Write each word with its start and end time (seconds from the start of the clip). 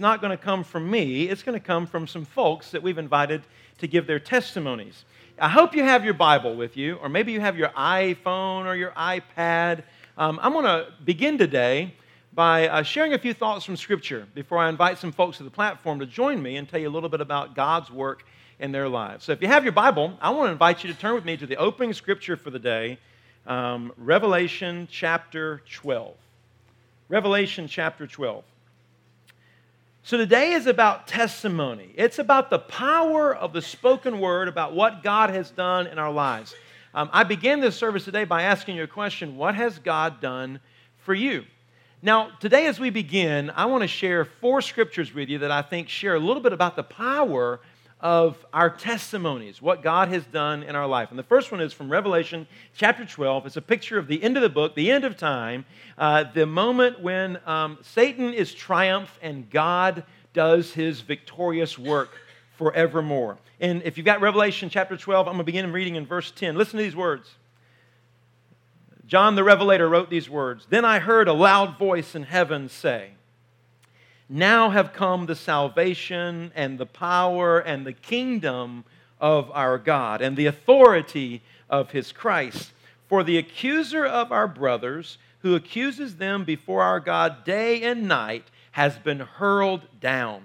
not 0.00 0.20
going 0.20 0.30
to 0.30 0.42
come 0.42 0.64
from 0.64 0.90
me, 0.90 1.28
it's 1.28 1.42
going 1.42 1.58
to 1.58 1.64
come 1.64 1.86
from 1.86 2.06
some 2.06 2.24
folks 2.24 2.70
that 2.70 2.82
we've 2.82 2.98
invited 2.98 3.42
to 3.78 3.86
give 3.86 4.06
their 4.06 4.18
testimonies. 4.18 5.04
I 5.38 5.48
hope 5.48 5.74
you 5.74 5.82
have 5.82 6.04
your 6.04 6.14
Bible 6.14 6.56
with 6.56 6.76
you, 6.76 6.96
or 6.96 7.08
maybe 7.08 7.32
you 7.32 7.40
have 7.40 7.58
your 7.58 7.68
iPhone 7.68 8.64
or 8.64 8.74
your 8.74 8.92
iPad. 8.92 9.82
Um, 10.16 10.40
I'm 10.42 10.52
going 10.52 10.64
to 10.64 10.86
begin 11.04 11.36
today 11.36 11.94
by 12.32 12.68
uh, 12.68 12.82
sharing 12.82 13.12
a 13.12 13.18
few 13.18 13.34
thoughts 13.34 13.64
from 13.64 13.76
Scripture 13.76 14.26
before 14.34 14.58
I 14.58 14.68
invite 14.68 14.98
some 14.98 15.12
folks 15.12 15.38
to 15.38 15.42
the 15.42 15.50
platform 15.50 15.98
to 16.00 16.06
join 16.06 16.42
me 16.42 16.56
and 16.56 16.68
tell 16.68 16.80
you 16.80 16.88
a 16.88 16.90
little 16.90 17.08
bit 17.08 17.20
about 17.20 17.54
God's 17.54 17.90
work 17.90 18.24
in 18.58 18.72
their 18.72 18.88
lives. 18.88 19.24
So 19.24 19.32
if 19.32 19.42
you 19.42 19.48
have 19.48 19.62
your 19.62 19.72
Bible, 19.72 20.16
I 20.20 20.30
want 20.30 20.48
to 20.48 20.52
invite 20.52 20.84
you 20.84 20.92
to 20.92 20.98
turn 20.98 21.14
with 21.14 21.24
me 21.24 21.36
to 21.36 21.46
the 21.46 21.56
opening 21.56 21.92
Scripture 21.92 22.36
for 22.36 22.50
the 22.50 22.58
day, 22.58 22.98
um, 23.46 23.92
Revelation 23.98 24.88
chapter 24.90 25.62
12. 25.70 26.14
Revelation 27.08 27.68
chapter 27.68 28.06
12. 28.06 28.42
So 30.06 30.16
today 30.16 30.52
is 30.52 30.68
about 30.68 31.08
testimony. 31.08 31.90
It's 31.96 32.20
about 32.20 32.48
the 32.48 32.60
power 32.60 33.34
of 33.34 33.52
the 33.52 33.60
spoken 33.60 34.20
word 34.20 34.46
about 34.46 34.72
what 34.72 35.02
God 35.02 35.30
has 35.30 35.50
done 35.50 35.88
in 35.88 35.98
our 35.98 36.12
lives. 36.12 36.54
Um, 36.94 37.10
I 37.12 37.24
began 37.24 37.58
this 37.58 37.74
service 37.74 38.04
today 38.04 38.22
by 38.22 38.42
asking 38.42 38.76
you 38.76 38.84
a 38.84 38.86
question 38.86 39.36
What 39.36 39.56
has 39.56 39.80
God 39.80 40.20
done 40.20 40.60
for 40.98 41.12
you? 41.12 41.44
Now, 42.02 42.30
today 42.38 42.66
as 42.66 42.78
we 42.78 42.90
begin, 42.90 43.50
I 43.50 43.66
want 43.66 43.82
to 43.82 43.88
share 43.88 44.24
four 44.24 44.62
scriptures 44.62 45.12
with 45.12 45.28
you 45.28 45.38
that 45.38 45.50
I 45.50 45.62
think 45.62 45.88
share 45.88 46.14
a 46.14 46.20
little 46.20 46.40
bit 46.40 46.52
about 46.52 46.76
the 46.76 46.84
power 46.84 47.58
of 48.00 48.44
our 48.52 48.68
testimonies, 48.68 49.62
what 49.62 49.82
God 49.82 50.08
has 50.08 50.24
done 50.26 50.62
in 50.62 50.76
our 50.76 50.86
life. 50.86 51.10
And 51.10 51.18
the 51.18 51.24
first 51.24 51.50
one 51.50 51.60
is 51.60 51.72
from 51.72 51.90
Revelation 51.90 52.46
chapter 52.74 53.04
12. 53.04 53.46
It's 53.46 53.56
a 53.56 53.62
picture 53.62 53.98
of 53.98 54.06
the 54.06 54.22
end 54.22 54.36
of 54.36 54.42
the 54.42 54.50
book, 54.50 54.74
the 54.74 54.90
end 54.90 55.04
of 55.04 55.16
time, 55.16 55.64
uh, 55.96 56.24
the 56.24 56.46
moment 56.46 57.00
when 57.00 57.38
um, 57.46 57.78
Satan 57.82 58.34
is 58.34 58.52
triumphed 58.52 59.18
and 59.22 59.48
God 59.48 60.04
does 60.34 60.72
his 60.72 61.00
victorious 61.00 61.78
work 61.78 62.10
forevermore. 62.58 63.38
And 63.60 63.82
if 63.82 63.96
you've 63.96 64.04
got 64.04 64.20
Revelation 64.20 64.68
chapter 64.68 64.96
12, 64.96 65.26
I'm 65.26 65.32
going 65.32 65.38
to 65.38 65.44
begin 65.44 65.72
reading 65.72 65.96
in 65.96 66.04
verse 66.04 66.30
10. 66.30 66.56
Listen 66.56 66.76
to 66.78 66.84
these 66.84 66.96
words. 66.96 67.34
John 69.06 69.36
the 69.36 69.44
Revelator 69.44 69.88
wrote 69.88 70.10
these 70.10 70.28
words 70.28 70.66
Then 70.68 70.84
I 70.84 70.98
heard 70.98 71.28
a 71.28 71.32
loud 71.32 71.78
voice 71.78 72.14
in 72.14 72.24
heaven 72.24 72.68
say, 72.68 73.12
now 74.28 74.70
have 74.70 74.92
come 74.92 75.26
the 75.26 75.36
salvation 75.36 76.52
and 76.54 76.78
the 76.78 76.86
power 76.86 77.58
and 77.60 77.86
the 77.86 77.92
kingdom 77.92 78.84
of 79.20 79.50
our 79.52 79.78
God 79.78 80.20
and 80.20 80.36
the 80.36 80.46
authority 80.46 81.42
of 81.70 81.90
his 81.90 82.12
Christ. 82.12 82.72
For 83.08 83.22
the 83.22 83.38
accuser 83.38 84.04
of 84.04 84.32
our 84.32 84.48
brothers, 84.48 85.18
who 85.40 85.54
accuses 85.54 86.16
them 86.16 86.44
before 86.44 86.82
our 86.82 86.98
God 86.98 87.44
day 87.44 87.82
and 87.82 88.08
night, 88.08 88.44
has 88.72 88.98
been 88.98 89.20
hurled 89.20 89.82
down. 90.00 90.42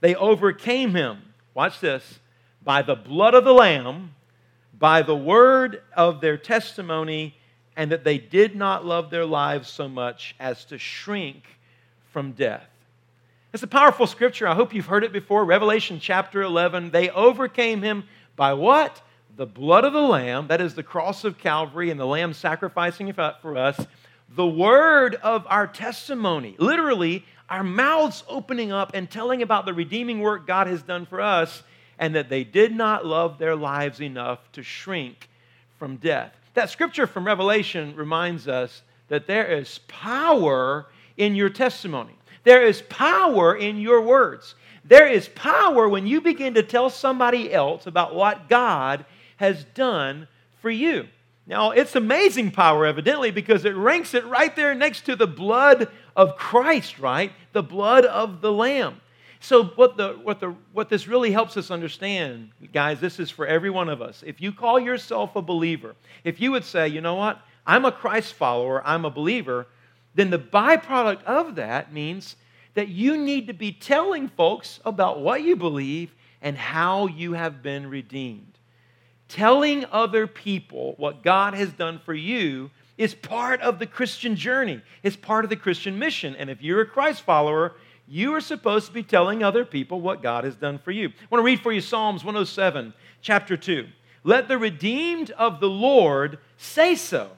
They 0.00 0.14
overcame 0.14 0.94
him, 0.94 1.32
watch 1.54 1.80
this, 1.80 2.20
by 2.62 2.82
the 2.82 2.94
blood 2.94 3.34
of 3.34 3.44
the 3.44 3.54
Lamb, 3.54 4.14
by 4.78 5.00
the 5.00 5.16
word 5.16 5.82
of 5.96 6.20
their 6.20 6.36
testimony, 6.36 7.34
and 7.76 7.90
that 7.90 8.04
they 8.04 8.18
did 8.18 8.54
not 8.54 8.84
love 8.84 9.08
their 9.08 9.24
lives 9.24 9.70
so 9.70 9.88
much 9.88 10.34
as 10.38 10.66
to 10.66 10.76
shrink 10.76 11.44
from 12.12 12.32
death. 12.32 12.68
It's 13.56 13.62
a 13.62 13.66
powerful 13.68 14.06
scripture. 14.06 14.46
I 14.46 14.54
hope 14.54 14.74
you've 14.74 14.84
heard 14.84 15.02
it 15.02 15.14
before. 15.14 15.42
Revelation 15.42 15.98
chapter 15.98 16.42
11. 16.42 16.90
They 16.90 17.08
overcame 17.08 17.80
him 17.80 18.04
by 18.36 18.52
what? 18.52 19.00
The 19.34 19.46
blood 19.46 19.86
of 19.86 19.94
the 19.94 20.02
Lamb, 20.02 20.48
that 20.48 20.60
is 20.60 20.74
the 20.74 20.82
cross 20.82 21.24
of 21.24 21.38
Calvary 21.38 21.90
and 21.90 21.98
the 21.98 22.04
Lamb 22.04 22.34
sacrificing 22.34 23.10
for 23.14 23.56
us. 23.56 23.86
The 24.28 24.46
word 24.46 25.14
of 25.14 25.46
our 25.48 25.66
testimony. 25.66 26.54
Literally, 26.58 27.24
our 27.48 27.64
mouths 27.64 28.24
opening 28.28 28.72
up 28.72 28.90
and 28.92 29.10
telling 29.10 29.40
about 29.40 29.64
the 29.64 29.72
redeeming 29.72 30.20
work 30.20 30.46
God 30.46 30.66
has 30.66 30.82
done 30.82 31.06
for 31.06 31.22
us, 31.22 31.62
and 31.98 32.14
that 32.14 32.28
they 32.28 32.44
did 32.44 32.76
not 32.76 33.06
love 33.06 33.38
their 33.38 33.56
lives 33.56 34.02
enough 34.02 34.52
to 34.52 34.62
shrink 34.62 35.30
from 35.78 35.96
death. 35.96 36.34
That 36.52 36.68
scripture 36.68 37.06
from 37.06 37.26
Revelation 37.26 37.96
reminds 37.96 38.48
us 38.48 38.82
that 39.08 39.26
there 39.26 39.46
is 39.46 39.80
power 39.88 40.88
in 41.16 41.34
your 41.34 41.48
testimony. 41.48 42.15
There 42.46 42.64
is 42.64 42.80
power 42.82 43.56
in 43.56 43.80
your 43.80 44.00
words. 44.02 44.54
There 44.84 45.08
is 45.08 45.26
power 45.26 45.88
when 45.88 46.06
you 46.06 46.20
begin 46.20 46.54
to 46.54 46.62
tell 46.62 46.90
somebody 46.90 47.52
else 47.52 47.88
about 47.88 48.14
what 48.14 48.48
God 48.48 49.04
has 49.38 49.64
done 49.74 50.28
for 50.62 50.70
you. 50.70 51.08
Now, 51.48 51.72
it's 51.72 51.96
amazing 51.96 52.52
power, 52.52 52.86
evidently, 52.86 53.32
because 53.32 53.64
it 53.64 53.74
ranks 53.74 54.14
it 54.14 54.24
right 54.26 54.54
there 54.54 54.76
next 54.76 55.06
to 55.06 55.16
the 55.16 55.26
blood 55.26 55.88
of 56.14 56.36
Christ, 56.36 57.00
right? 57.00 57.32
The 57.52 57.64
blood 57.64 58.04
of 58.04 58.40
the 58.42 58.52
Lamb. 58.52 59.00
So, 59.40 59.64
what, 59.64 59.96
the, 59.96 60.12
what, 60.22 60.38
the, 60.38 60.54
what 60.72 60.88
this 60.88 61.08
really 61.08 61.32
helps 61.32 61.56
us 61.56 61.72
understand, 61.72 62.50
guys, 62.72 63.00
this 63.00 63.18
is 63.18 63.28
for 63.28 63.44
every 63.44 63.70
one 63.70 63.88
of 63.88 64.00
us. 64.00 64.22
If 64.24 64.40
you 64.40 64.52
call 64.52 64.78
yourself 64.78 65.34
a 65.34 65.42
believer, 65.42 65.96
if 66.22 66.40
you 66.40 66.52
would 66.52 66.64
say, 66.64 66.86
you 66.86 67.00
know 67.00 67.16
what, 67.16 67.40
I'm 67.66 67.84
a 67.84 67.90
Christ 67.90 68.34
follower, 68.34 68.86
I'm 68.86 69.04
a 69.04 69.10
believer, 69.10 69.66
then 70.16 70.30
the 70.30 70.38
byproduct 70.38 71.22
of 71.24 71.54
that 71.56 71.92
means 71.92 72.36
that 72.74 72.88
you 72.88 73.16
need 73.16 73.46
to 73.46 73.52
be 73.52 73.70
telling 73.70 74.28
folks 74.28 74.80
about 74.84 75.20
what 75.20 75.42
you 75.42 75.56
believe 75.56 76.14
and 76.42 76.56
how 76.56 77.06
you 77.06 77.34
have 77.34 77.62
been 77.62 77.88
redeemed. 77.88 78.58
Telling 79.28 79.84
other 79.92 80.26
people 80.26 80.94
what 80.96 81.22
God 81.22 81.54
has 81.54 81.70
done 81.70 82.00
for 82.04 82.14
you 82.14 82.70
is 82.96 83.14
part 83.14 83.60
of 83.60 83.78
the 83.78 83.86
Christian 83.86 84.36
journey, 84.36 84.80
it's 85.02 85.16
part 85.16 85.44
of 85.44 85.50
the 85.50 85.56
Christian 85.56 85.98
mission. 85.98 86.34
And 86.36 86.48
if 86.48 86.62
you're 86.62 86.80
a 86.80 86.86
Christ 86.86 87.22
follower, 87.22 87.74
you 88.08 88.34
are 88.34 88.40
supposed 88.40 88.86
to 88.86 88.92
be 88.92 89.02
telling 89.02 89.42
other 89.42 89.64
people 89.64 90.00
what 90.00 90.22
God 90.22 90.44
has 90.44 90.54
done 90.54 90.78
for 90.78 90.92
you. 90.92 91.08
I 91.08 91.26
want 91.30 91.40
to 91.40 91.46
read 91.46 91.60
for 91.60 91.72
you 91.72 91.80
Psalms 91.80 92.24
107, 92.24 92.94
chapter 93.20 93.56
2. 93.56 93.86
Let 94.24 94.48
the 94.48 94.56
redeemed 94.56 95.30
of 95.32 95.60
the 95.60 95.68
Lord 95.68 96.38
say 96.56 96.94
so 96.94 97.30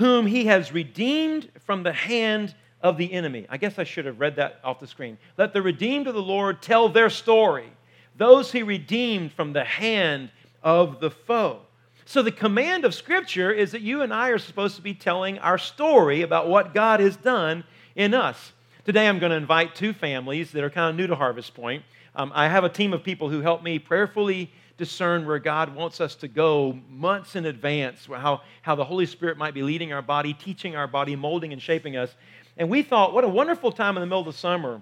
whom 0.00 0.26
he 0.26 0.46
has 0.46 0.72
redeemed 0.72 1.46
from 1.66 1.82
the 1.82 1.92
hand 1.92 2.54
of 2.80 2.96
the 2.96 3.12
enemy. 3.12 3.44
I 3.50 3.58
guess 3.58 3.78
I 3.78 3.84
should 3.84 4.06
have 4.06 4.18
read 4.18 4.36
that 4.36 4.58
off 4.64 4.80
the 4.80 4.86
screen. 4.86 5.18
Let 5.36 5.52
the 5.52 5.60
redeemed 5.60 6.06
of 6.06 6.14
the 6.14 6.22
Lord 6.22 6.62
tell 6.62 6.88
their 6.88 7.10
story, 7.10 7.70
those 8.16 8.50
he 8.50 8.62
redeemed 8.62 9.30
from 9.30 9.52
the 9.52 9.62
hand 9.62 10.30
of 10.62 11.00
the 11.00 11.10
foe. 11.10 11.60
So, 12.06 12.22
the 12.22 12.32
command 12.32 12.86
of 12.86 12.94
Scripture 12.94 13.52
is 13.52 13.72
that 13.72 13.82
you 13.82 14.00
and 14.00 14.12
I 14.12 14.30
are 14.30 14.38
supposed 14.38 14.76
to 14.76 14.82
be 14.82 14.94
telling 14.94 15.38
our 15.38 15.58
story 15.58 16.22
about 16.22 16.48
what 16.48 16.72
God 16.72 17.00
has 17.00 17.16
done 17.16 17.62
in 17.94 18.14
us. 18.14 18.52
Today, 18.86 19.06
I'm 19.06 19.18
going 19.18 19.30
to 19.30 19.36
invite 19.36 19.74
two 19.74 19.92
families 19.92 20.50
that 20.52 20.64
are 20.64 20.70
kind 20.70 20.88
of 20.88 20.96
new 20.96 21.08
to 21.08 21.14
Harvest 21.14 21.52
Point. 21.52 21.84
Um, 22.14 22.32
I 22.34 22.48
have 22.48 22.64
a 22.64 22.70
team 22.70 22.94
of 22.94 23.04
people 23.04 23.28
who 23.28 23.42
help 23.42 23.62
me 23.62 23.78
prayerfully 23.78 24.50
discern 24.80 25.26
where 25.26 25.38
God 25.38 25.74
wants 25.74 26.00
us 26.00 26.14
to 26.16 26.26
go 26.26 26.76
months 26.88 27.36
in 27.36 27.44
advance, 27.44 28.06
how, 28.06 28.40
how 28.62 28.74
the 28.74 28.84
Holy 28.84 29.04
Spirit 29.04 29.36
might 29.36 29.52
be 29.52 29.62
leading 29.62 29.92
our 29.92 30.00
body, 30.00 30.32
teaching 30.32 30.74
our 30.74 30.86
body, 30.86 31.14
molding 31.14 31.52
and 31.52 31.60
shaping 31.60 31.98
us. 31.98 32.14
And 32.56 32.70
we 32.70 32.82
thought, 32.82 33.12
what 33.12 33.22
a 33.22 33.28
wonderful 33.28 33.72
time 33.72 33.98
in 33.98 34.00
the 34.00 34.06
middle 34.06 34.20
of 34.20 34.26
the 34.26 34.32
summer 34.32 34.80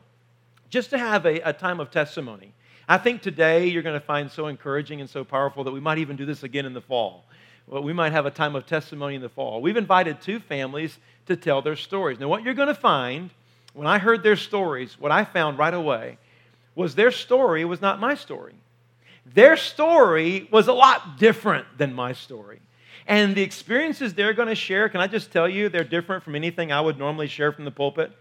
just 0.70 0.90
to 0.90 0.98
have 0.98 1.26
a, 1.26 1.40
a 1.40 1.52
time 1.52 1.80
of 1.80 1.90
testimony. 1.90 2.54
I 2.88 2.96
think 2.96 3.22
today 3.22 3.66
you're 3.66 3.82
going 3.82 3.98
to 3.98 4.06
find 4.06 4.30
so 4.30 4.46
encouraging 4.46 5.00
and 5.00 5.10
so 5.10 5.24
powerful 5.24 5.64
that 5.64 5.72
we 5.72 5.80
might 5.80 5.98
even 5.98 6.14
do 6.14 6.24
this 6.24 6.44
again 6.44 6.64
in 6.64 6.74
the 6.74 6.80
fall. 6.80 7.24
Well, 7.66 7.82
we 7.82 7.92
might 7.92 8.12
have 8.12 8.24
a 8.24 8.30
time 8.30 8.54
of 8.54 8.64
testimony 8.66 9.16
in 9.16 9.20
the 9.20 9.28
fall. 9.28 9.60
We've 9.60 9.76
invited 9.76 10.20
two 10.20 10.38
families 10.38 10.96
to 11.26 11.34
tell 11.34 11.60
their 11.60 11.76
stories. 11.76 12.20
Now, 12.20 12.28
what 12.28 12.44
you're 12.44 12.54
going 12.54 12.68
to 12.68 12.74
find 12.74 13.30
when 13.74 13.88
I 13.88 13.98
heard 13.98 14.22
their 14.22 14.36
stories, 14.36 14.96
what 14.98 15.10
I 15.10 15.24
found 15.24 15.58
right 15.58 15.74
away 15.74 16.18
was 16.76 16.94
their 16.94 17.10
story 17.10 17.64
was 17.64 17.80
not 17.80 17.98
my 17.98 18.14
story. 18.14 18.54
Their 19.34 19.56
story 19.56 20.48
was 20.50 20.68
a 20.68 20.72
lot 20.72 21.18
different 21.18 21.66
than 21.76 21.92
my 21.92 22.12
story. 22.12 22.60
And 23.06 23.34
the 23.34 23.42
experiences 23.42 24.14
they're 24.14 24.34
going 24.34 24.48
to 24.48 24.54
share, 24.54 24.88
can 24.88 25.00
I 25.00 25.06
just 25.06 25.32
tell 25.32 25.48
you, 25.48 25.68
they're 25.68 25.84
different 25.84 26.22
from 26.22 26.34
anything 26.34 26.72
I 26.72 26.80
would 26.80 26.98
normally 26.98 27.26
share 27.26 27.52
from 27.52 27.64
the 27.64 27.70
pulpit. 27.70 28.12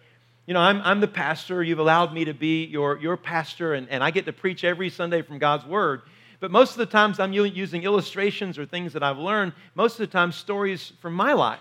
You 0.45 0.53
know, 0.53 0.62
I'm, 0.62 0.81
I'm 0.81 1.01
the 1.01 1.07
pastor. 1.07 1.62
You've 1.62 1.79
allowed 1.79 2.13
me 2.13 2.25
to 2.25 2.34
be 2.34 2.66
your, 2.66 2.97
your 3.00 3.18
pastor, 3.18 3.74
and, 3.74 3.89
and 3.89 4.01
I 4.01 4.12
get 4.12 4.25
to 4.25 4.33
preach 4.33 4.63
every 4.63 4.89
Sunday 4.89 5.21
from 5.21 5.39
God's 5.39 5.65
Word. 5.65 6.04
But 6.39 6.51
most 6.51 6.71
of 6.71 6.77
the 6.77 6.86
times 6.86 7.19
I'm 7.19 7.33
using 7.33 7.83
illustrations 7.83 8.57
or 8.57 8.65
things 8.65 8.94
that 8.94 9.03
I've 9.03 9.18
learned, 9.18 9.53
most 9.75 9.94
of 9.94 10.00
the 10.00 10.07
time 10.07 10.31
stories 10.31 10.94
from 11.01 11.13
my 11.13 11.33
life. 11.33 11.60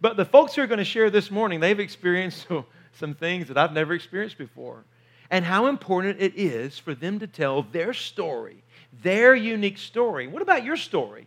But 0.00 0.16
the 0.16 0.24
folks 0.24 0.54
who 0.54 0.62
are 0.62 0.66
going 0.66 0.78
to 0.78 0.84
share 0.84 1.10
this 1.10 1.30
morning, 1.30 1.60
they've 1.60 1.80
experienced 1.80 2.46
some 2.94 3.14
things 3.14 3.48
that 3.48 3.58
I've 3.58 3.72
never 3.72 3.92
experienced 3.92 4.38
before 4.38 4.84
and 5.30 5.44
how 5.44 5.66
important 5.66 6.20
it 6.20 6.34
is 6.36 6.78
for 6.78 6.94
them 6.94 7.18
to 7.18 7.26
tell 7.26 7.62
their 7.62 7.92
story, 7.92 8.62
their 9.02 9.34
unique 9.34 9.78
story. 9.78 10.26
What 10.26 10.42
about 10.42 10.64
your 10.64 10.76
story? 10.76 11.26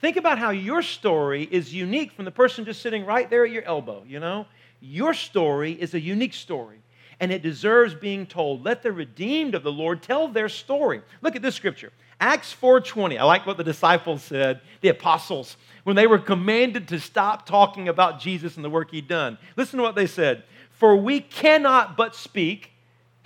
Think 0.00 0.16
about 0.16 0.38
how 0.38 0.50
your 0.50 0.82
story 0.82 1.48
is 1.50 1.72
unique 1.72 2.12
from 2.12 2.24
the 2.24 2.30
person 2.30 2.64
just 2.64 2.82
sitting 2.82 3.06
right 3.06 3.28
there 3.30 3.44
at 3.44 3.50
your 3.50 3.62
elbow, 3.64 4.04
you 4.06 4.20
know? 4.20 4.46
Your 4.80 5.14
story 5.14 5.72
is 5.72 5.94
a 5.94 6.00
unique 6.00 6.34
story 6.34 6.78
and 7.18 7.32
it 7.32 7.42
deserves 7.42 7.94
being 7.94 8.26
told. 8.26 8.64
Let 8.64 8.82
the 8.82 8.92
redeemed 8.92 9.54
of 9.54 9.62
the 9.62 9.72
Lord 9.72 10.02
tell 10.02 10.28
their 10.28 10.48
story. 10.48 11.02
Look 11.22 11.34
at 11.34 11.42
this 11.42 11.54
scripture. 11.54 11.92
Acts 12.20 12.52
4:20. 12.52 13.18
I 13.18 13.24
like 13.24 13.46
what 13.46 13.56
the 13.56 13.64
disciples 13.64 14.22
said, 14.22 14.60
the 14.80 14.88
apostles, 14.88 15.56
when 15.84 15.96
they 15.96 16.06
were 16.06 16.18
commanded 16.18 16.88
to 16.88 17.00
stop 17.00 17.46
talking 17.46 17.88
about 17.88 18.20
Jesus 18.20 18.56
and 18.56 18.64
the 18.64 18.70
work 18.70 18.90
he'd 18.90 19.08
done. 19.08 19.38
Listen 19.56 19.78
to 19.78 19.82
what 19.82 19.94
they 19.94 20.06
said. 20.06 20.44
For 20.70 20.96
we 20.96 21.20
cannot 21.20 21.96
but 21.96 22.14
speak 22.14 22.72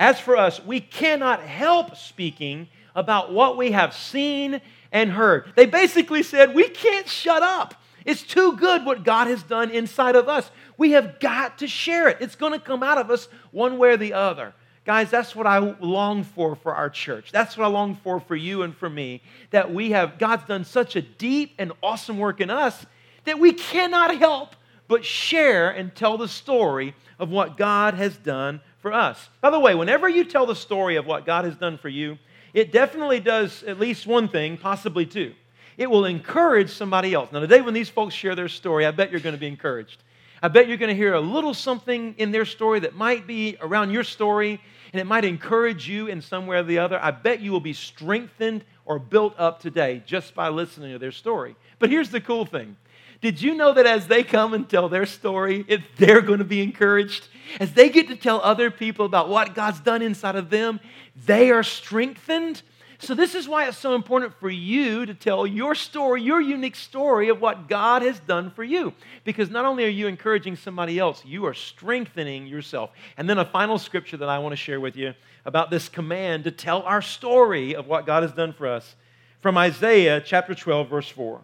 As 0.00 0.18
for 0.18 0.34
us, 0.34 0.64
we 0.64 0.80
cannot 0.80 1.42
help 1.42 1.94
speaking 1.94 2.68
about 2.96 3.34
what 3.34 3.58
we 3.58 3.72
have 3.72 3.94
seen 3.94 4.62
and 4.90 5.12
heard. 5.12 5.52
They 5.56 5.66
basically 5.66 6.22
said, 6.22 6.54
We 6.54 6.70
can't 6.70 7.06
shut 7.06 7.42
up. 7.42 7.74
It's 8.06 8.22
too 8.22 8.56
good 8.56 8.86
what 8.86 9.04
God 9.04 9.26
has 9.26 9.42
done 9.42 9.70
inside 9.70 10.16
of 10.16 10.26
us. 10.26 10.50
We 10.78 10.92
have 10.92 11.20
got 11.20 11.58
to 11.58 11.68
share 11.68 12.08
it. 12.08 12.16
It's 12.20 12.34
going 12.34 12.54
to 12.54 12.58
come 12.58 12.82
out 12.82 12.96
of 12.96 13.10
us 13.10 13.28
one 13.50 13.76
way 13.76 13.90
or 13.90 13.98
the 13.98 14.14
other. 14.14 14.54
Guys, 14.86 15.10
that's 15.10 15.36
what 15.36 15.46
I 15.46 15.58
long 15.58 16.24
for 16.24 16.56
for 16.56 16.74
our 16.74 16.88
church. 16.88 17.30
That's 17.30 17.58
what 17.58 17.66
I 17.66 17.68
long 17.68 17.94
for 17.96 18.20
for 18.20 18.34
you 18.34 18.62
and 18.62 18.74
for 18.74 18.88
me. 18.88 19.20
That 19.50 19.70
we 19.72 19.90
have, 19.90 20.18
God's 20.18 20.44
done 20.44 20.64
such 20.64 20.96
a 20.96 21.02
deep 21.02 21.54
and 21.58 21.72
awesome 21.82 22.16
work 22.16 22.40
in 22.40 22.48
us 22.48 22.86
that 23.24 23.38
we 23.38 23.52
cannot 23.52 24.16
help 24.16 24.56
but 24.88 25.04
share 25.04 25.68
and 25.68 25.94
tell 25.94 26.16
the 26.16 26.26
story 26.26 26.94
of 27.18 27.28
what 27.28 27.58
God 27.58 27.94
has 27.94 28.16
done 28.16 28.62
for 28.80 28.92
us. 28.92 29.28
By 29.40 29.50
the 29.50 29.60
way, 29.60 29.74
whenever 29.74 30.08
you 30.08 30.24
tell 30.24 30.46
the 30.46 30.54
story 30.54 30.96
of 30.96 31.06
what 31.06 31.26
God 31.26 31.44
has 31.44 31.56
done 31.56 31.78
for 31.78 31.88
you, 31.88 32.18
it 32.52 32.72
definitely 32.72 33.20
does 33.20 33.62
at 33.62 33.78
least 33.78 34.06
one 34.06 34.28
thing, 34.28 34.56
possibly 34.56 35.06
two. 35.06 35.34
It 35.76 35.90
will 35.90 36.04
encourage 36.04 36.70
somebody 36.70 37.14
else. 37.14 37.32
Now, 37.32 37.40
today, 37.40 37.60
when 37.60 37.74
these 37.74 37.88
folks 37.88 38.14
share 38.14 38.34
their 38.34 38.48
story, 38.48 38.84
I 38.84 38.90
bet 38.90 39.10
you're 39.10 39.20
going 39.20 39.34
to 39.34 39.40
be 39.40 39.46
encouraged. 39.46 40.02
I 40.42 40.48
bet 40.48 40.68
you're 40.68 40.78
going 40.78 40.90
to 40.90 40.96
hear 40.96 41.14
a 41.14 41.20
little 41.20 41.54
something 41.54 42.14
in 42.16 42.32
their 42.32 42.44
story 42.46 42.80
that 42.80 42.94
might 42.94 43.26
be 43.26 43.56
around 43.60 43.90
your 43.90 44.04
story 44.04 44.60
and 44.92 45.00
it 45.00 45.04
might 45.04 45.24
encourage 45.24 45.88
you 45.88 46.08
in 46.08 46.20
some 46.20 46.46
way 46.46 46.56
or 46.56 46.62
the 46.62 46.78
other. 46.78 46.98
I 47.00 47.10
bet 47.10 47.40
you 47.40 47.52
will 47.52 47.60
be 47.60 47.72
strengthened 47.72 48.64
or 48.84 48.98
built 48.98 49.34
up 49.38 49.60
today 49.60 50.02
just 50.04 50.34
by 50.34 50.48
listening 50.48 50.92
to 50.92 50.98
their 50.98 51.12
story. 51.12 51.54
But 51.78 51.90
here's 51.90 52.10
the 52.10 52.20
cool 52.20 52.44
thing 52.44 52.76
did 53.20 53.42
you 53.42 53.54
know 53.54 53.74
that 53.74 53.86
as 53.86 54.06
they 54.06 54.22
come 54.22 54.54
and 54.54 54.68
tell 54.68 54.88
their 54.88 55.04
story, 55.04 55.64
if 55.68 55.82
they're 55.98 56.22
going 56.22 56.38
to 56.38 56.44
be 56.44 56.62
encouraged? 56.62 57.28
As 57.58 57.72
they 57.72 57.90
get 57.90 58.08
to 58.08 58.16
tell 58.16 58.40
other 58.40 58.70
people 58.70 59.04
about 59.04 59.28
what 59.28 59.54
God's 59.54 59.80
done 59.80 60.00
inside 60.00 60.36
of 60.36 60.48
them, 60.48 60.80
they 61.26 61.50
are 61.50 61.62
strengthened. 61.62 62.62
So, 62.98 63.14
this 63.14 63.34
is 63.34 63.48
why 63.48 63.66
it's 63.66 63.78
so 63.78 63.94
important 63.94 64.34
for 64.40 64.50
you 64.50 65.06
to 65.06 65.14
tell 65.14 65.46
your 65.46 65.74
story, 65.74 66.22
your 66.22 66.40
unique 66.40 66.76
story 66.76 67.30
of 67.30 67.40
what 67.40 67.66
God 67.66 68.02
has 68.02 68.20
done 68.20 68.50
for 68.50 68.62
you. 68.62 68.92
Because 69.24 69.48
not 69.48 69.64
only 69.64 69.84
are 69.84 69.88
you 69.88 70.06
encouraging 70.06 70.56
somebody 70.56 70.98
else, 70.98 71.22
you 71.24 71.46
are 71.46 71.54
strengthening 71.54 72.46
yourself. 72.46 72.90
And 73.16 73.28
then, 73.28 73.38
a 73.38 73.44
final 73.44 73.78
scripture 73.78 74.18
that 74.18 74.28
I 74.28 74.38
want 74.38 74.52
to 74.52 74.56
share 74.56 74.80
with 74.80 74.96
you 74.96 75.14
about 75.46 75.70
this 75.70 75.88
command 75.88 76.44
to 76.44 76.50
tell 76.50 76.82
our 76.82 77.00
story 77.00 77.74
of 77.74 77.86
what 77.86 78.06
God 78.06 78.22
has 78.22 78.32
done 78.32 78.52
for 78.52 78.66
us 78.66 78.94
from 79.40 79.56
Isaiah 79.56 80.20
chapter 80.20 80.54
12, 80.54 80.88
verse 80.88 81.08
4. 81.08 81.40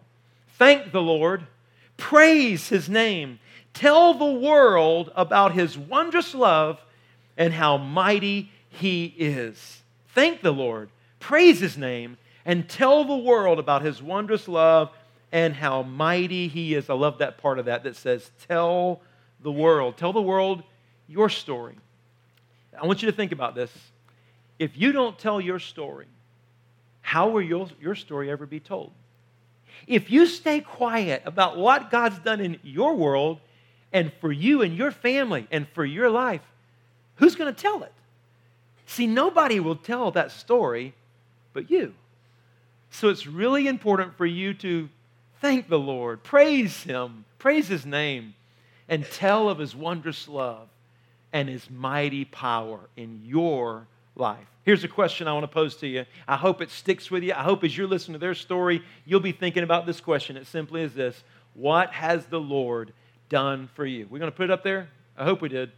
Thank 0.57 0.91
the 0.91 1.01
Lord 1.01 1.45
Praise 1.97 2.69
his 2.69 2.87
name. 2.87 3.39
Tell 3.73 4.13
the 4.13 4.25
world 4.39 5.11
about 5.15 5.53
his 5.53 5.77
wondrous 5.77 6.33
love 6.33 6.79
and 7.35 7.53
how 7.53 7.77
mighty 7.77 8.51
he 8.69 9.05
is. 9.17 9.81
Thank 10.09 10.41
the 10.41 10.51
Lord. 10.51 10.89
Praise 11.19 11.59
his 11.59 11.77
name 11.77 12.17
and 12.45 12.69
tell 12.69 13.03
the 13.03 13.17
world 13.17 13.59
about 13.59 13.81
his 13.81 14.01
wondrous 14.01 14.47
love 14.47 14.89
and 15.31 15.53
how 15.53 15.83
mighty 15.83 16.47
he 16.47 16.73
is. 16.73 16.89
I 16.89 16.93
love 16.93 17.17
that 17.17 17.37
part 17.37 17.59
of 17.59 17.65
that 17.65 17.83
that 17.83 17.95
says, 17.95 18.31
Tell 18.47 19.01
the 19.41 19.51
world. 19.51 19.97
Tell 19.97 20.13
the 20.13 20.21
world 20.21 20.63
your 21.07 21.29
story. 21.29 21.75
I 22.79 22.85
want 22.85 23.01
you 23.01 23.11
to 23.11 23.15
think 23.15 23.31
about 23.31 23.55
this. 23.55 23.71
If 24.59 24.77
you 24.77 24.91
don't 24.91 25.17
tell 25.17 25.41
your 25.41 25.59
story, 25.59 26.07
how 27.01 27.29
will 27.29 27.41
your, 27.41 27.67
your 27.79 27.95
story 27.95 28.29
ever 28.31 28.45
be 28.45 28.59
told? 28.59 28.91
If 29.87 30.11
you 30.11 30.25
stay 30.25 30.61
quiet 30.61 31.21
about 31.25 31.57
what 31.57 31.89
God's 31.89 32.19
done 32.19 32.41
in 32.41 32.59
your 32.63 32.95
world 32.95 33.39
and 33.93 34.11
for 34.19 34.31
you 34.31 34.61
and 34.61 34.75
your 34.75 34.91
family 34.91 35.47
and 35.51 35.67
for 35.69 35.85
your 35.85 36.09
life, 36.09 36.41
who's 37.15 37.35
going 37.35 37.53
to 37.53 37.61
tell 37.61 37.83
it? 37.83 37.93
See, 38.85 39.07
nobody 39.07 39.59
will 39.59 39.75
tell 39.75 40.11
that 40.11 40.31
story 40.31 40.93
but 41.53 41.69
you. 41.69 41.93
So 42.89 43.09
it's 43.09 43.27
really 43.27 43.67
important 43.67 44.17
for 44.17 44.25
you 44.25 44.53
to 44.55 44.89
thank 45.41 45.67
the 45.67 45.79
Lord, 45.79 46.23
praise 46.23 46.83
Him, 46.83 47.25
praise 47.37 47.67
His 47.67 47.85
name, 47.85 48.33
and 48.87 49.05
tell 49.05 49.49
of 49.49 49.59
His 49.59 49.75
wondrous 49.75 50.27
love 50.27 50.67
and 51.33 51.49
His 51.49 51.69
mighty 51.69 52.25
power 52.25 52.79
in 52.95 53.21
your 53.25 53.87
life. 54.19 54.47
Here's 54.63 54.83
a 54.83 54.87
question 54.89 55.27
I 55.27 55.33
want 55.33 55.43
to 55.43 55.47
pose 55.47 55.77
to 55.77 55.87
you. 55.87 56.05
I 56.27 56.35
hope 56.35 56.61
it 56.61 56.69
sticks 56.69 57.09
with 57.09 57.23
you. 57.23 57.33
I 57.33 57.43
hope 57.43 57.63
as 57.63 57.77
you're 57.77 57.87
listening 57.87 58.13
to 58.13 58.19
their 58.19 58.35
story, 58.35 58.81
you'll 59.05 59.21
be 59.21 59.31
thinking 59.31 59.63
about 59.63 59.85
this 59.85 60.01
question. 60.01 60.35
It 60.35 60.47
simply 60.47 60.81
is 60.81 60.93
this 60.93 61.23
What 61.53 61.91
has 61.93 62.25
the 62.25 62.39
Lord 62.39 62.93
done 63.29 63.69
for 63.75 63.85
you? 63.85 64.07
We're 64.09 64.19
going 64.19 64.31
to 64.31 64.35
put 64.35 64.45
it 64.45 64.51
up 64.51 64.63
there? 64.63 64.89
I 65.17 65.23
hope 65.23 65.41
we 65.41 65.49
did. 65.49 65.71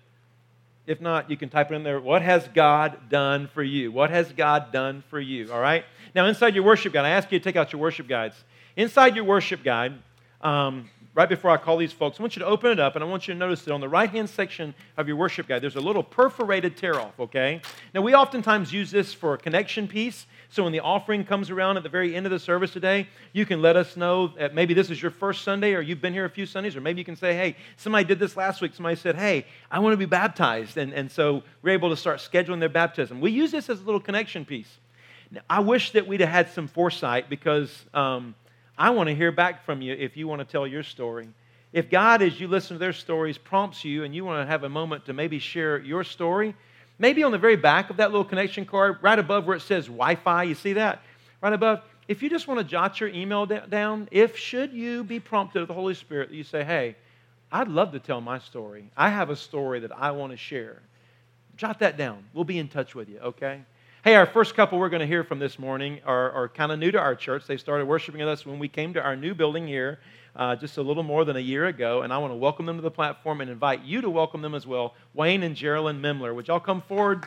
If 0.88 1.00
not, 1.00 1.30
you 1.30 1.38
can 1.38 1.50
type 1.50 1.72
it 1.72 1.76
in 1.76 1.84
there. 1.84 2.00
What 2.00 2.24
has 2.24 2.48
God 2.48 3.10
done 3.10 3.48
for 3.54 3.62
you? 3.62 3.92
What 3.92 4.10
has 4.10 4.32
God 4.32 4.72
done 4.72 5.04
for 5.12 5.20
you? 5.20 5.54
All 5.54 5.60
right? 5.60 5.86
Now, 6.16 6.26
inside 6.26 6.56
your 6.56 6.64
worship 6.64 6.94
guide, 6.94 7.06
I 7.06 7.10
ask 7.10 7.32
you 7.32 7.38
to 7.38 7.44
take 7.44 7.56
out 7.56 7.72
your 7.72 7.80
worship 7.80 8.08
guides. 8.08 8.44
Inside 8.76 9.16
your 9.16 9.26
worship 9.26 9.64
guide, 9.64 9.94
um, 10.42 10.90
right 11.16 11.28
before 11.28 11.52
I 11.52 11.58
call 11.58 11.78
these 11.78 11.92
folks, 11.92 12.20
I 12.20 12.24
want 12.24 12.36
you 12.36 12.42
to 12.42 12.46
open 12.46 12.72
it 12.72 12.80
up 12.80 12.96
and 12.96 13.04
I 13.04 13.08
want 13.08 13.28
you 13.28 13.34
to 13.34 13.40
notice 13.40 13.64
that 13.64 13.74
on 13.74 13.82
the 13.82 13.90
right 13.90 14.10
hand 14.10 14.30
section 14.30 14.76
of 14.96 15.08
your 15.08 15.18
worship 15.18 15.48
guide, 15.48 15.62
there's 15.62 15.76
a 15.76 15.82
little 15.82 16.04
perforated 16.04 16.78
tear 16.78 17.00
off, 17.00 17.20
okay? 17.20 17.62
Now, 17.94 18.02
we 18.02 18.14
oftentimes 18.14 18.72
use 18.72 18.92
this 18.92 19.14
for 19.14 19.34
a 19.34 19.38
connection 19.38 19.88
piece. 19.88 20.28
So 20.50 20.64
when 20.64 20.72
the 20.72 20.80
offering 20.80 21.26
comes 21.26 21.50
around 21.50 21.78
at 21.78 21.84
the 21.84 21.90
very 21.90 22.16
end 22.16 22.26
of 22.26 22.32
the 22.32 22.40
service 22.40 22.72
today, 22.72 23.08
you 23.34 23.46
can 23.46 23.62
let 23.62 23.76
us 23.76 23.98
know 23.98 24.28
that 24.28 24.54
maybe 24.54 24.74
this 24.74 24.90
is 24.90 25.02
your 25.02 25.12
first 25.12 25.44
Sunday 25.44 25.74
or 25.74 25.82
you've 25.82 26.02
been 26.02 26.14
here 26.14 26.26
a 26.26 26.30
few 26.30 26.46
Sundays, 26.46 26.76
or 26.76 26.82
maybe 26.82 27.00
you 27.02 27.06
can 27.06 27.16
say, 27.16 27.36
hey, 27.36 27.56
somebody 27.78 28.06
did 28.06 28.20
this 28.20 28.38
last 28.38 28.62
week. 28.62 28.74
Somebody 28.74 28.96
said, 28.96 29.16
hey, 29.16 29.46
I 29.72 29.80
want 29.80 29.94
to 29.94 29.98
be 29.98 30.06
baptized. 30.06 30.78
And, 30.78 30.94
and 30.94 31.12
so 31.12 31.44
we're 31.62 31.72
able 31.72 31.90
to 31.90 31.98
start 31.98 32.20
scheduling 32.20 32.60
their 32.60 32.70
baptism. 32.70 33.20
We 33.20 33.32
use 33.32 33.52
this 33.52 33.70
as 33.70 33.82
a 33.82 33.84
little 33.84 34.02
connection 34.02 34.46
piece. 34.46 34.78
Now, 35.32 35.42
I 35.50 35.60
wish 35.60 35.92
that 35.92 36.08
we'd 36.08 36.22
have 36.22 36.30
had 36.30 36.50
some 36.52 36.68
foresight 36.68 37.30
because. 37.30 37.86
Um, 37.94 38.36
I 38.80 38.92
want 38.92 39.10
to 39.10 39.16
hear 39.16 39.34
back 39.34 39.66
from 39.66 39.82
you 39.82 39.94
if 39.94 40.16
you 40.16 40.26
want 40.26 40.40
to 40.40 40.46
tell 40.46 40.66
your 40.66 40.84
story. 40.84 41.28
If 41.74 41.90
God, 41.90 42.22
as 42.22 42.40
you 42.40 42.48
listen 42.48 42.76
to 42.76 42.80
their 42.80 42.94
stories, 42.94 43.38
prompts 43.38 43.84
you 43.84 44.06
and 44.06 44.16
you 44.16 44.24
want 44.24 44.42
to 44.42 44.50
have 44.50 44.64
a 44.64 44.70
moment 44.70 45.06
to 45.08 45.14
maybe 45.14 45.38
share 45.38 45.80
your 45.80 46.06
story, 46.06 46.56
maybe 46.98 47.22
on 47.24 47.34
the 47.34 47.38
very 47.38 47.58
back 47.58 47.90
of 47.90 47.98
that 47.98 48.12
little 48.12 48.24
connection 48.24 48.66
card, 48.66 48.98
right 49.02 49.20
above 49.20 49.46
where 49.46 49.58
it 49.58 49.64
says 49.64 49.88
Wi 49.88 50.16
Fi, 50.16 50.44
you 50.44 50.56
see 50.56 50.74
that? 50.74 51.02
Right 51.42 51.52
above. 51.52 51.82
If 52.08 52.24
you 52.24 52.30
just 52.30 52.48
want 52.48 52.62
to 52.62 52.64
jot 52.64 53.02
your 53.02 53.10
email 53.10 53.46
down, 53.46 54.08
if 54.12 54.38
should 54.38 54.72
you 54.72 55.04
be 55.04 55.20
prompted 55.20 55.62
of 55.62 55.68
the 55.68 55.74
Holy 55.74 55.94
Spirit, 55.94 56.30
that 56.30 56.36
you 56.36 56.46
say, 56.46 56.64
hey, 56.64 56.96
I'd 57.52 57.68
love 57.68 57.92
to 57.92 58.00
tell 58.00 58.22
my 58.22 58.40
story. 58.40 58.90
I 58.96 59.10
have 59.10 59.30
a 59.30 59.36
story 59.36 59.82
that 59.82 59.92
I 59.92 60.12
want 60.12 60.32
to 60.32 60.38
share. 60.38 60.82
Jot 61.58 61.80
that 61.80 61.98
down. 61.98 62.24
We'll 62.34 62.46
be 62.46 62.58
in 62.58 62.70
touch 62.70 62.96
with 62.96 63.10
you, 63.10 63.20
okay? 63.20 63.62
Hey, 64.02 64.16
our 64.16 64.26
first 64.26 64.56
couple 64.56 64.80
we're 64.80 64.88
going 64.88 65.02
to 65.02 65.06
hear 65.06 65.26
from 65.26 65.40
this 65.40 65.60
morning 65.60 66.00
are, 66.06 66.32
are 66.32 66.48
kind 66.48 66.72
of 66.72 66.80
new 66.80 66.90
to 66.90 66.98
our 66.98 67.16
church. 67.16 67.46
They 67.46 67.58
started 67.58 67.86
worshiping 67.86 68.22
with 68.22 68.30
us 68.30 68.46
when 68.46 68.58
we 68.58 68.70
came 68.70 68.94
to 68.94 69.04
our 69.04 69.14
new 69.14 69.36
building 69.36 69.68
here 69.68 70.00
uh, 70.38 70.56
just 70.56 70.78
a 70.78 70.82
little 70.82 71.04
more 71.04 71.26
than 71.26 71.36
a 71.36 71.42
year 71.42 71.66
ago, 71.66 72.04
and 72.04 72.14
I 72.14 72.18
want 72.18 72.32
to 72.32 72.38
welcome 72.38 72.66
them 72.66 72.78
to 72.78 72.82
the 72.82 72.90
platform 72.90 73.42
and 73.42 73.52
invite 73.52 73.84
you 73.84 74.00
to 74.00 74.10
welcome 74.10 74.42
them 74.42 74.56
as 74.56 74.66
well. 74.66 74.96
Wayne 75.14 75.44
and 75.44 75.54
Geraldine 75.54 76.02
Mimler. 76.02 76.34
Would 76.34 76.48
y'all 76.48 76.62
come 76.62 76.82
forward? 76.82 77.26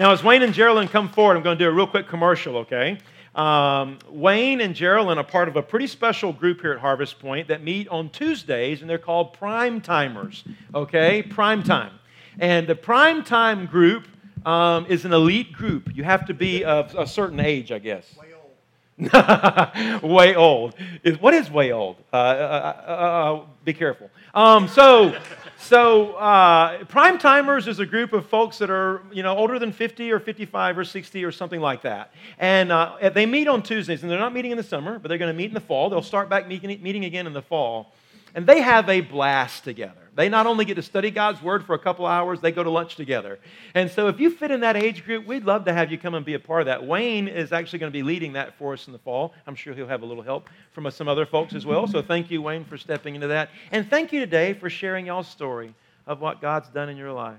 Now, 0.00 0.10
as 0.10 0.24
Wayne 0.24 0.42
and 0.42 0.52
Geraldine 0.52 0.88
come 0.88 1.10
forward, 1.10 1.36
I'm 1.36 1.44
going 1.44 1.58
to 1.58 1.64
do 1.64 1.68
a 1.68 1.72
real 1.72 1.86
quick 1.86 2.08
commercial, 2.08 2.56
okay? 2.56 2.98
Um, 3.34 3.98
Wayne 4.08 4.60
and 4.60 4.74
Geraldine 4.74 5.18
are 5.18 5.24
part 5.24 5.48
of 5.48 5.56
a 5.56 5.62
pretty 5.62 5.86
special 5.86 6.32
group 6.32 6.60
here 6.60 6.72
at 6.72 6.80
Harvest 6.80 7.18
Point 7.18 7.48
that 7.48 7.62
meet 7.62 7.88
on 7.88 8.10
Tuesdays, 8.10 8.80
and 8.80 8.90
they're 8.90 8.98
called 8.98 9.32
Prime 9.34 9.80
Timers. 9.80 10.44
Okay, 10.74 11.22
Prime 11.22 11.62
Time. 11.62 11.92
And 12.38 12.66
the 12.66 12.74
Prime 12.74 13.22
Time 13.22 13.66
group 13.66 14.08
um, 14.44 14.86
is 14.86 15.04
an 15.04 15.12
elite 15.12 15.52
group. 15.52 15.94
You 15.94 16.04
have 16.04 16.26
to 16.26 16.34
be 16.34 16.64
of 16.64 16.94
a 16.96 17.06
certain 17.06 17.40
age, 17.40 17.70
I 17.70 17.78
guess. 17.78 18.16
Way 18.16 18.26
old. 18.34 20.02
way 20.02 20.34
old. 20.34 20.74
What 21.20 21.34
is 21.34 21.50
way 21.50 21.72
old? 21.72 21.96
Uh, 22.12 22.16
uh, 22.16 22.82
uh, 22.86 22.90
uh 22.90 23.44
be 23.64 23.72
careful. 23.72 24.10
Um, 24.32 24.68
so, 24.68 25.18
so 25.58 26.12
uh, 26.12 26.84
prime 26.84 27.18
timers 27.18 27.66
is 27.66 27.80
a 27.80 27.86
group 27.86 28.12
of 28.12 28.26
folks 28.26 28.58
that 28.58 28.70
are 28.70 29.02
you 29.12 29.22
know 29.22 29.36
older 29.36 29.58
than 29.58 29.72
50 29.72 30.12
or 30.12 30.20
55 30.20 30.78
or 30.78 30.84
60 30.84 31.24
or 31.24 31.32
something 31.32 31.60
like 31.60 31.82
that, 31.82 32.12
and 32.38 32.70
uh, 32.70 33.10
they 33.12 33.26
meet 33.26 33.48
on 33.48 33.62
Tuesdays. 33.62 34.02
And 34.02 34.10
they're 34.10 34.18
not 34.18 34.32
meeting 34.32 34.52
in 34.52 34.56
the 34.56 34.62
summer, 34.62 34.98
but 34.98 35.08
they're 35.08 35.18
going 35.18 35.32
to 35.32 35.36
meet 35.36 35.48
in 35.48 35.54
the 35.54 35.60
fall. 35.60 35.90
They'll 35.90 36.02
start 36.02 36.28
back 36.28 36.46
meeting, 36.46 36.80
meeting 36.82 37.04
again 37.04 37.26
in 37.26 37.32
the 37.32 37.42
fall. 37.42 37.92
And 38.34 38.46
they 38.46 38.60
have 38.60 38.88
a 38.88 39.00
blast 39.00 39.64
together. 39.64 39.99
They 40.14 40.28
not 40.28 40.46
only 40.46 40.64
get 40.64 40.74
to 40.74 40.82
study 40.82 41.10
God's 41.10 41.40
Word 41.42 41.64
for 41.64 41.74
a 41.74 41.78
couple 41.78 42.04
hours, 42.04 42.40
they 42.40 42.50
go 42.50 42.62
to 42.64 42.70
lunch 42.70 42.96
together. 42.96 43.38
And 43.74 43.90
so, 43.90 44.08
if 44.08 44.18
you 44.18 44.30
fit 44.30 44.50
in 44.50 44.60
that 44.60 44.76
age 44.76 45.04
group, 45.04 45.26
we'd 45.26 45.44
love 45.44 45.64
to 45.66 45.72
have 45.72 45.92
you 45.92 45.98
come 45.98 46.14
and 46.14 46.26
be 46.26 46.34
a 46.34 46.38
part 46.38 46.62
of 46.62 46.66
that. 46.66 46.84
Wayne 46.84 47.28
is 47.28 47.52
actually 47.52 47.78
going 47.78 47.92
to 47.92 47.96
be 47.96 48.02
leading 48.02 48.32
that 48.32 48.58
for 48.58 48.72
us 48.72 48.86
in 48.86 48.92
the 48.92 48.98
fall. 48.98 49.34
I'm 49.46 49.54
sure 49.54 49.72
he'll 49.72 49.86
have 49.86 50.02
a 50.02 50.06
little 50.06 50.22
help 50.22 50.48
from 50.72 50.90
some 50.90 51.08
other 51.08 51.26
folks 51.26 51.54
as 51.54 51.64
well. 51.64 51.86
So, 51.86 52.02
thank 52.02 52.30
you, 52.30 52.42
Wayne, 52.42 52.64
for 52.64 52.76
stepping 52.76 53.14
into 53.14 53.28
that. 53.28 53.50
And 53.70 53.88
thank 53.88 54.12
you 54.12 54.20
today 54.20 54.52
for 54.52 54.68
sharing 54.68 55.06
y'all's 55.06 55.28
story 55.28 55.74
of 56.06 56.20
what 56.20 56.40
God's 56.40 56.68
done 56.70 56.88
in 56.88 56.96
your 56.96 57.12
life. 57.12 57.38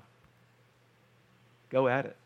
Go 1.70 1.88
at 1.88 2.06
it. 2.06 2.18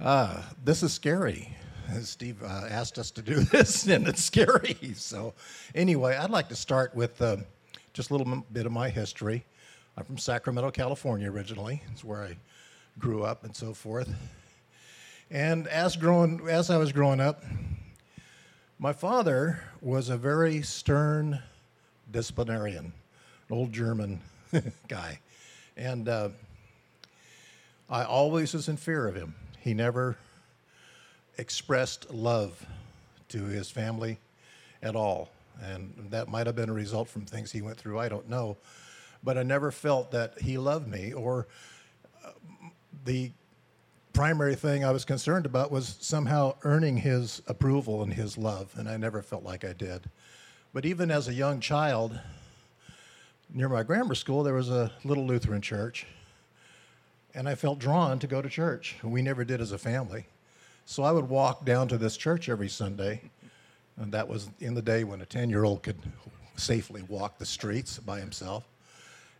uh, 0.00 0.42
this 0.64 0.82
is 0.82 0.92
scary. 0.92 1.56
Steve 2.02 2.42
uh, 2.42 2.66
asked 2.68 2.98
us 2.98 3.10
to 3.12 3.22
do 3.22 3.34
this, 3.40 3.86
and 3.86 4.06
it's 4.06 4.24
scary. 4.24 4.76
So, 4.94 5.34
anyway, 5.74 6.16
I'd 6.16 6.30
like 6.30 6.48
to 6.48 6.56
start 6.56 6.94
with 6.94 7.20
uh, 7.20 7.36
just 7.92 8.10
a 8.10 8.16
little 8.16 8.44
bit 8.52 8.66
of 8.66 8.72
my 8.72 8.88
history. 8.88 9.44
I'm 9.96 10.04
from 10.04 10.18
Sacramento, 10.18 10.70
California, 10.70 11.30
originally. 11.30 11.82
It's 11.92 12.04
where 12.04 12.22
I 12.22 12.36
grew 12.98 13.24
up 13.24 13.44
and 13.44 13.54
so 13.54 13.74
forth. 13.74 14.12
And 15.30 15.66
as 15.68 15.96
growing, 15.96 16.48
as 16.48 16.70
I 16.70 16.76
was 16.76 16.92
growing 16.92 17.20
up, 17.20 17.42
my 18.78 18.92
father 18.92 19.62
was 19.80 20.08
a 20.08 20.16
very 20.16 20.62
stern 20.62 21.40
disciplinarian, 22.10 22.86
an 23.48 23.56
old 23.56 23.72
German 23.72 24.20
guy, 24.88 25.20
and 25.76 26.08
uh, 26.08 26.30
I 27.88 28.04
always 28.04 28.52
was 28.52 28.68
in 28.68 28.76
fear 28.76 29.06
of 29.06 29.14
him. 29.14 29.34
He 29.60 29.72
never 29.72 30.16
expressed 31.38 32.10
love 32.10 32.66
to 33.28 33.44
his 33.44 33.70
family 33.70 34.18
at 34.82 34.96
all. 34.96 35.30
And 35.62 36.08
that 36.10 36.28
might 36.28 36.46
have 36.46 36.56
been 36.56 36.68
a 36.68 36.74
result 36.74 37.08
from 37.08 37.24
things 37.24 37.52
he 37.52 37.62
went 37.62 37.78
through, 37.78 37.98
I 37.98 38.08
don't 38.08 38.28
know. 38.28 38.56
But 39.22 39.38
I 39.38 39.42
never 39.42 39.70
felt 39.70 40.10
that 40.10 40.40
he 40.40 40.58
loved 40.58 40.88
me 40.88 41.12
or 41.12 41.46
uh, 42.24 42.30
the 43.04 43.30
primary 44.12 44.54
thing 44.54 44.84
I 44.84 44.90
was 44.90 45.04
concerned 45.04 45.46
about 45.46 45.70
was 45.70 45.96
somehow 46.00 46.54
earning 46.64 46.98
his 46.98 47.40
approval 47.46 48.02
and 48.02 48.12
his 48.12 48.36
love, 48.36 48.74
and 48.76 48.88
I 48.88 48.96
never 48.96 49.22
felt 49.22 49.42
like 49.42 49.64
I 49.64 49.72
did. 49.72 50.10
But 50.74 50.84
even 50.84 51.10
as 51.10 51.28
a 51.28 51.32
young 51.32 51.60
child, 51.60 52.18
near 53.52 53.68
my 53.68 53.82
grammar 53.82 54.14
school, 54.14 54.42
there 54.42 54.54
was 54.54 54.70
a 54.70 54.90
little 55.04 55.26
Lutheran 55.26 55.62
church, 55.62 56.06
and 57.34 57.48
I 57.48 57.54
felt 57.54 57.78
drawn 57.78 58.18
to 58.18 58.26
go 58.26 58.42
to 58.42 58.48
church. 58.48 58.96
We 59.02 59.22
never 59.22 59.44
did 59.44 59.60
as 59.60 59.72
a 59.72 59.78
family. 59.78 60.26
So 60.92 61.04
I 61.04 61.10
would 61.10 61.30
walk 61.30 61.64
down 61.64 61.88
to 61.88 61.96
this 61.96 62.18
church 62.18 62.50
every 62.50 62.68
Sunday, 62.68 63.22
and 63.96 64.12
that 64.12 64.28
was 64.28 64.50
in 64.60 64.74
the 64.74 64.82
day 64.82 65.04
when 65.04 65.22
a 65.22 65.24
10 65.24 65.48
year 65.48 65.64
old 65.64 65.82
could 65.82 65.96
safely 66.56 67.00
walk 67.00 67.38
the 67.38 67.46
streets 67.46 67.98
by 67.98 68.20
himself, 68.20 68.68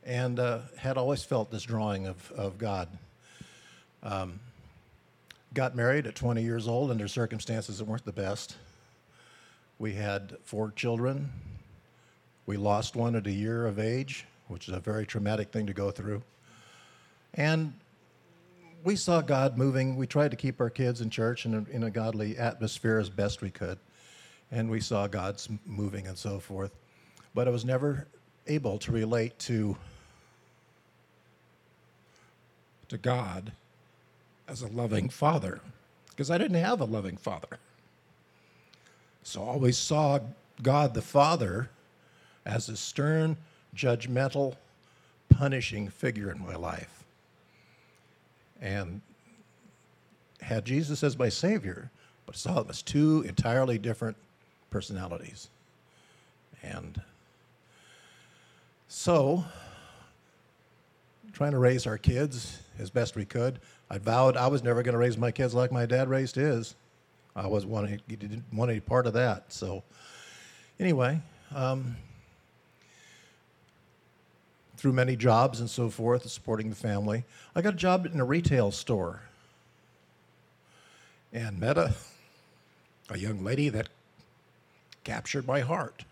and 0.02 0.40
uh, 0.40 0.60
had 0.78 0.96
always 0.96 1.24
felt 1.24 1.50
this 1.50 1.64
drawing 1.64 2.06
of, 2.06 2.32
of 2.32 2.56
God. 2.56 2.88
Um, 4.02 4.40
got 5.52 5.76
married 5.76 6.06
at 6.06 6.14
20 6.14 6.42
years 6.42 6.66
old 6.66 6.90
under 6.90 7.06
circumstances 7.06 7.76
that 7.76 7.84
weren't 7.84 8.06
the 8.06 8.12
best. 8.12 8.56
We 9.78 9.92
had 9.92 10.38
four 10.44 10.72
children. 10.74 11.30
We 12.46 12.56
lost 12.56 12.96
one 12.96 13.14
at 13.14 13.26
a 13.26 13.30
year 13.30 13.66
of 13.66 13.78
age, 13.78 14.24
which 14.48 14.68
is 14.68 14.74
a 14.74 14.80
very 14.80 15.04
traumatic 15.04 15.52
thing 15.52 15.66
to 15.66 15.74
go 15.74 15.90
through. 15.90 16.22
And 17.34 17.74
we 18.84 18.96
saw 18.96 19.20
God 19.20 19.56
moving. 19.56 19.96
We 19.96 20.06
tried 20.06 20.30
to 20.32 20.36
keep 20.36 20.60
our 20.60 20.70
kids 20.70 21.00
in 21.00 21.10
church 21.10 21.46
in 21.46 21.54
a, 21.54 21.64
in 21.70 21.84
a 21.84 21.90
godly 21.90 22.36
atmosphere 22.36 22.98
as 22.98 23.08
best 23.08 23.42
we 23.42 23.50
could. 23.50 23.78
And 24.50 24.70
we 24.70 24.80
saw 24.80 25.06
God's 25.06 25.48
moving 25.64 26.06
and 26.06 26.18
so 26.18 26.38
forth. 26.38 26.72
But 27.34 27.48
I 27.48 27.50
was 27.50 27.64
never 27.64 28.06
able 28.46 28.78
to 28.80 28.92
relate 28.92 29.38
to, 29.40 29.76
to 32.88 32.98
God 32.98 33.52
as 34.48 34.62
a 34.62 34.68
loving 34.68 35.08
father 35.08 35.60
because 36.10 36.30
I 36.30 36.36
didn't 36.38 36.62
have 36.62 36.80
a 36.80 36.84
loving 36.84 37.16
father. 37.16 37.58
So 39.22 39.42
I 39.42 39.46
always 39.46 39.78
saw 39.78 40.18
God 40.62 40.94
the 40.94 41.02
Father 41.02 41.70
as 42.44 42.68
a 42.68 42.76
stern, 42.76 43.36
judgmental, 43.74 44.56
punishing 45.30 45.88
figure 45.88 46.30
in 46.30 46.44
my 46.44 46.56
life 46.56 47.01
and 48.62 49.00
had 50.40 50.64
Jesus 50.64 51.02
as 51.02 51.18
my 51.18 51.28
Savior, 51.28 51.90
but 52.24 52.36
saw 52.36 52.54
them 52.54 52.70
as 52.70 52.80
two 52.80 53.22
entirely 53.26 53.76
different 53.76 54.16
personalities. 54.70 55.48
And 56.62 57.02
so, 58.88 59.44
trying 61.32 61.52
to 61.52 61.58
raise 61.58 61.86
our 61.86 61.98
kids 61.98 62.60
as 62.78 62.88
best 62.88 63.16
we 63.16 63.24
could, 63.24 63.58
I 63.90 63.98
vowed 63.98 64.36
I 64.36 64.46
was 64.46 64.62
never 64.62 64.82
going 64.82 64.92
to 64.92 64.98
raise 64.98 65.18
my 65.18 65.32
kids 65.32 65.54
like 65.54 65.72
my 65.72 65.84
dad 65.84 66.08
raised 66.08 66.36
his. 66.36 66.74
I 67.34 67.46
was 67.46 67.66
wanting, 67.66 68.00
didn't 68.08 68.44
want 68.52 68.70
any 68.70 68.80
part 68.80 69.06
of 69.06 69.14
that. 69.14 69.52
So, 69.52 69.82
anyway, 70.78 71.20
um, 71.54 71.96
through 74.82 74.92
many 74.92 75.14
jobs 75.14 75.60
and 75.60 75.70
so 75.70 75.88
forth, 75.88 76.28
supporting 76.28 76.68
the 76.68 76.74
family. 76.74 77.22
I 77.54 77.62
got 77.62 77.74
a 77.74 77.76
job 77.76 78.04
in 78.04 78.18
a 78.18 78.24
retail 78.24 78.72
store 78.72 79.20
and 81.32 81.60
met 81.60 81.78
a, 81.78 81.94
a 83.08 83.16
young 83.16 83.44
lady 83.44 83.68
that 83.68 83.88
captured 85.04 85.46
my 85.46 85.60
heart. 85.60 86.02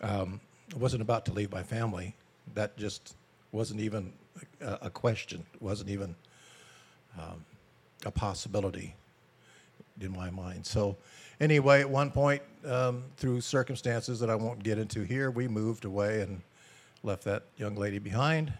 Um, 0.00 0.40
I 0.74 0.78
wasn't 0.78 1.02
about 1.02 1.24
to 1.26 1.32
leave 1.32 1.52
my 1.52 1.62
family. 1.62 2.16
That 2.54 2.76
just 2.76 3.14
wasn't 3.52 3.78
even 3.78 4.12
a, 4.60 4.78
a 4.82 4.90
question. 4.90 5.46
It 5.54 5.62
wasn't 5.62 5.90
even 5.90 6.16
um, 7.16 7.44
a 8.04 8.10
possibility 8.10 8.96
in 10.00 10.10
my 10.10 10.30
mind. 10.30 10.66
So 10.66 10.96
anyway, 11.40 11.80
at 11.80 11.90
one 11.90 12.10
point, 12.10 12.42
um, 12.64 13.04
through 13.16 13.40
circumstances 13.40 14.20
that 14.20 14.30
I 14.30 14.34
won't 14.34 14.62
get 14.62 14.78
into 14.78 15.02
here, 15.02 15.30
we 15.30 15.48
moved 15.48 15.84
away 15.84 16.20
and 16.20 16.42
left 17.02 17.24
that 17.24 17.44
young 17.56 17.74
lady 17.74 17.98
behind. 17.98 18.52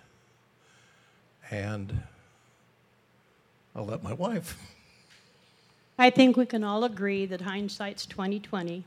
And 1.50 2.02
I'll 3.74 3.86
let 3.86 4.02
my 4.02 4.12
wife. 4.12 4.56
I 5.98 6.10
think 6.10 6.36
we 6.36 6.46
can 6.46 6.64
all 6.64 6.84
agree 6.84 7.26
that 7.26 7.42
hindsight's 7.42 8.06
2020. 8.06 8.84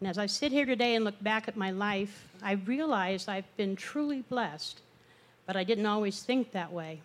And 0.00 0.08
as 0.08 0.18
I 0.18 0.26
sit 0.26 0.52
here 0.52 0.66
today 0.66 0.94
and 0.94 1.04
look 1.04 1.20
back 1.22 1.48
at 1.48 1.56
my 1.56 1.70
life, 1.70 2.26
I 2.42 2.52
realize 2.52 3.28
I've 3.28 3.56
been 3.56 3.76
truly 3.76 4.22
blessed, 4.22 4.80
but 5.46 5.56
I 5.56 5.64
didn't 5.64 5.86
always 5.86 6.22
think 6.22 6.52
that 6.52 6.72
way. 6.72 7.00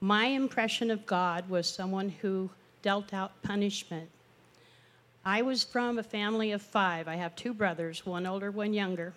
My 0.00 0.26
impression 0.26 0.90
of 0.90 1.06
God 1.06 1.48
was 1.48 1.68
someone 1.68 2.08
who 2.08 2.50
dealt 2.82 3.12
out 3.12 3.32
punishment 3.42 4.08
I 5.24 5.42
was 5.42 5.62
from 5.62 5.98
a 5.98 6.02
family 6.02 6.52
of 6.52 6.62
five. 6.62 7.06
I 7.06 7.16
have 7.16 7.36
two 7.36 7.52
brothers, 7.52 8.06
one 8.06 8.26
older, 8.26 8.50
one 8.50 8.72
younger. 8.72 9.12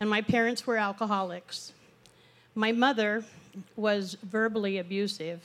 And 0.00 0.10
my 0.10 0.20
parents 0.20 0.66
were 0.66 0.76
alcoholics. 0.76 1.72
My 2.54 2.72
mother 2.72 3.24
was 3.76 4.16
verbally 4.22 4.78
abusive. 4.78 5.40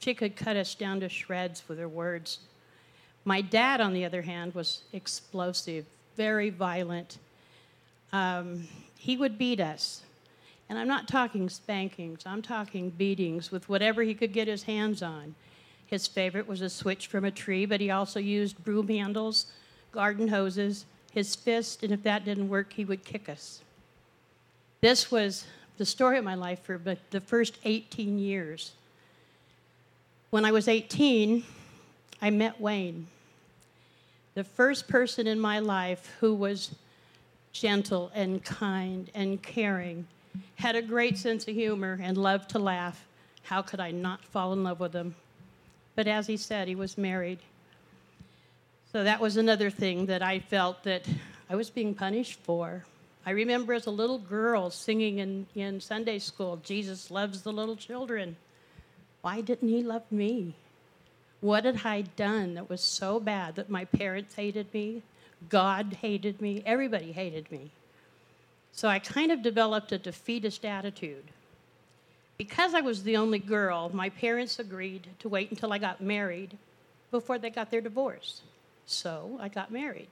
She 0.00 0.12
could 0.12 0.36
cut 0.36 0.56
us 0.56 0.74
down 0.74 1.00
to 1.00 1.08
shreds 1.08 1.62
with 1.68 1.78
her 1.78 1.88
words. 1.88 2.40
My 3.24 3.40
dad, 3.40 3.80
on 3.80 3.92
the 3.92 4.04
other 4.04 4.22
hand, 4.22 4.54
was 4.54 4.82
explosive, 4.92 5.86
very 6.16 6.50
violent. 6.50 7.18
Um, 8.12 8.68
he 8.98 9.16
would 9.16 9.38
beat 9.38 9.60
us. 9.60 10.02
And 10.68 10.78
I'm 10.78 10.88
not 10.88 11.06
talking 11.06 11.48
spankings, 11.48 12.22
I'm 12.26 12.42
talking 12.42 12.90
beatings 12.90 13.52
with 13.52 13.68
whatever 13.68 14.02
he 14.02 14.14
could 14.14 14.32
get 14.32 14.48
his 14.48 14.64
hands 14.64 15.00
on. 15.00 15.36
His 15.86 16.06
favorite 16.06 16.48
was 16.48 16.60
a 16.60 16.68
switch 16.68 17.06
from 17.06 17.24
a 17.24 17.30
tree, 17.30 17.64
but 17.66 17.80
he 17.80 17.90
also 17.90 18.18
used 18.18 18.64
broom 18.64 18.88
handles, 18.88 19.46
garden 19.92 20.28
hoses, 20.28 20.84
his 21.12 21.34
fist, 21.34 21.82
and 21.82 21.92
if 21.92 22.02
that 22.02 22.24
didn't 22.24 22.48
work, 22.48 22.72
he 22.72 22.84
would 22.84 23.04
kick 23.04 23.28
us. 23.28 23.60
This 24.80 25.10
was 25.10 25.46
the 25.78 25.86
story 25.86 26.18
of 26.18 26.24
my 26.24 26.34
life 26.34 26.62
for 26.62 26.78
the 27.10 27.20
first 27.20 27.58
18 27.64 28.18
years. 28.18 28.72
When 30.30 30.44
I 30.44 30.52
was 30.52 30.68
18, 30.68 31.44
I 32.20 32.30
met 32.30 32.60
Wayne, 32.60 33.06
the 34.34 34.44
first 34.44 34.88
person 34.88 35.26
in 35.26 35.38
my 35.38 35.60
life 35.60 36.12
who 36.20 36.34
was 36.34 36.74
gentle 37.52 38.10
and 38.14 38.44
kind 38.44 39.10
and 39.14 39.42
caring, 39.42 40.06
had 40.56 40.76
a 40.76 40.82
great 40.82 41.16
sense 41.16 41.48
of 41.48 41.54
humor, 41.54 41.98
and 42.02 42.18
loved 42.18 42.50
to 42.50 42.58
laugh. 42.58 43.06
How 43.44 43.62
could 43.62 43.80
I 43.80 43.92
not 43.92 44.22
fall 44.24 44.52
in 44.52 44.62
love 44.62 44.80
with 44.80 44.92
him? 44.92 45.14
But 45.96 46.06
as 46.06 46.26
he 46.28 46.36
said, 46.36 46.68
he 46.68 46.74
was 46.74 46.96
married. 46.96 47.40
So 48.92 49.02
that 49.02 49.20
was 49.20 49.36
another 49.36 49.70
thing 49.70 50.06
that 50.06 50.22
I 50.22 50.38
felt 50.38 50.84
that 50.84 51.04
I 51.50 51.56
was 51.56 51.70
being 51.70 51.94
punished 51.94 52.38
for. 52.40 52.84
I 53.24 53.30
remember 53.30 53.72
as 53.72 53.86
a 53.86 53.90
little 53.90 54.18
girl 54.18 54.70
singing 54.70 55.18
in, 55.18 55.46
in 55.56 55.80
Sunday 55.80 56.20
school, 56.20 56.60
Jesus 56.62 57.10
loves 57.10 57.42
the 57.42 57.52
little 57.52 57.74
children. 57.74 58.36
Why 59.22 59.40
didn't 59.40 59.68
he 59.68 59.82
love 59.82 60.04
me? 60.12 60.54
What 61.40 61.64
had 61.64 61.84
I 61.84 62.02
done 62.02 62.54
that 62.54 62.70
was 62.70 62.80
so 62.80 63.18
bad 63.18 63.56
that 63.56 63.68
my 63.68 63.84
parents 63.86 64.34
hated 64.34 64.72
me? 64.72 65.02
God 65.48 65.98
hated 66.00 66.40
me? 66.40 66.62
Everybody 66.64 67.12
hated 67.12 67.50
me. 67.50 67.70
So 68.72 68.88
I 68.88 68.98
kind 68.98 69.32
of 69.32 69.42
developed 69.42 69.92
a 69.92 69.98
defeatist 69.98 70.64
attitude. 70.64 71.24
Because 72.38 72.74
I 72.74 72.80
was 72.80 73.02
the 73.02 73.16
only 73.16 73.38
girl, 73.38 73.90
my 73.94 74.10
parents 74.10 74.58
agreed 74.58 75.06
to 75.20 75.28
wait 75.28 75.50
until 75.50 75.72
I 75.72 75.78
got 75.78 76.00
married 76.00 76.56
before 77.10 77.38
they 77.38 77.50
got 77.50 77.70
their 77.70 77.80
divorce. 77.80 78.42
So 78.84 79.38
I 79.40 79.48
got 79.48 79.70
married. 79.70 80.08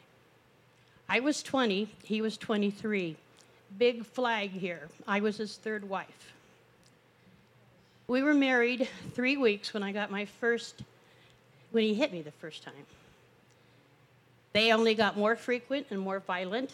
I 1.09 1.21
was 1.21 1.43
20, 1.43 1.89
he 2.03 2.23
was 2.23 2.39
23. 2.39 3.17
Big 3.79 4.07
flag 4.07 4.51
here. 4.51 4.89
I 5.07 5.21
was 5.21 5.37
his 5.37 5.57
third 5.57 5.89
wife. 5.89 6.33
We 8.07 8.23
were 8.23 8.35
married 8.35 8.89
three 9.15 9.37
weeks 9.37 9.75
when 9.75 9.83
I 9.83 9.93
got 9.93 10.11
my 10.11 10.25
first, 10.25 10.83
when 11.73 11.85
he 11.85 11.95
hit 11.95 12.13
me 12.13 12.23
the 12.23 12.31
first 12.33 12.63
time. 12.63 12.75
They 14.53 14.73
only 14.73 14.95
got 14.95 15.17
more 15.17 15.37
frequent 15.37 15.89
and 15.91 16.01
more 16.01 16.21
violent, 16.21 16.71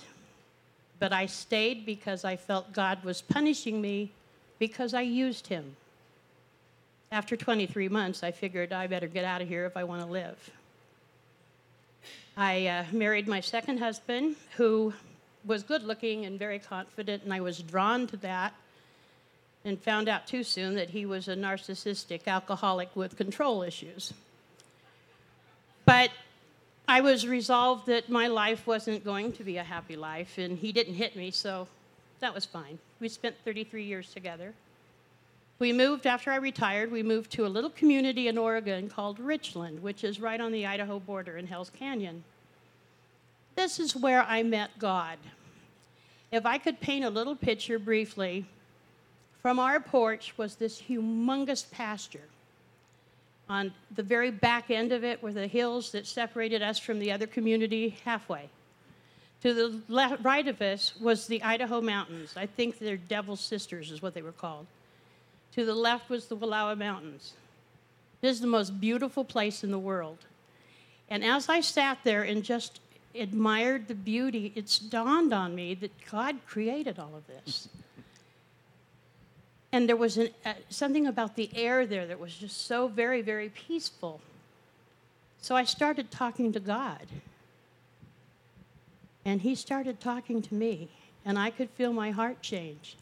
but 0.98 1.12
I 1.12 1.26
stayed 1.26 1.86
because 1.86 2.24
I 2.24 2.36
felt 2.36 2.72
God 2.72 3.02
was 3.04 3.22
punishing 3.22 3.80
me 3.80 4.12
because 4.60 4.94
I 4.94 5.00
used 5.00 5.48
him. 5.48 5.74
After 7.10 7.36
23 7.36 7.88
months, 7.88 8.22
I 8.22 8.30
figured 8.30 8.72
I 8.72 8.86
better 8.86 9.08
get 9.08 9.24
out 9.24 9.42
of 9.42 9.48
here 9.48 9.66
if 9.66 9.76
I 9.76 9.82
want 9.82 10.02
to 10.02 10.06
live. 10.06 10.50
I 12.36 12.66
uh, 12.68 12.84
married 12.92 13.26
my 13.26 13.40
second 13.40 13.78
husband, 13.78 14.36
who 14.56 14.94
was 15.44 15.64
good 15.64 15.82
looking 15.82 16.24
and 16.26 16.38
very 16.38 16.60
confident, 16.60 17.24
and 17.24 17.32
I 17.32 17.40
was 17.40 17.58
drawn 17.58 18.06
to 18.08 18.16
that 18.18 18.54
and 19.64 19.80
found 19.80 20.08
out 20.08 20.26
too 20.26 20.44
soon 20.44 20.74
that 20.76 20.90
he 20.90 21.04
was 21.04 21.26
a 21.26 21.34
narcissistic 21.34 22.26
alcoholic 22.26 22.94
with 22.94 23.16
control 23.16 23.62
issues. 23.62 24.12
But 25.84 26.10
I 26.86 27.00
was 27.00 27.26
resolved 27.26 27.86
that 27.86 28.08
my 28.08 28.26
life 28.26 28.66
wasn't 28.66 29.04
going 29.04 29.32
to 29.32 29.44
be 29.44 29.56
a 29.56 29.64
happy 29.64 29.96
life, 29.96 30.38
and 30.38 30.58
he 30.58 30.70
didn't 30.70 30.94
hit 30.94 31.16
me, 31.16 31.30
so 31.30 31.66
that 32.20 32.34
was 32.34 32.44
fine. 32.44 32.78
We 33.00 33.08
spent 33.08 33.36
33 33.44 33.84
years 33.84 34.12
together. 34.12 34.54
We 35.58 35.72
moved, 35.72 36.06
after 36.06 36.30
I 36.30 36.36
retired, 36.36 36.90
we 36.90 37.02
moved 37.02 37.30
to 37.32 37.46
a 37.46 37.48
little 37.48 37.70
community 37.70 38.28
in 38.28 38.38
Oregon 38.38 38.88
called 38.88 39.18
Richland, 39.18 39.82
which 39.82 40.04
is 40.04 40.20
right 40.20 40.40
on 40.40 40.52
the 40.52 40.66
Idaho 40.66 40.98
border 40.98 41.36
in 41.36 41.46
Hells 41.46 41.70
Canyon. 41.70 42.24
This 43.56 43.78
is 43.78 43.94
where 43.94 44.22
I 44.22 44.42
met 44.42 44.70
God. 44.78 45.18
If 46.32 46.46
I 46.46 46.56
could 46.58 46.80
paint 46.80 47.04
a 47.04 47.10
little 47.10 47.36
picture 47.36 47.78
briefly, 47.78 48.46
from 49.42 49.58
our 49.58 49.80
porch 49.80 50.34
was 50.36 50.54
this 50.54 50.80
humongous 50.80 51.70
pasture. 51.70 52.28
On 53.48 53.72
the 53.94 54.02
very 54.02 54.30
back 54.30 54.70
end 54.70 54.92
of 54.92 55.04
it 55.04 55.22
were 55.22 55.32
the 55.32 55.46
hills 55.46 55.92
that 55.92 56.06
separated 56.06 56.62
us 56.62 56.78
from 56.78 56.98
the 56.98 57.10
other 57.10 57.26
community 57.26 57.96
halfway. 58.04 58.48
To 59.42 59.54
the 59.54 59.80
left, 59.88 60.22
right 60.22 60.46
of 60.46 60.60
us 60.60 60.94
was 61.00 61.26
the 61.26 61.42
Idaho 61.42 61.80
Mountains. 61.80 62.34
I 62.36 62.46
think 62.46 62.78
they're 62.78 62.98
Devil's 62.98 63.40
Sisters, 63.40 63.90
is 63.90 64.02
what 64.02 64.12
they 64.12 64.22
were 64.22 64.32
called. 64.32 64.66
To 65.54 65.64
the 65.64 65.74
left 65.74 66.10
was 66.10 66.26
the 66.26 66.36
Wallowa 66.36 66.76
Mountains. 66.76 67.32
This 68.20 68.32
is 68.32 68.40
the 68.40 68.46
most 68.46 68.80
beautiful 68.80 69.24
place 69.24 69.64
in 69.64 69.70
the 69.70 69.78
world. 69.78 70.18
And 71.08 71.24
as 71.24 71.48
I 71.48 71.60
sat 71.60 71.98
there 72.04 72.22
and 72.22 72.44
just 72.44 72.80
admired 73.14 73.88
the 73.88 73.94
beauty, 73.94 74.52
it's 74.54 74.78
dawned 74.78 75.32
on 75.32 75.54
me 75.54 75.74
that 75.74 75.90
God 76.10 76.36
created 76.46 76.98
all 76.98 77.16
of 77.16 77.26
this. 77.26 77.68
and 79.72 79.88
there 79.88 79.96
was 79.96 80.18
an, 80.18 80.28
uh, 80.44 80.52
something 80.68 81.06
about 81.06 81.34
the 81.34 81.50
air 81.54 81.86
there 81.86 82.06
that 82.06 82.20
was 82.20 82.34
just 82.34 82.66
so 82.66 82.88
very, 82.88 83.22
very 83.22 83.48
peaceful. 83.48 84.20
So 85.40 85.56
I 85.56 85.64
started 85.64 86.10
talking 86.10 86.52
to 86.52 86.60
God. 86.60 87.06
And 89.24 89.40
He 89.40 89.54
started 89.54 90.00
talking 90.00 90.42
to 90.42 90.54
me, 90.54 90.88
and 91.24 91.38
I 91.38 91.50
could 91.50 91.70
feel 91.70 91.92
my 91.92 92.10
heart 92.10 92.40
change. 92.42 92.96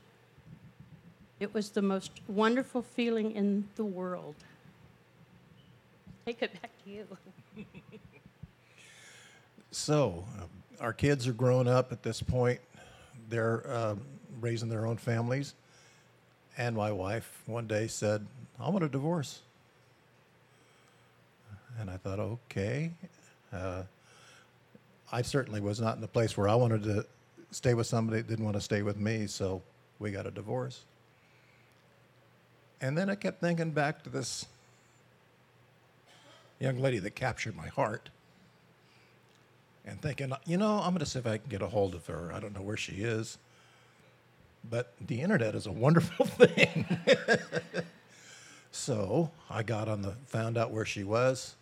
It 1.40 1.54
was 1.54 1.70
the 1.70 1.82
most 1.82 2.10
wonderful 2.26 2.82
feeling 2.82 3.32
in 3.32 3.68
the 3.76 3.84
world. 3.84 4.34
Take 6.26 6.42
it 6.42 6.52
back 6.60 6.70
to 6.84 6.90
you. 6.90 7.06
So, 9.70 10.24
uh, 10.38 10.44
our 10.80 10.92
kids 10.92 11.28
are 11.28 11.32
grown 11.32 11.68
up 11.68 11.92
at 11.92 12.02
this 12.02 12.22
point. 12.22 12.58
They're 13.28 13.62
uh, 13.68 13.94
raising 14.40 14.68
their 14.68 14.86
own 14.86 14.96
families. 14.96 15.54
And 16.56 16.74
my 16.74 16.90
wife 16.90 17.42
one 17.46 17.66
day 17.66 17.86
said, 17.86 18.26
I 18.58 18.68
want 18.70 18.82
a 18.82 18.88
divorce. 18.88 19.40
And 21.78 21.88
I 21.88 21.96
thought, 21.96 22.18
okay. 22.18 22.90
Uh, 23.52 23.82
I 25.10 25.22
certainly 25.22 25.60
was 25.60 25.80
not 25.80 25.94
in 25.94 26.00
the 26.00 26.08
place 26.08 26.36
where 26.36 26.48
I 26.48 26.54
wanted 26.54 26.82
to 26.84 27.06
stay 27.50 27.74
with 27.74 27.86
somebody 27.86 28.20
that 28.20 28.28
didn't 28.28 28.44
want 28.44 28.56
to 28.56 28.60
stay 28.60 28.82
with 28.82 28.98
me, 28.98 29.26
so 29.26 29.62
we 29.98 30.10
got 30.10 30.26
a 30.26 30.30
divorce. 30.30 30.84
And 32.80 32.96
then 32.96 33.10
I 33.10 33.14
kept 33.14 33.40
thinking 33.40 33.70
back 33.70 34.02
to 34.04 34.10
this 34.10 34.46
young 36.60 36.78
lady 36.78 36.98
that 36.98 37.14
captured 37.14 37.56
my 37.56 37.68
heart 37.68 38.10
and 39.86 40.00
thinking, 40.00 40.32
you 40.46 40.58
know, 40.58 40.78
I'm 40.78 40.90
going 40.90 40.98
to 40.98 41.06
see 41.06 41.18
if 41.18 41.26
I 41.26 41.38
can 41.38 41.48
get 41.48 41.62
a 41.62 41.68
hold 41.68 41.94
of 41.94 42.06
her. 42.06 42.30
I 42.32 42.40
don't 42.40 42.54
know 42.54 42.62
where 42.62 42.76
she 42.76 43.02
is. 43.02 43.38
But 44.68 44.92
the 45.00 45.20
internet 45.20 45.54
is 45.54 45.66
a 45.66 45.72
wonderful 45.72 46.26
thing. 46.26 46.84
so 48.70 49.30
I 49.48 49.62
got 49.62 49.88
on 49.88 50.02
the, 50.02 50.14
found 50.26 50.58
out 50.58 50.70
where 50.70 50.84
she 50.84 51.04
was, 51.04 51.54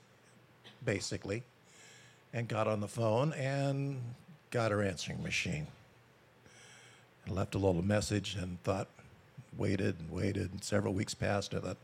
basically, 0.84 1.44
and 2.36 2.46
got 2.46 2.68
on 2.68 2.80
the 2.80 2.86
phone 2.86 3.32
and 3.32 3.98
got 4.50 4.70
her 4.70 4.82
answering 4.82 5.22
machine. 5.22 5.66
I 7.26 7.32
left 7.32 7.54
a 7.54 7.58
little 7.58 7.82
message 7.82 8.36
and 8.38 8.62
thought, 8.62 8.88
waited 9.56 9.96
and 9.98 10.10
waited. 10.10 10.52
And 10.52 10.62
several 10.62 10.92
weeks 10.92 11.14
passed. 11.14 11.54
I 11.54 11.60
thought, 11.60 11.78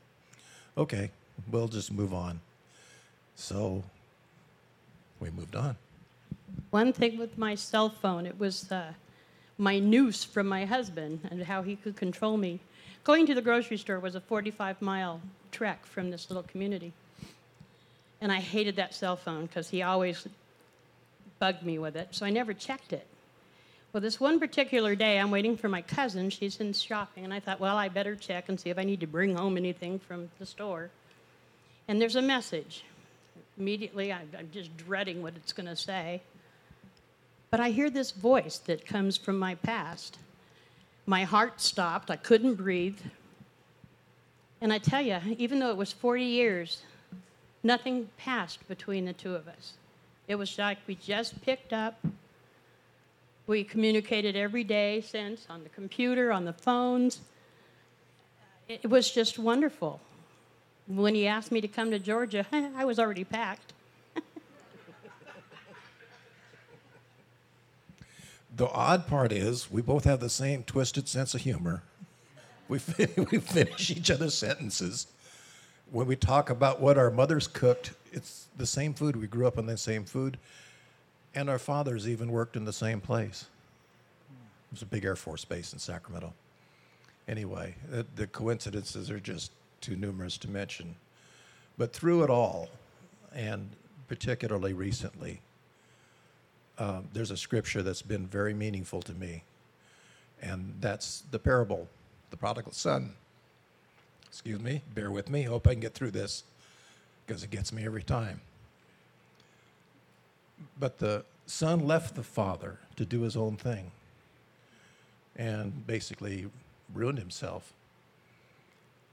okay, 0.77 1.11
we'll 1.51 1.69
just 1.69 1.91
move 1.91 2.13
on. 2.13 2.39
So 3.35 3.83
we 5.21 5.31
moved 5.31 5.57
on. 5.57 5.77
One 6.69 6.93
thing 6.93 7.17
with 7.17 7.39
my 7.39 7.55
cell 7.55 7.89
phone, 7.89 8.27
it 8.27 8.39
was 8.39 8.71
uh, 8.71 8.93
my 9.57 9.79
noose 9.79 10.23
from 10.23 10.47
my 10.47 10.67
husband 10.67 11.27
and 11.31 11.43
how 11.45 11.63
he 11.63 11.77
could 11.77 11.97
control 11.97 12.37
me. 12.37 12.61
Going 13.05 13.25
to 13.25 13.35
the 13.35 13.41
grocery 13.41 13.79
store 13.79 14.01
was 14.01 14.15
a 14.15 14.21
45 14.21 14.83
mile 14.83 15.23
trek 15.51 15.87
from 15.87 16.11
this 16.11 16.29
little 16.29 16.43
community. 16.43 16.93
And 18.21 18.31
I 18.31 18.41
hated 18.41 18.77
that 18.77 18.95
cell 18.95 19.17
phone 19.17 19.47
because 19.47 19.71
he 19.71 19.81
always 19.81 20.29
bugged 21.43 21.65
me 21.65 21.77
with 21.77 21.97
it, 21.97 22.07
so 22.13 22.25
I 22.25 22.31
never 22.31 22.55
checked 22.55 22.93
it. 22.93 23.05
Well, 23.93 24.01
this 24.01 24.21
one 24.21 24.39
particular 24.39 24.95
day, 24.95 25.19
I'm 25.19 25.33
waiting 25.33 25.57
for 25.57 25.69
my 25.69 25.83
cousin. 25.83 26.31
She's 26.31 26.61
in 26.61 26.73
shopping, 26.73 27.25
and 27.25 27.35
I 27.35 27.41
thought, 27.41 27.59
well, 27.59 27.77
I 27.77 27.89
better 27.89 28.15
check 28.15 28.49
and 28.49 28.61
see 28.61 28.71
if 28.71 28.79
I 28.79 28.85
need 28.85 29.01
to 29.01 29.09
bring 29.09 29.35
home 29.35 29.57
anything 29.57 29.99
from 29.99 30.31
the 30.39 30.47
store. 30.47 30.91
And 31.89 32.01
there's 32.01 32.15
a 32.15 32.23
message. 32.23 32.85
Immediately, 33.59 34.13
I'm, 34.13 34.31
just 34.53 34.77
dreading 34.77 35.21
what 35.21 35.35
it's 35.35 35.53
going 35.53 35.67
to 35.67 35.75
say. 35.75 36.23
But 37.51 37.59
I 37.59 37.71
hear 37.71 37.91
this 37.91 38.13
voice 38.13 38.59
that 38.59 38.87
comes 38.87 39.17
from 39.17 39.37
my 39.37 39.57
past. 39.57 40.19
My 41.07 41.25
heart 41.25 41.61
stopped. 41.61 42.09
I 42.09 42.17
couldn't 42.17 42.55
breathe. 42.55 43.01
And 44.61 44.73
I 44.73 44.79
tell 44.79 45.03
you, 45.03 45.19
even 45.39 45.59
though 45.59 45.71
it 45.71 45.77
was 45.77 45.93
40 45.93 46.23
years, 46.23 46.83
nothing 47.65 48.11
passed 48.17 48.69
between 48.69 49.07
the 49.07 49.13
two 49.13 49.35
of 49.35 49.49
us. 49.49 49.73
It 50.29 50.37
was 50.37 50.57
like 50.59 50.79
we 50.87 50.95
just 50.95 51.43
picked 51.43 51.73
up. 51.73 52.05
We 53.47 53.65
communicated 53.65 54.37
every 54.37 54.65
day 54.65 55.01
since 55.01 55.47
on 55.51 55.63
the 55.65 55.69
computer, 55.69 56.33
on 56.33 56.45
the 56.45 56.53
phones. 56.53 57.21
It 58.69 58.89
was 58.89 59.11
just 59.11 59.39
wonderful. 59.39 60.01
When 60.87 61.15
he 61.15 61.27
asked 61.27 61.53
me 61.53 61.61
to 61.61 61.69
come 61.69 61.91
to 61.91 61.99
Georgia, 61.99 62.47
I 62.53 62.85
was 62.85 62.99
already 62.99 63.25
packed. 63.25 63.73
The 68.55 68.69
odd 68.69 69.07
part 69.07 69.33
is 69.33 69.71
we 69.71 69.81
both 69.81 70.05
have 70.05 70.21
the 70.21 70.29
same 70.29 70.63
twisted 70.63 71.09
sense 71.09 71.35
of 71.35 71.41
humor. 71.41 71.83
We, 72.69 72.81
we 73.31 73.39
finish 73.39 73.91
each 73.91 74.11
other's 74.11 74.35
sentences. 74.35 75.07
When 75.93 76.07
we 76.07 76.17
talk 76.17 76.49
about 76.49 76.81
what 76.81 76.97
our 76.97 77.11
mothers 77.11 77.47
cooked, 77.47 77.93
it's 78.13 78.47
the 78.57 78.65
same 78.65 78.95
food. 78.95 79.15
We 79.15 79.27
grew 79.27 79.47
up 79.47 79.59
on 79.59 79.67
the 79.67 79.77
same 79.77 80.07
food. 80.07 80.39
And 81.35 81.51
our 81.51 81.59
fathers 81.59 82.09
even 82.09 82.33
worked 82.33 82.57
in 82.57 82.65
the 82.65 82.73
same 82.73 82.99
place. 82.99 83.45
It 84.31 84.77
was 84.77 84.83
a 84.83 84.87
big 84.87 85.05
Air 85.05 85.17
Force 85.17 85.45
base 85.45 85.75
in 85.75 85.79
Sacramento. 85.79 86.33
Anyway, 87.29 87.75
the, 88.17 88.27
coincidences 88.27 89.11
are 89.11 89.21
just 89.21 89.53
too 89.83 89.95
numerous 89.95 90.39
to 90.39 90.49
mention. 90.49 90.97
But 91.77 91.93
through 91.93 92.23
it 92.25 92.31
all, 92.31 92.71
and 93.35 93.69
particularly 94.09 94.73
recently, 94.73 95.41
um, 96.79 97.07
there's 97.13 97.31
a 97.31 97.37
scripture 97.37 97.83
that's 97.83 98.01
been 98.01 98.27
very 98.27 98.55
meaningful 98.55 99.03
to 99.03 99.13
me, 99.13 99.45
and 100.41 100.75
that's 100.81 101.23
the 101.31 101.39
parable, 101.39 101.87
the 102.31 102.37
prodigal 102.39 102.73
son. 102.73 103.13
Excuse 104.33 104.61
me, 104.61 104.81
bear 104.95 105.11
with 105.11 105.29
me. 105.29 105.43
Hope 105.43 105.69
I 105.69 105.73
can 105.73 105.81
get 105.81 105.93
through 105.93 106.13
this 106.13 106.43
because 107.27 107.45
it 107.45 107.51
gets 107.51 107.71
me 107.71 107.85
every 107.85 108.03
time. 108.03 108.41
But 110.81 110.99
the 110.99 111.25
son 111.47 111.87
left 111.87 112.15
the 112.15 112.23
father 112.23 112.79
to 112.97 113.05
do 113.05 113.21
his 113.21 113.37
own 113.37 113.57
thing 113.57 113.91
and 115.37 115.87
basically 115.87 116.47
ruined 116.95 117.19
himself 117.19 117.75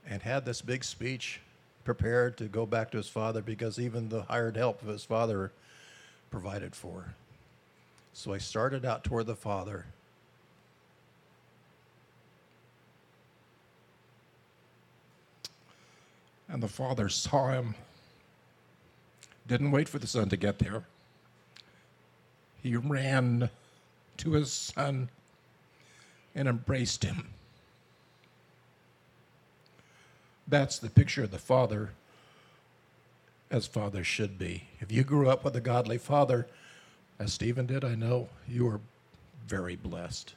and 0.08 0.22
had 0.22 0.46
this 0.46 0.62
big 0.62 0.86
speech 0.86 1.42
prepared 1.84 2.38
to 2.38 2.46
go 2.46 2.66
back 2.66 2.90
to 2.92 2.98
his 2.98 3.10
father 3.10 3.42
because 3.42 3.78
even 3.78 4.08
the 4.08 4.22
hired 4.24 4.56
help 4.56 4.82
of 4.82 4.88
his 4.88 5.04
father 5.04 5.52
provided 6.32 6.76
for. 6.76 7.14
So 8.14 8.34
I 8.34 8.38
started 8.38 8.86
out 8.86 9.04
toward 9.04 9.26
the 9.26 9.36
Father. 9.36 9.86
And 16.52 16.64
the 16.64 16.68
father 16.68 17.10
saw 17.10 17.52
him, 17.52 17.76
didn't 19.48 19.72
wait 19.72 19.88
for 19.88 20.00
the 20.00 20.08
son 20.08 20.30
to 20.30 20.38
get 20.38 20.60
there. 20.60 20.84
He 22.62 22.76
ran 22.76 23.50
to 24.18 24.32
his 24.32 24.52
son 24.52 25.10
and 26.36 26.48
embraced 26.48 27.04
him. 27.04 27.30
That's 30.48 30.80
the 30.80 30.90
picture 30.90 31.24
of 31.24 31.32
the 31.32 31.38
father 31.38 31.92
as 33.52 33.68
fathers 33.68 34.08
should 34.08 34.38
be. 34.38 34.64
If 34.80 34.92
you 34.92 35.04
grew 35.04 35.30
up 35.30 35.44
with 35.44 35.56
a 35.56 35.62
godly 35.62 35.98
father, 35.98 36.48
as 37.20 37.34
Stephen 37.34 37.66
did, 37.66 37.84
I 37.84 37.96
know 37.96 38.30
you 38.48 38.66
were 38.66 38.80
very 39.48 39.76
blessed. 39.76 40.34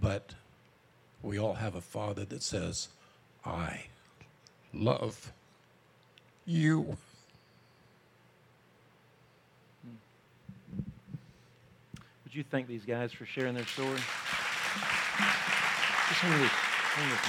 But 0.00 0.34
we 1.22 1.38
all 1.38 1.54
have 1.54 1.74
a 1.74 1.80
father 1.80 2.24
that 2.24 2.42
says, 2.42 2.88
I 3.44 3.84
love 4.74 5.32
you. 6.46 6.96
Would 12.24 12.34
you 12.34 12.44
thank 12.50 12.66
these 12.66 12.84
guys 12.84 13.12
for 13.12 13.26
sharing 13.26 13.54
their 13.54 13.66
story? 13.66 13.96
Just 16.08 16.20
hang 16.20 16.40
this, 16.40 16.50
hang 16.50 17.10
this 17.10 17.20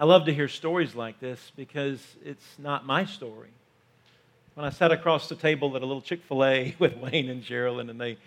I 0.00 0.04
love 0.04 0.26
to 0.26 0.34
hear 0.34 0.46
stories 0.46 0.94
like 0.94 1.18
this 1.18 1.50
because 1.56 2.00
it's 2.24 2.46
not 2.56 2.86
my 2.86 3.04
story. 3.04 3.48
When 4.54 4.64
I 4.64 4.70
sat 4.70 4.92
across 4.92 5.28
the 5.28 5.34
table 5.34 5.74
at 5.74 5.82
a 5.82 5.86
little 5.86 6.02
Chick 6.02 6.22
fil 6.22 6.44
A 6.44 6.76
with 6.80 6.96
Wayne 6.98 7.28
and 7.28 7.42
Geraldine, 7.42 7.90
and 7.90 8.00
they 8.00 8.18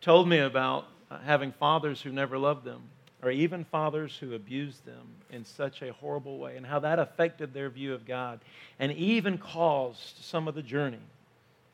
told 0.00 0.28
me 0.28 0.38
about 0.38 0.86
having 1.24 1.52
fathers 1.52 2.00
who 2.00 2.10
never 2.10 2.36
loved 2.36 2.64
them, 2.64 2.82
or 3.22 3.30
even 3.30 3.64
fathers 3.64 4.16
who 4.16 4.34
abused 4.34 4.84
them 4.84 5.06
in 5.30 5.44
such 5.44 5.82
a 5.82 5.92
horrible 5.92 6.38
way, 6.38 6.56
and 6.56 6.66
how 6.66 6.78
that 6.80 6.98
affected 6.98 7.54
their 7.54 7.70
view 7.70 7.94
of 7.94 8.06
God, 8.06 8.40
and 8.78 8.92
even 8.92 9.38
caused 9.38 10.18
some 10.22 10.48
of 10.48 10.54
the 10.54 10.62
journey, 10.62 11.00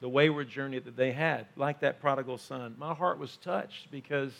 the 0.00 0.08
wayward 0.08 0.48
journey 0.48 0.78
that 0.78 0.96
they 0.96 1.12
had, 1.12 1.46
like 1.56 1.80
that 1.80 2.00
prodigal 2.00 2.38
son. 2.38 2.74
My 2.78 2.94
heart 2.94 3.18
was 3.18 3.36
touched 3.38 3.90
because 3.90 4.32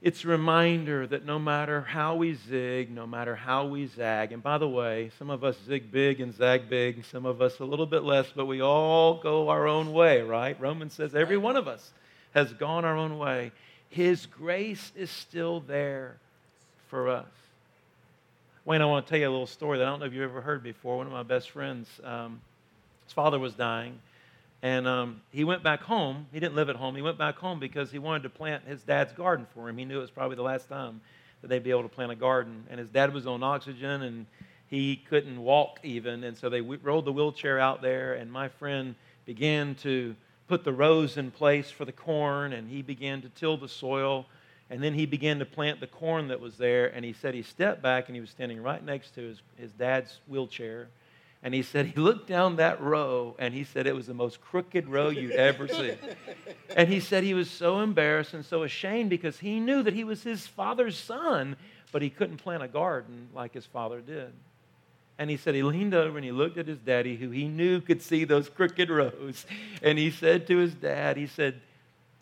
it's 0.00 0.24
a 0.24 0.28
reminder 0.28 1.06
that 1.08 1.26
no 1.26 1.38
matter 1.38 1.80
how 1.80 2.14
we 2.14 2.34
zig, 2.34 2.90
no 2.90 3.06
matter 3.06 3.34
how 3.34 3.66
we 3.66 3.86
zag, 3.86 4.30
and 4.32 4.42
by 4.42 4.56
the 4.56 4.68
way, 4.68 5.10
some 5.18 5.28
of 5.28 5.42
us 5.42 5.56
zig 5.66 5.90
big 5.90 6.20
and 6.20 6.32
zag 6.32 6.70
big, 6.70 7.04
some 7.04 7.26
of 7.26 7.42
us 7.42 7.58
a 7.58 7.64
little 7.64 7.86
bit 7.86 8.04
less, 8.04 8.28
but 8.34 8.46
we 8.46 8.62
all 8.62 9.20
go 9.20 9.48
our 9.48 9.66
own 9.66 9.92
way, 9.92 10.22
right? 10.22 10.58
Romans 10.60 10.94
says 10.94 11.14
every 11.14 11.36
one 11.36 11.56
of 11.56 11.66
us 11.66 11.92
has 12.32 12.52
gone 12.52 12.84
our 12.84 12.96
own 12.96 13.18
way. 13.18 13.50
His 13.90 14.26
grace 14.26 14.92
is 14.96 15.10
still 15.10 15.60
there 15.60 16.16
for 16.88 17.08
us. 17.08 17.26
Wayne, 18.64 18.82
I 18.82 18.84
want 18.84 19.06
to 19.06 19.10
tell 19.10 19.18
you 19.18 19.28
a 19.28 19.30
little 19.30 19.46
story 19.46 19.78
that 19.78 19.86
I 19.86 19.90
don't 19.90 20.00
know 20.00 20.06
if 20.06 20.12
you've 20.12 20.30
ever 20.30 20.42
heard 20.42 20.62
before. 20.62 20.98
One 20.98 21.06
of 21.06 21.12
my 21.12 21.22
best 21.22 21.50
friends, 21.50 21.88
um, 22.04 22.40
his 23.04 23.14
father 23.14 23.38
was 23.38 23.54
dying, 23.54 23.98
and 24.62 24.86
um, 24.86 25.22
he 25.32 25.42
went 25.44 25.62
back 25.62 25.80
home. 25.80 26.26
He 26.32 26.40
didn't 26.40 26.54
live 26.54 26.68
at 26.68 26.76
home. 26.76 26.94
He 26.94 27.00
went 27.00 27.16
back 27.16 27.36
home 27.36 27.60
because 27.60 27.90
he 27.90 27.98
wanted 27.98 28.24
to 28.24 28.28
plant 28.28 28.64
his 28.66 28.82
dad's 28.82 29.12
garden 29.12 29.46
for 29.54 29.68
him. 29.68 29.78
He 29.78 29.86
knew 29.86 29.98
it 29.98 30.02
was 30.02 30.10
probably 30.10 30.36
the 30.36 30.42
last 30.42 30.68
time 30.68 31.00
that 31.40 31.48
they'd 31.48 31.62
be 31.62 31.70
able 31.70 31.84
to 31.84 31.88
plant 31.88 32.12
a 32.12 32.16
garden. 32.16 32.64
And 32.68 32.78
his 32.78 32.90
dad 32.90 33.14
was 33.14 33.26
on 33.26 33.42
oxygen 33.42 34.02
and 34.02 34.26
he 34.68 34.96
couldn't 34.96 35.40
walk 35.40 35.80
even. 35.82 36.24
And 36.24 36.36
so 36.36 36.50
they 36.50 36.60
rolled 36.60 37.06
the 37.06 37.12
wheelchair 37.12 37.58
out 37.58 37.80
there, 37.80 38.14
and 38.14 38.30
my 38.30 38.48
friend 38.48 38.94
began 39.24 39.74
to 39.76 40.14
put 40.48 40.64
the 40.64 40.72
rows 40.72 41.16
in 41.16 41.30
place 41.30 41.70
for 41.70 41.84
the 41.84 41.92
corn, 41.92 42.52
and 42.52 42.68
he 42.68 42.82
began 42.82 43.22
to 43.22 43.28
till 43.28 43.56
the 43.56 43.68
soil. 43.68 44.26
And 44.70 44.82
then 44.82 44.94
he 44.94 45.06
began 45.06 45.38
to 45.38 45.46
plant 45.46 45.80
the 45.80 45.86
corn 45.86 46.28
that 46.28 46.40
was 46.40 46.58
there. 46.58 46.88
And 46.88 47.04
he 47.04 47.12
said 47.12 47.34
he 47.34 47.42
stepped 47.42 47.80
back 47.82 48.08
and 48.08 48.14
he 48.14 48.20
was 48.20 48.30
standing 48.30 48.62
right 48.62 48.84
next 48.84 49.14
to 49.14 49.22
his, 49.22 49.40
his 49.56 49.72
dad's 49.72 50.20
wheelchair. 50.26 50.88
And 51.42 51.54
he 51.54 51.62
said 51.62 51.86
he 51.86 52.00
looked 52.00 52.26
down 52.26 52.56
that 52.56 52.80
row 52.80 53.36
and 53.38 53.54
he 53.54 53.64
said 53.64 53.86
it 53.86 53.94
was 53.94 54.06
the 54.06 54.14
most 54.14 54.40
crooked 54.40 54.88
row 54.88 55.08
you'd 55.08 55.32
ever 55.32 55.68
see. 55.68 55.94
And 56.76 56.88
he 56.88 57.00
said 57.00 57.24
he 57.24 57.34
was 57.34 57.50
so 57.50 57.80
embarrassed 57.80 58.34
and 58.34 58.44
so 58.44 58.62
ashamed 58.62 59.08
because 59.08 59.38
he 59.38 59.60
knew 59.60 59.82
that 59.82 59.94
he 59.94 60.04
was 60.04 60.22
his 60.22 60.46
father's 60.46 60.98
son, 60.98 61.56
but 61.92 62.02
he 62.02 62.10
couldn't 62.10 62.38
plant 62.38 62.62
a 62.62 62.68
garden 62.68 63.28
like 63.32 63.54
his 63.54 63.66
father 63.66 64.00
did. 64.00 64.32
And 65.18 65.28
he 65.28 65.36
said 65.36 65.54
he 65.54 65.62
leaned 65.64 65.94
over 65.94 66.16
and 66.16 66.24
he 66.24 66.30
looked 66.30 66.58
at 66.58 66.68
his 66.68 66.78
daddy, 66.78 67.16
who 67.16 67.30
he 67.30 67.48
knew 67.48 67.80
could 67.80 68.00
see 68.00 68.24
those 68.24 68.48
crooked 68.48 68.88
rows. 68.88 69.46
And 69.82 69.98
he 69.98 70.10
said 70.10 70.46
to 70.46 70.58
his 70.58 70.74
dad, 70.74 71.16
he 71.16 71.26
said, 71.26 71.60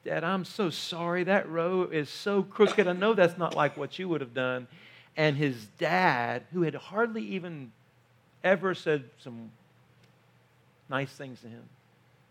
Dad, 0.07 0.23
I'm 0.23 0.45
so 0.45 0.71
sorry. 0.71 1.25
That 1.25 1.49
row 1.51 1.83
is 1.83 2.09
so 2.09 2.45
crooked. 2.45 2.87
I 2.87 2.93
know 2.93 3.13
that's 3.13 3.37
not 3.37 3.57
like 3.57 3.77
what 3.77 3.99
you 3.99 4.09
would 4.09 4.21
have 4.21 4.35
done. 4.35 4.69
And 5.17 5.37
his 5.37 5.67
dad, 5.79 6.45
who 6.53 6.63
had 6.63 6.77
hardly 6.77 7.23
even 7.23 7.73
ever 8.45 8.73
said 8.73 9.03
some 9.19 9.51
nice 10.89 11.11
things 11.11 11.41
to 11.41 11.49
him. 11.49 11.65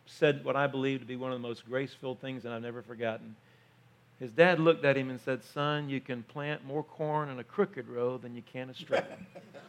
Said 0.06 0.46
what 0.46 0.56
I 0.56 0.68
believe 0.68 1.02
to 1.02 1.06
be 1.06 1.18
one 1.18 1.34
of 1.34 1.42
the 1.42 1.46
most 1.46 1.66
grace 1.66 1.94
filled 1.94 2.22
things 2.22 2.44
that 2.44 2.54
I've 2.54 2.62
never 2.62 2.82
forgotten. 2.82 3.36
His 4.20 4.32
dad 4.32 4.62
looked 4.62 4.86
at 4.86 4.96
him 4.96 5.10
and 5.10 5.20
said, 5.20 5.44
Son, 5.44 5.90
you 5.90 6.00
can 6.00 6.24
plant 6.24 6.66
more 6.66 6.84
corn 6.84 7.28
in 7.28 7.40
a 7.40 7.44
crooked 7.44 7.90
row 7.90 8.18
than 8.18 8.34
you 8.34 8.42
can 8.54 8.70
a 8.70 8.74
straight 8.74 9.04
one. 9.10 9.26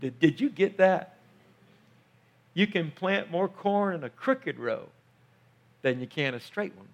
did, 0.00 0.18
did 0.18 0.40
you 0.40 0.50
get 0.50 0.78
that? 0.78 1.16
You 2.54 2.66
can 2.66 2.90
plant 2.90 3.30
more 3.30 3.48
corn 3.48 3.94
in 3.94 4.04
a 4.04 4.10
crooked 4.10 4.58
row 4.58 4.88
than 5.82 6.00
you 6.00 6.06
can 6.06 6.34
a 6.34 6.40
straight 6.40 6.74
one. 6.76 6.88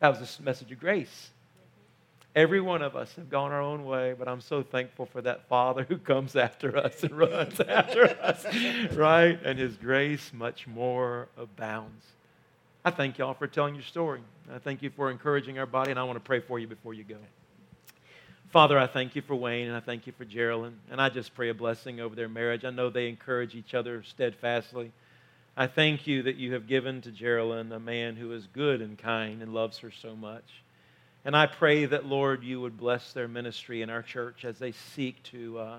That 0.00 0.08
was 0.18 0.38
a 0.38 0.42
message 0.42 0.72
of 0.72 0.80
grace. 0.80 1.30
Every 2.34 2.60
one 2.60 2.82
of 2.82 2.96
us 2.96 3.14
have 3.14 3.30
gone 3.30 3.52
our 3.52 3.60
own 3.60 3.84
way, 3.84 4.14
but 4.18 4.26
I'm 4.26 4.40
so 4.40 4.62
thankful 4.62 5.06
for 5.06 5.22
that 5.22 5.48
Father 5.48 5.86
who 5.88 5.98
comes 5.98 6.34
after 6.34 6.76
us 6.76 7.04
and 7.04 7.16
runs 7.16 7.60
after 7.68 8.08
us, 8.20 8.44
right? 8.92 9.38
And 9.44 9.58
His 9.58 9.76
grace 9.76 10.32
much 10.32 10.66
more 10.66 11.28
abounds. 11.36 12.04
I 12.84 12.90
thank 12.90 13.18
y'all 13.18 13.34
for 13.34 13.46
telling 13.46 13.74
your 13.74 13.84
story. 13.84 14.20
I 14.52 14.58
thank 14.58 14.82
you 14.82 14.90
for 14.90 15.10
encouraging 15.10 15.58
our 15.58 15.66
body, 15.66 15.90
and 15.90 16.00
I 16.00 16.02
want 16.02 16.16
to 16.16 16.20
pray 16.20 16.40
for 16.40 16.58
you 16.58 16.66
before 16.66 16.92
you 16.92 17.04
go. 17.04 17.16
Father, 18.54 18.78
I 18.78 18.86
thank 18.86 19.16
you 19.16 19.22
for 19.22 19.34
Wayne, 19.34 19.66
and 19.66 19.76
I 19.76 19.80
thank 19.80 20.06
you 20.06 20.12
for 20.12 20.24
Geraldine, 20.24 20.78
and 20.88 21.00
I 21.00 21.08
just 21.08 21.34
pray 21.34 21.48
a 21.48 21.54
blessing 21.54 22.00
over 22.00 22.14
their 22.14 22.28
marriage. 22.28 22.64
I 22.64 22.70
know 22.70 22.88
they 22.88 23.08
encourage 23.08 23.56
each 23.56 23.74
other 23.74 24.04
steadfastly. 24.04 24.92
I 25.56 25.66
thank 25.66 26.06
you 26.06 26.22
that 26.22 26.36
you 26.36 26.52
have 26.52 26.68
given 26.68 27.00
to 27.00 27.10
Geraldine 27.10 27.72
a 27.72 27.80
man 27.80 28.14
who 28.14 28.30
is 28.30 28.46
good 28.46 28.80
and 28.80 28.96
kind 28.96 29.42
and 29.42 29.52
loves 29.52 29.78
her 29.78 29.90
so 29.90 30.14
much. 30.14 30.44
And 31.24 31.36
I 31.36 31.46
pray 31.46 31.86
that, 31.86 32.06
Lord, 32.06 32.44
you 32.44 32.60
would 32.60 32.78
bless 32.78 33.12
their 33.12 33.26
ministry 33.26 33.82
in 33.82 33.90
our 33.90 34.02
church 34.02 34.44
as 34.44 34.60
they 34.60 34.70
seek 34.70 35.20
to 35.32 35.58
uh, 35.58 35.78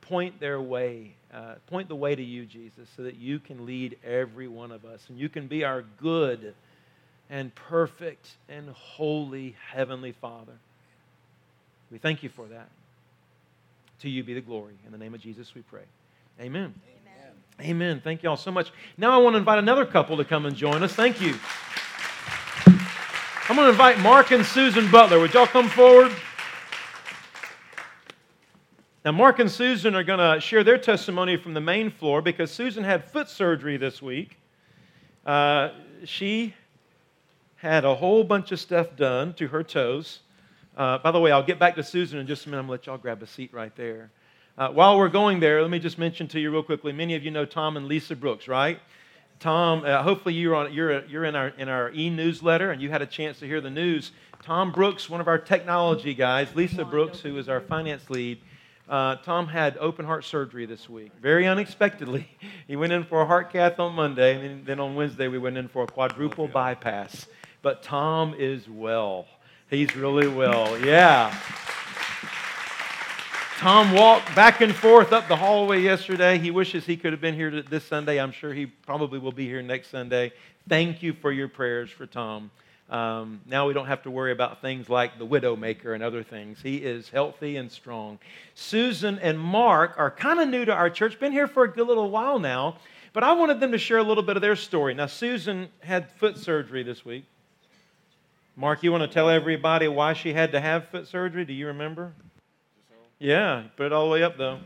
point 0.00 0.40
their 0.40 0.60
way, 0.60 1.14
uh, 1.32 1.54
point 1.68 1.86
the 1.86 1.94
way 1.94 2.16
to 2.16 2.24
you, 2.24 2.46
Jesus, 2.46 2.88
so 2.96 3.04
that 3.04 3.14
you 3.14 3.38
can 3.38 3.64
lead 3.64 3.96
every 4.02 4.48
one 4.48 4.72
of 4.72 4.84
us 4.84 5.04
and 5.08 5.20
you 5.20 5.28
can 5.28 5.46
be 5.46 5.62
our 5.62 5.84
good 6.00 6.56
and 7.30 7.54
perfect 7.54 8.28
and 8.48 8.70
holy 8.70 9.54
Heavenly 9.70 10.16
Father. 10.20 10.58
We 11.90 11.98
thank 11.98 12.22
you 12.22 12.28
for 12.28 12.46
that. 12.46 12.68
To 14.00 14.08
you 14.08 14.22
be 14.22 14.34
the 14.34 14.40
glory. 14.40 14.74
In 14.86 14.92
the 14.92 14.98
name 14.98 15.14
of 15.14 15.20
Jesus, 15.20 15.54
we 15.54 15.62
pray. 15.62 15.82
Amen. 16.40 16.74
Amen. 17.60 17.70
Amen. 17.70 18.00
Thank 18.02 18.22
you 18.22 18.30
all 18.30 18.36
so 18.36 18.52
much. 18.52 18.70
Now 18.96 19.12
I 19.12 19.22
want 19.22 19.34
to 19.34 19.38
invite 19.38 19.58
another 19.58 19.84
couple 19.84 20.16
to 20.18 20.24
come 20.24 20.46
and 20.46 20.54
join 20.54 20.82
us. 20.82 20.92
Thank 20.92 21.20
you. 21.20 21.34
I'm 23.48 23.56
going 23.56 23.66
to 23.66 23.70
invite 23.70 23.98
Mark 24.00 24.30
and 24.30 24.44
Susan 24.44 24.90
Butler. 24.90 25.18
Would 25.18 25.32
y'all 25.32 25.46
come 25.46 25.68
forward? 25.68 26.12
Now, 29.04 29.12
Mark 29.12 29.38
and 29.38 29.50
Susan 29.50 29.94
are 29.94 30.04
going 30.04 30.18
to 30.18 30.38
share 30.38 30.62
their 30.62 30.76
testimony 30.76 31.38
from 31.38 31.54
the 31.54 31.60
main 31.60 31.90
floor 31.90 32.20
because 32.20 32.50
Susan 32.50 32.84
had 32.84 33.04
foot 33.04 33.30
surgery 33.30 33.78
this 33.78 34.02
week. 34.02 34.36
Uh, 35.24 35.70
she 36.04 36.54
had 37.56 37.86
a 37.86 37.94
whole 37.94 38.22
bunch 38.22 38.52
of 38.52 38.60
stuff 38.60 38.94
done 38.96 39.32
to 39.34 39.48
her 39.48 39.62
toes. 39.62 40.20
Uh, 40.78 40.96
by 40.96 41.10
the 41.10 41.18
way, 41.18 41.32
I'll 41.32 41.42
get 41.42 41.58
back 41.58 41.74
to 41.74 41.82
Susan 41.82 42.20
in 42.20 42.28
just 42.28 42.46
a 42.46 42.48
minute. 42.48 42.60
I'm 42.60 42.68
going 42.68 42.78
to 42.78 42.82
let 42.82 42.86
y'all 42.86 43.02
grab 43.02 43.20
a 43.20 43.26
seat 43.26 43.52
right 43.52 43.74
there. 43.74 44.12
Uh, 44.56 44.68
while 44.68 44.96
we're 44.96 45.08
going 45.08 45.40
there, 45.40 45.60
let 45.60 45.72
me 45.72 45.80
just 45.80 45.98
mention 45.98 46.28
to 46.28 46.38
you 46.38 46.52
real 46.52 46.62
quickly 46.62 46.92
many 46.92 47.16
of 47.16 47.24
you 47.24 47.32
know 47.32 47.44
Tom 47.44 47.76
and 47.76 47.88
Lisa 47.88 48.14
Brooks, 48.14 48.46
right? 48.46 48.78
Tom, 49.40 49.84
uh, 49.84 50.04
hopefully 50.04 50.34
you're, 50.34 50.54
on, 50.54 50.72
you're, 50.72 51.04
you're 51.06 51.24
in 51.24 51.34
our, 51.34 51.48
in 51.48 51.68
our 51.68 51.90
e 51.90 52.10
newsletter 52.10 52.70
and 52.70 52.80
you 52.80 52.90
had 52.90 53.02
a 53.02 53.06
chance 53.06 53.40
to 53.40 53.46
hear 53.46 53.60
the 53.60 53.70
news. 53.70 54.12
Tom 54.42 54.70
Brooks, 54.70 55.10
one 55.10 55.20
of 55.20 55.26
our 55.26 55.38
technology 55.38 56.14
guys, 56.14 56.48
Lisa 56.54 56.84
Brooks, 56.84 57.18
who 57.20 57.36
is 57.38 57.48
our 57.48 57.60
finance 57.60 58.08
lead, 58.08 58.40
uh, 58.88 59.16
Tom 59.16 59.48
had 59.48 59.76
open 59.78 60.04
heart 60.04 60.24
surgery 60.24 60.64
this 60.64 60.88
week, 60.88 61.10
very 61.20 61.46
unexpectedly. 61.46 62.28
He 62.68 62.76
went 62.76 62.92
in 62.92 63.02
for 63.02 63.22
a 63.22 63.26
heart 63.26 63.50
cath 63.50 63.80
on 63.80 63.94
Monday, 63.94 64.44
and 64.44 64.66
then, 64.66 64.78
on 64.78 64.94
Wednesday 64.94 65.26
we 65.26 65.38
went 65.38 65.56
in 65.56 65.68
for 65.68 65.84
a 65.84 65.86
quadruple 65.86 66.48
bypass. 66.48 67.26
But 67.62 67.82
Tom 67.82 68.34
is 68.38 68.68
well. 68.68 69.26
He's 69.70 69.94
really 69.94 70.28
well. 70.28 70.78
Yeah. 70.78 71.38
Tom 73.58 73.92
walked 73.92 74.34
back 74.34 74.60
and 74.60 74.74
forth 74.74 75.12
up 75.12 75.28
the 75.28 75.36
hallway 75.36 75.82
yesterday. 75.82 76.38
He 76.38 76.50
wishes 76.50 76.86
he 76.86 76.96
could 76.96 77.12
have 77.12 77.20
been 77.20 77.34
here 77.34 77.60
this 77.62 77.84
Sunday. 77.84 78.18
I'm 78.18 78.32
sure 78.32 78.54
he 78.54 78.66
probably 78.66 79.18
will 79.18 79.32
be 79.32 79.46
here 79.46 79.60
next 79.60 79.90
Sunday. 79.90 80.32
Thank 80.68 81.02
you 81.02 81.12
for 81.12 81.32
your 81.32 81.48
prayers 81.48 81.90
for 81.90 82.06
Tom. 82.06 82.50
Um, 82.88 83.42
now 83.46 83.66
we 83.66 83.74
don't 83.74 83.88
have 83.88 84.02
to 84.04 84.10
worry 84.10 84.32
about 84.32 84.62
things 84.62 84.88
like 84.88 85.18
the 85.18 85.26
widowmaker 85.26 85.94
and 85.94 86.02
other 86.02 86.22
things. 86.22 86.60
He 86.62 86.76
is 86.76 87.10
healthy 87.10 87.56
and 87.56 87.70
strong. 87.70 88.18
Susan 88.54 89.18
and 89.18 89.38
Mark 89.38 89.94
are 89.98 90.10
kind 90.10 90.40
of 90.40 90.48
new 90.48 90.64
to 90.64 90.72
our 90.72 90.88
church, 90.88 91.20
been 91.20 91.32
here 91.32 91.48
for 91.48 91.64
a 91.64 91.68
good 91.70 91.86
little 91.86 92.10
while 92.10 92.38
now, 92.38 92.78
but 93.12 93.22
I 93.22 93.32
wanted 93.32 93.60
them 93.60 93.72
to 93.72 93.78
share 93.78 93.98
a 93.98 94.02
little 94.02 94.22
bit 94.22 94.36
of 94.36 94.40
their 94.40 94.56
story. 94.56 94.94
Now, 94.94 95.06
Susan 95.06 95.68
had 95.80 96.10
foot 96.12 96.38
surgery 96.38 96.82
this 96.82 97.04
week. 97.04 97.26
Mark, 98.58 98.82
you 98.82 98.90
want 98.90 99.02
to 99.02 99.08
tell 99.08 99.30
everybody 99.30 99.86
why 99.86 100.14
she 100.14 100.32
had 100.32 100.50
to 100.50 100.60
have 100.60 100.88
foot 100.88 101.06
surgery? 101.06 101.44
Do 101.44 101.52
you 101.52 101.68
remember? 101.68 102.12
Yeah, 103.20 103.62
put 103.76 103.86
it 103.86 103.92
all 103.92 104.06
the 104.06 104.10
way 104.10 104.24
up 104.24 104.36
though. 104.36 104.58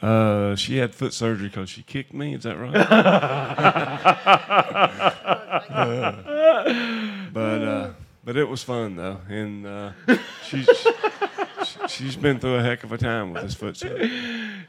Uh, 0.00 0.54
she 0.54 0.76
had 0.76 0.94
foot 0.94 1.12
surgery 1.12 1.48
because 1.48 1.68
she 1.68 1.82
kicked 1.82 2.14
me. 2.14 2.34
Is 2.34 2.44
that 2.44 2.56
right? 2.56 2.72
but 7.32 7.62
uh, 7.62 7.90
but 8.24 8.36
it 8.36 8.48
was 8.48 8.62
fun 8.62 8.94
though, 8.94 9.20
and 9.28 9.66
uh, 9.66 9.90
she's 10.44 10.68
she's 11.88 12.14
been 12.14 12.38
through 12.38 12.54
a 12.54 12.62
heck 12.62 12.84
of 12.84 12.92
a 12.92 12.98
time 12.98 13.32
with 13.32 13.42
this 13.42 13.54
foot 13.54 13.76
surgery. 13.76 14.08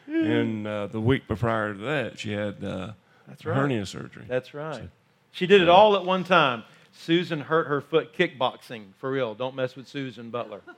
And 0.08 0.66
uh, 0.66 0.88
the 0.88 1.00
week 1.00 1.28
prior 1.28 1.76
to 1.76 1.80
that, 1.82 2.18
she 2.18 2.32
had 2.32 2.64
uh, 2.64 2.94
That's 3.28 3.46
right. 3.46 3.56
hernia 3.56 3.86
surgery. 3.86 4.26
That's 4.28 4.56
right. 4.56 4.90
She 5.32 5.46
did 5.46 5.62
it 5.62 5.70
all 5.70 5.96
at 5.96 6.06
one 6.06 6.24
time. 6.24 6.64
Susan 6.98 7.42
hurt 7.42 7.68
her 7.68 7.82
foot 7.82 8.14
kickboxing. 8.18 8.88
For 8.98 9.12
real. 9.12 9.36
Don't 9.36 9.56
mess 9.56 9.76
with 9.76 9.88
Susan 9.88 10.30
Butler. 10.30 10.62
I 10.68 10.72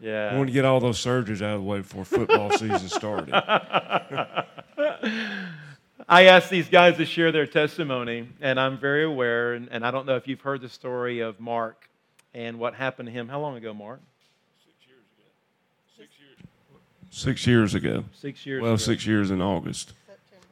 Yeah. 0.00 0.36
want 0.36 0.48
to 0.48 0.52
get 0.52 0.64
all 0.64 0.80
those 0.80 0.98
surgeries 0.98 1.42
out 1.42 1.54
of 1.56 1.60
the 1.60 1.66
way 1.66 1.78
before 1.78 2.04
football 2.04 2.50
season 2.52 2.88
started. 2.88 3.32
I 6.08 6.24
asked 6.24 6.50
these 6.50 6.68
guys 6.68 6.96
to 6.96 7.06
share 7.06 7.30
their 7.30 7.46
testimony, 7.46 8.28
and 8.40 8.58
I'm 8.58 8.76
very 8.78 9.04
aware, 9.04 9.54
and, 9.54 9.68
and 9.70 9.86
I 9.86 9.90
don't 9.92 10.04
know 10.06 10.16
if 10.16 10.26
you've 10.26 10.40
heard 10.40 10.60
the 10.60 10.68
story 10.68 11.20
of 11.20 11.38
Mark 11.38 11.88
and 12.34 12.58
what 12.58 12.74
happened 12.74 13.06
to 13.06 13.12
him. 13.12 13.28
How 13.28 13.40
long 13.40 13.56
ago, 13.56 13.72
Mark? 13.72 14.00
Six 17.10 17.46
years 17.46 17.74
ago. 17.74 18.04
Six 18.12 18.44
years 18.46 18.62
Well, 18.62 18.72
ago. 18.72 18.76
six 18.78 19.06
years 19.06 19.30
in 19.30 19.40
August, 19.40 19.92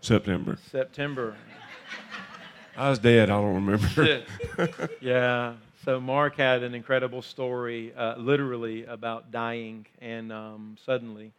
September. 0.00 0.58
September. 0.70 1.34
I 2.76 2.90
was 2.90 2.98
dead. 2.98 3.30
I 3.30 3.40
don't 3.40 3.54
remember. 3.54 4.22
yeah. 5.00 5.54
So 5.84 6.00
Mark 6.00 6.36
had 6.36 6.62
an 6.62 6.74
incredible 6.74 7.22
story, 7.22 7.92
uh, 7.94 8.16
literally 8.16 8.84
about 8.84 9.30
dying 9.32 9.86
and 10.00 10.30
um, 10.32 10.76
suddenly, 10.84 11.32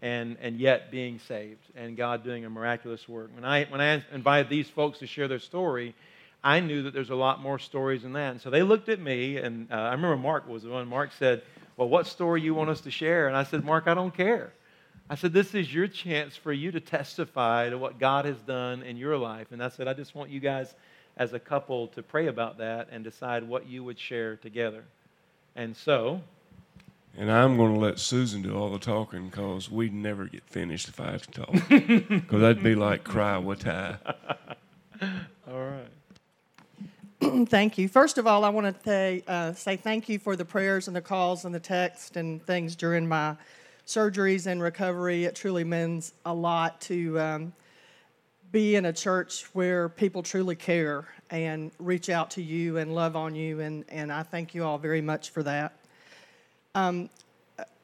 and 0.00 0.36
and 0.40 0.58
yet 0.58 0.90
being 0.90 1.18
saved, 1.18 1.60
and 1.76 1.96
God 1.96 2.24
doing 2.24 2.44
a 2.44 2.50
miraculous 2.50 3.06
work. 3.08 3.30
When 3.34 3.44
I 3.44 3.64
when 3.64 3.80
I 3.80 4.02
invited 4.12 4.48
these 4.48 4.68
folks 4.68 4.98
to 5.00 5.06
share 5.06 5.28
their 5.28 5.38
story, 5.38 5.94
I 6.42 6.60
knew 6.60 6.84
that 6.84 6.94
there's 6.94 7.10
a 7.10 7.14
lot 7.14 7.40
more 7.40 7.58
stories 7.58 8.02
than 8.02 8.14
that. 8.14 8.32
And 8.32 8.40
so 8.40 8.48
they 8.50 8.62
looked 8.62 8.88
at 8.88 8.98
me, 8.98 9.36
and 9.36 9.70
uh, 9.70 9.76
I 9.76 9.92
remember 9.92 10.16
Mark 10.16 10.48
was 10.48 10.62
the 10.62 10.70
one. 10.70 10.88
Mark 10.88 11.10
said, 11.18 11.42
"Well, 11.76 11.88
what 11.88 12.06
story 12.06 12.40
you 12.40 12.54
want 12.54 12.70
us 12.70 12.80
to 12.82 12.90
share?" 12.90 13.28
And 13.28 13.36
I 13.36 13.44
said, 13.44 13.64
"Mark, 13.64 13.86
I 13.86 13.94
don't 13.94 14.14
care." 14.14 14.52
I 15.12 15.14
said, 15.14 15.34
This 15.34 15.54
is 15.54 15.74
your 15.74 15.88
chance 15.88 16.36
for 16.36 16.54
you 16.54 16.72
to 16.72 16.80
testify 16.80 17.68
to 17.68 17.76
what 17.76 17.98
God 17.98 18.24
has 18.24 18.38
done 18.38 18.82
in 18.82 18.96
your 18.96 19.18
life. 19.18 19.48
And 19.52 19.62
I 19.62 19.68
said, 19.68 19.86
I 19.86 19.92
just 19.92 20.14
want 20.14 20.30
you 20.30 20.40
guys 20.40 20.74
as 21.18 21.34
a 21.34 21.38
couple 21.38 21.88
to 21.88 22.02
pray 22.02 22.28
about 22.28 22.56
that 22.58 22.88
and 22.90 23.04
decide 23.04 23.46
what 23.46 23.66
you 23.66 23.84
would 23.84 23.98
share 23.98 24.36
together. 24.36 24.84
And 25.54 25.76
so, 25.76 26.22
And 27.14 27.30
I'm 27.30 27.58
going 27.58 27.74
to 27.74 27.78
let 27.78 27.98
Susan 27.98 28.40
do 28.40 28.56
all 28.56 28.70
the 28.70 28.78
talking 28.78 29.28
because 29.28 29.70
we'd 29.70 29.92
never 29.92 30.24
get 30.24 30.44
finished 30.44 30.88
if 30.88 30.98
I 30.98 31.10
had 31.10 31.22
to 31.24 31.30
talk. 31.30 31.54
Because 31.68 32.40
that'd 32.40 32.62
be 32.62 32.74
like 32.74 33.04
cry 33.04 33.36
what 33.36 33.66
I. 33.66 33.98
all 35.46 35.60
right. 37.20 37.48
Thank 37.50 37.76
you. 37.76 37.86
First 37.86 38.16
of 38.16 38.26
all, 38.26 38.46
I 38.46 38.48
want 38.48 38.74
to 38.74 38.82
say, 38.82 39.24
uh, 39.28 39.52
say 39.52 39.76
thank 39.76 40.08
you 40.08 40.18
for 40.18 40.36
the 40.36 40.46
prayers 40.46 40.86
and 40.86 40.96
the 40.96 41.02
calls 41.02 41.44
and 41.44 41.54
the 41.54 41.60
text 41.60 42.16
and 42.16 42.42
things 42.46 42.74
during 42.74 43.06
my 43.06 43.36
surgeries 43.86 44.46
and 44.46 44.62
recovery. 44.62 45.24
It 45.24 45.34
truly 45.34 45.64
means 45.64 46.12
a 46.24 46.34
lot 46.34 46.80
to 46.82 47.20
um, 47.20 47.52
be 48.50 48.76
in 48.76 48.86
a 48.86 48.92
church 48.92 49.44
where 49.54 49.88
people 49.88 50.22
truly 50.22 50.56
care 50.56 51.06
and 51.30 51.70
reach 51.78 52.10
out 52.10 52.30
to 52.32 52.42
you 52.42 52.76
and 52.76 52.94
love 52.94 53.16
on 53.16 53.34
you, 53.34 53.60
and, 53.60 53.84
and 53.88 54.12
I 54.12 54.22
thank 54.22 54.54
you 54.54 54.64
all 54.64 54.78
very 54.78 55.00
much 55.00 55.30
for 55.30 55.42
that. 55.42 55.72
Um, 56.74 57.08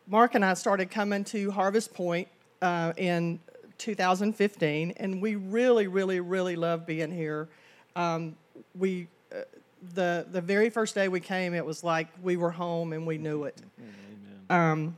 Mark 0.07 0.35
and 0.35 0.45
I 0.45 0.55
started 0.55 0.91
coming 0.91 1.25
to 1.25 1.51
Harvest 1.51 1.93
Point 1.93 2.29
uh, 2.63 2.93
in 2.97 3.41
2015, 3.79 4.95
and 4.97 5.23
we 5.23 5.37
really, 5.37 5.87
really, 5.87 6.21
really 6.21 6.57
love 6.57 6.87
being 6.87 7.11
here. 7.11 7.49
Um, 7.97 8.37
we 8.75 9.09
uh, 9.33 9.41
the 9.95 10.27
the 10.31 10.41
very 10.41 10.71
first 10.71 10.95
day 10.95 11.09
we 11.09 11.21
came, 11.21 11.55
it 11.55 11.65
was 11.65 11.85
like 11.85 12.09
we 12.23 12.37
were 12.37 12.51
home 12.51 12.93
and 12.93 13.07
we 13.07 13.19
knew 13.19 13.45
it. 13.45 13.61
Um, 14.51 14.97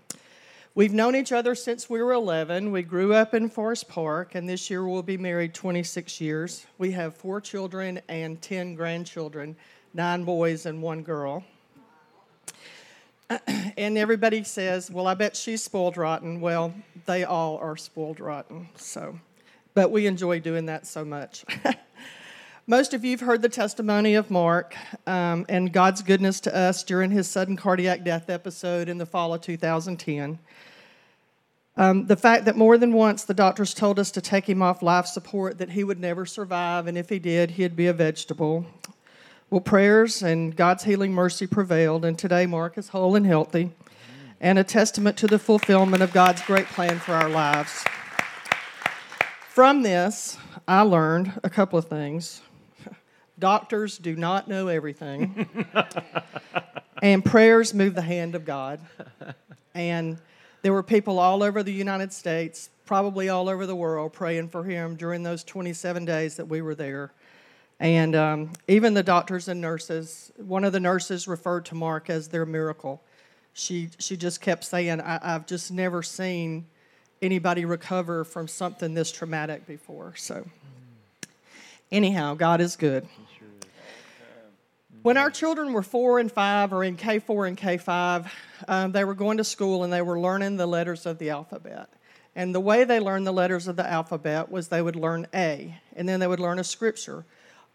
we've 0.74 0.92
known 0.92 1.16
each 1.16 1.32
other 1.32 1.54
since 1.54 1.88
we 1.90 2.02
were 2.02 2.12
11. 2.12 2.72
We 2.72 2.82
grew 2.82 3.14
up 3.14 3.34
in 3.34 3.48
Forest 3.48 3.88
Park, 3.88 4.34
and 4.34 4.48
this 4.48 4.70
year 4.70 4.86
we'll 4.86 5.02
be 5.02 5.16
married 5.16 5.54
26 5.54 6.20
years. 6.20 6.66
We 6.78 6.92
have 6.92 7.14
four 7.16 7.40
children 7.40 8.00
and 8.08 8.40
10 8.40 8.74
grandchildren, 8.74 9.56
nine 9.94 10.24
boys 10.24 10.66
and 10.66 10.82
one 10.82 11.02
girl. 11.02 11.44
And 13.76 13.96
everybody 13.96 14.42
says, 14.42 14.90
"Well, 14.90 15.06
I 15.06 15.14
bet 15.14 15.36
she's 15.36 15.62
spoiled 15.62 15.96
rotten." 15.96 16.40
Well, 16.40 16.74
they 17.06 17.22
all 17.22 17.58
are 17.58 17.76
spoiled 17.76 18.18
rotten. 18.18 18.68
So, 18.74 19.20
but 19.72 19.92
we 19.92 20.08
enjoy 20.08 20.40
doing 20.40 20.66
that 20.66 20.84
so 20.84 21.04
much. 21.04 21.44
Most 22.70 22.94
of 22.94 23.04
you 23.04 23.10
have 23.10 23.20
heard 23.20 23.42
the 23.42 23.48
testimony 23.48 24.14
of 24.14 24.30
Mark 24.30 24.76
um, 25.04 25.44
and 25.48 25.72
God's 25.72 26.02
goodness 26.02 26.38
to 26.42 26.56
us 26.56 26.84
during 26.84 27.10
his 27.10 27.28
sudden 27.28 27.56
cardiac 27.56 28.04
death 28.04 28.30
episode 28.30 28.88
in 28.88 28.96
the 28.96 29.04
fall 29.04 29.34
of 29.34 29.40
2010. 29.40 30.38
Um, 31.76 32.06
the 32.06 32.14
fact 32.14 32.44
that 32.44 32.56
more 32.56 32.78
than 32.78 32.92
once 32.92 33.24
the 33.24 33.34
doctors 33.34 33.74
told 33.74 33.98
us 33.98 34.12
to 34.12 34.20
take 34.20 34.48
him 34.48 34.62
off 34.62 34.82
life 34.82 35.06
support, 35.06 35.58
that 35.58 35.70
he 35.70 35.82
would 35.82 35.98
never 35.98 36.24
survive, 36.24 36.86
and 36.86 36.96
if 36.96 37.08
he 37.08 37.18
did, 37.18 37.50
he'd 37.50 37.74
be 37.74 37.88
a 37.88 37.92
vegetable. 37.92 38.64
Well, 39.50 39.60
prayers 39.60 40.22
and 40.22 40.54
God's 40.54 40.84
healing 40.84 41.12
mercy 41.12 41.48
prevailed, 41.48 42.04
and 42.04 42.16
today 42.16 42.46
Mark 42.46 42.78
is 42.78 42.90
whole 42.90 43.16
and 43.16 43.26
healthy, 43.26 43.72
and 44.40 44.60
a 44.60 44.62
testament 44.62 45.16
to 45.16 45.26
the 45.26 45.40
fulfillment 45.40 46.04
of 46.04 46.12
God's 46.12 46.42
great 46.42 46.66
plan 46.66 47.00
for 47.00 47.14
our 47.14 47.28
lives. 47.28 47.82
From 49.48 49.82
this, 49.82 50.38
I 50.68 50.82
learned 50.82 51.32
a 51.42 51.50
couple 51.50 51.76
of 51.76 51.86
things. 51.86 52.42
Doctors 53.40 53.98
do 53.98 54.14
not 54.14 54.48
know 54.48 54.68
everything, 54.68 55.48
and 57.02 57.24
prayers 57.24 57.72
move 57.72 57.94
the 57.94 58.02
hand 58.02 58.34
of 58.34 58.44
God. 58.44 58.80
And 59.74 60.18
there 60.62 60.72
were 60.72 60.82
people 60.82 61.18
all 61.18 61.42
over 61.42 61.62
the 61.62 61.72
United 61.72 62.12
States, 62.12 62.68
probably 62.84 63.30
all 63.30 63.48
over 63.48 63.66
the 63.66 63.74
world, 63.74 64.12
praying 64.12 64.48
for 64.48 64.62
him 64.62 64.94
during 64.94 65.22
those 65.22 65.42
27 65.42 66.04
days 66.04 66.36
that 66.36 66.46
we 66.46 66.60
were 66.60 66.74
there. 66.74 67.12
And 67.78 68.14
um, 68.14 68.52
even 68.68 68.92
the 68.92 69.02
doctors 69.02 69.48
and 69.48 69.58
nurses, 69.58 70.30
one 70.36 70.64
of 70.64 70.74
the 70.74 70.80
nurses 70.80 71.26
referred 71.26 71.64
to 71.66 71.74
Mark 71.74 72.10
as 72.10 72.28
their 72.28 72.44
miracle. 72.44 73.02
She, 73.54 73.88
she 73.98 74.18
just 74.18 74.42
kept 74.42 74.64
saying, 74.64 75.00
I, 75.00 75.18
I've 75.22 75.46
just 75.46 75.72
never 75.72 76.02
seen 76.02 76.66
anybody 77.22 77.64
recover 77.64 78.24
from 78.24 78.48
something 78.48 78.92
this 78.92 79.10
traumatic 79.10 79.66
before. 79.66 80.14
So, 80.16 80.46
anyhow, 81.90 82.34
God 82.34 82.60
is 82.60 82.76
good. 82.76 83.08
When 85.02 85.16
our 85.16 85.30
children 85.30 85.72
were 85.72 85.82
four 85.82 86.18
and 86.18 86.30
five, 86.30 86.74
or 86.74 86.84
in 86.84 86.94
K4 86.94 87.48
and 87.48 87.56
K5, 87.56 88.26
um, 88.68 88.92
they 88.92 89.02
were 89.02 89.14
going 89.14 89.38
to 89.38 89.44
school 89.44 89.82
and 89.82 89.90
they 89.90 90.02
were 90.02 90.20
learning 90.20 90.58
the 90.58 90.66
letters 90.66 91.06
of 91.06 91.16
the 91.16 91.30
alphabet. 91.30 91.88
And 92.36 92.54
the 92.54 92.60
way 92.60 92.84
they 92.84 93.00
learned 93.00 93.26
the 93.26 93.32
letters 93.32 93.66
of 93.66 93.76
the 93.76 93.90
alphabet 93.90 94.50
was 94.50 94.68
they 94.68 94.82
would 94.82 94.96
learn 94.96 95.26
A, 95.32 95.74
and 95.96 96.06
then 96.06 96.20
they 96.20 96.26
would 96.26 96.38
learn 96.38 96.58
a 96.58 96.64
scripture. 96.64 97.24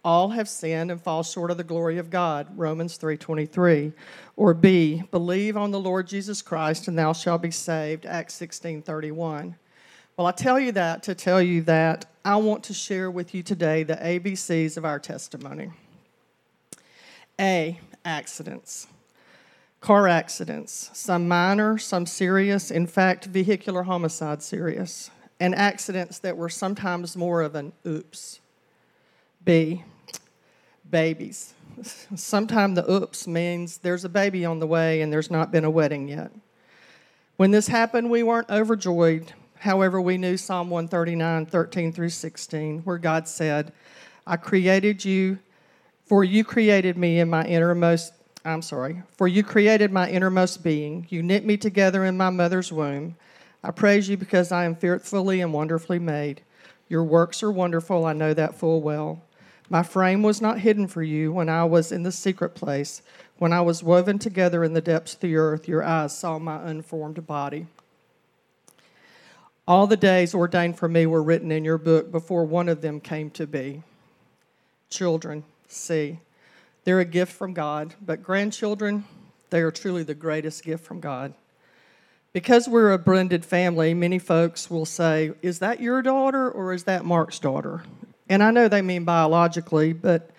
All 0.03 0.29
have 0.29 0.47
sinned 0.47 0.91
and 0.91 1.01
fall 1.01 1.23
short 1.23 1.49
of 1.49 1.57
the 1.57 1.63
glory 1.63 1.97
of 1.97 2.11
God, 2.11 2.55
Romans 2.55 2.95
3:23. 2.99 3.93
Or 4.35 4.53
B, 4.53 5.01
believe 5.09 5.57
on 5.57 5.71
the 5.71 5.79
Lord 5.79 6.07
Jesus 6.07 6.43
Christ 6.43 6.87
and 6.87 6.95
thou 6.95 7.11
shalt 7.11 7.41
be 7.41 7.49
saved, 7.49 8.05
Acts 8.05 8.35
16:31. 8.35 9.55
Well, 10.15 10.27
I 10.27 10.31
tell 10.31 10.59
you 10.59 10.71
that 10.73 11.01
to 11.03 11.15
tell 11.15 11.41
you 11.41 11.63
that 11.63 12.05
I 12.23 12.35
want 12.35 12.63
to 12.65 12.73
share 12.75 13.09
with 13.09 13.33
you 13.33 13.41
today 13.41 13.81
the 13.81 13.95
ABCs 13.95 14.77
of 14.77 14.85
our 14.85 14.99
testimony. 14.99 15.71
A, 17.39 17.79
accidents. 18.03 18.87
Car 19.81 20.07
accidents, 20.07 20.89
some 20.93 21.27
minor, 21.27 21.77
some 21.77 22.05
serious, 22.05 22.71
in 22.71 22.87
fact, 22.87 23.25
vehicular 23.25 23.83
homicide 23.83 24.41
serious, 24.41 25.11
and 25.39 25.53
accidents 25.53 26.19
that 26.19 26.37
were 26.37 26.49
sometimes 26.49 27.15
more 27.15 27.41
of 27.41 27.55
an 27.55 27.73
oops. 27.85 28.39
B, 29.43 29.83
babies. 30.89 31.53
Sometimes 32.15 32.75
the 32.75 32.91
oops 32.91 33.27
means 33.27 33.77
there's 33.79 34.05
a 34.05 34.09
baby 34.09 34.43
on 34.45 34.59
the 34.59 34.65
way 34.65 35.01
and 35.01 35.11
there's 35.11 35.29
not 35.29 35.51
been 35.51 35.65
a 35.65 35.69
wedding 35.69 36.07
yet. 36.07 36.31
When 37.37 37.51
this 37.51 37.67
happened, 37.67 38.09
we 38.09 38.23
weren't 38.23 38.49
overjoyed. 38.49 39.33
However, 39.59 39.99
we 39.99 40.17
knew 40.17 40.37
Psalm 40.37 40.69
139, 40.69 41.45
13 41.45 41.91
through 41.91 42.09
16, 42.09 42.79
where 42.79 42.97
God 42.97 43.27
said, 43.27 43.73
I 44.25 44.37
created 44.37 45.03
you, 45.03 45.39
for 46.05 46.23
you 46.23 46.43
created 46.43 46.97
me 46.97 47.19
in 47.19 47.29
my 47.29 47.43
innermost 47.45 48.13
I'm 48.45 48.61
sorry, 48.61 49.01
for 49.17 49.27
you 49.27 49.43
created 49.43 49.91
my 49.91 50.07
innermost 50.07 50.63
being. 50.63 51.07
You 51.09 51.23
knit 51.23 51.43
me 51.43 51.57
together 51.57 52.05
in 52.05 52.15
my 52.15 52.29
mother's 52.29 52.71
womb. 52.71 53.15
I 53.63 53.71
praise 53.71 54.07
you 54.07 54.17
because 54.17 54.51
I 54.51 54.65
am 54.65 54.75
fearfully 54.75 55.41
and 55.41 55.51
wonderfully 55.51 55.97
made. 55.97 56.41
Your 56.87 57.03
works 57.03 57.41
are 57.41 57.51
wonderful, 57.51 58.05
I 58.05 58.13
know 58.13 58.35
that 58.35 58.53
full 58.53 58.83
well. 58.83 59.23
My 59.67 59.81
frame 59.81 60.21
was 60.21 60.41
not 60.41 60.59
hidden 60.59 60.87
for 60.87 61.01
you 61.01 61.33
when 61.33 61.49
I 61.49 61.63
was 61.63 61.91
in 61.91 62.03
the 62.03 62.11
secret 62.11 62.53
place. 62.53 63.01
When 63.39 63.51
I 63.51 63.61
was 63.61 63.81
woven 63.81 64.19
together 64.19 64.63
in 64.63 64.73
the 64.73 64.81
depths 64.81 65.15
of 65.15 65.21
the 65.21 65.35
earth, 65.37 65.67
your 65.67 65.83
eyes 65.83 66.15
saw 66.15 66.37
my 66.37 66.63
unformed 66.69 67.25
body. 67.25 67.65
All 69.67 69.87
the 69.87 69.97
days 69.97 70.35
ordained 70.35 70.77
for 70.77 70.87
me 70.87 71.07
were 71.07 71.23
written 71.23 71.51
in 71.51 71.65
your 71.65 71.79
book 71.79 72.11
before 72.11 72.45
one 72.45 72.69
of 72.69 72.81
them 72.81 73.01
came 73.01 73.31
to 73.31 73.47
be. 73.47 73.81
Children, 74.91 75.43
see, 75.67 76.19
they're 76.83 76.99
a 76.99 77.05
gift 77.05 77.33
from 77.33 77.53
God, 77.53 77.95
but 78.01 78.23
grandchildren, 78.23 79.05
they 79.49 79.61
are 79.61 79.71
truly 79.71 80.03
the 80.03 80.13
greatest 80.13 80.63
gift 80.63 80.83
from 80.83 80.99
God. 80.99 81.33
Because 82.33 82.67
we're 82.67 82.91
a 82.91 82.97
blended 82.97 83.45
family, 83.45 83.93
many 83.93 84.19
folks 84.19 84.69
will 84.69 84.85
say, 84.85 85.31
Is 85.41 85.59
that 85.59 85.79
your 85.79 86.01
daughter 86.01 86.51
or 86.51 86.73
is 86.73 86.83
that 86.83 87.05
Mark's 87.05 87.39
daughter? 87.39 87.83
And 88.27 88.43
I 88.43 88.51
know 88.51 88.67
they 88.67 88.81
mean 88.81 89.05
biologically, 89.05 89.93
but 89.93 90.31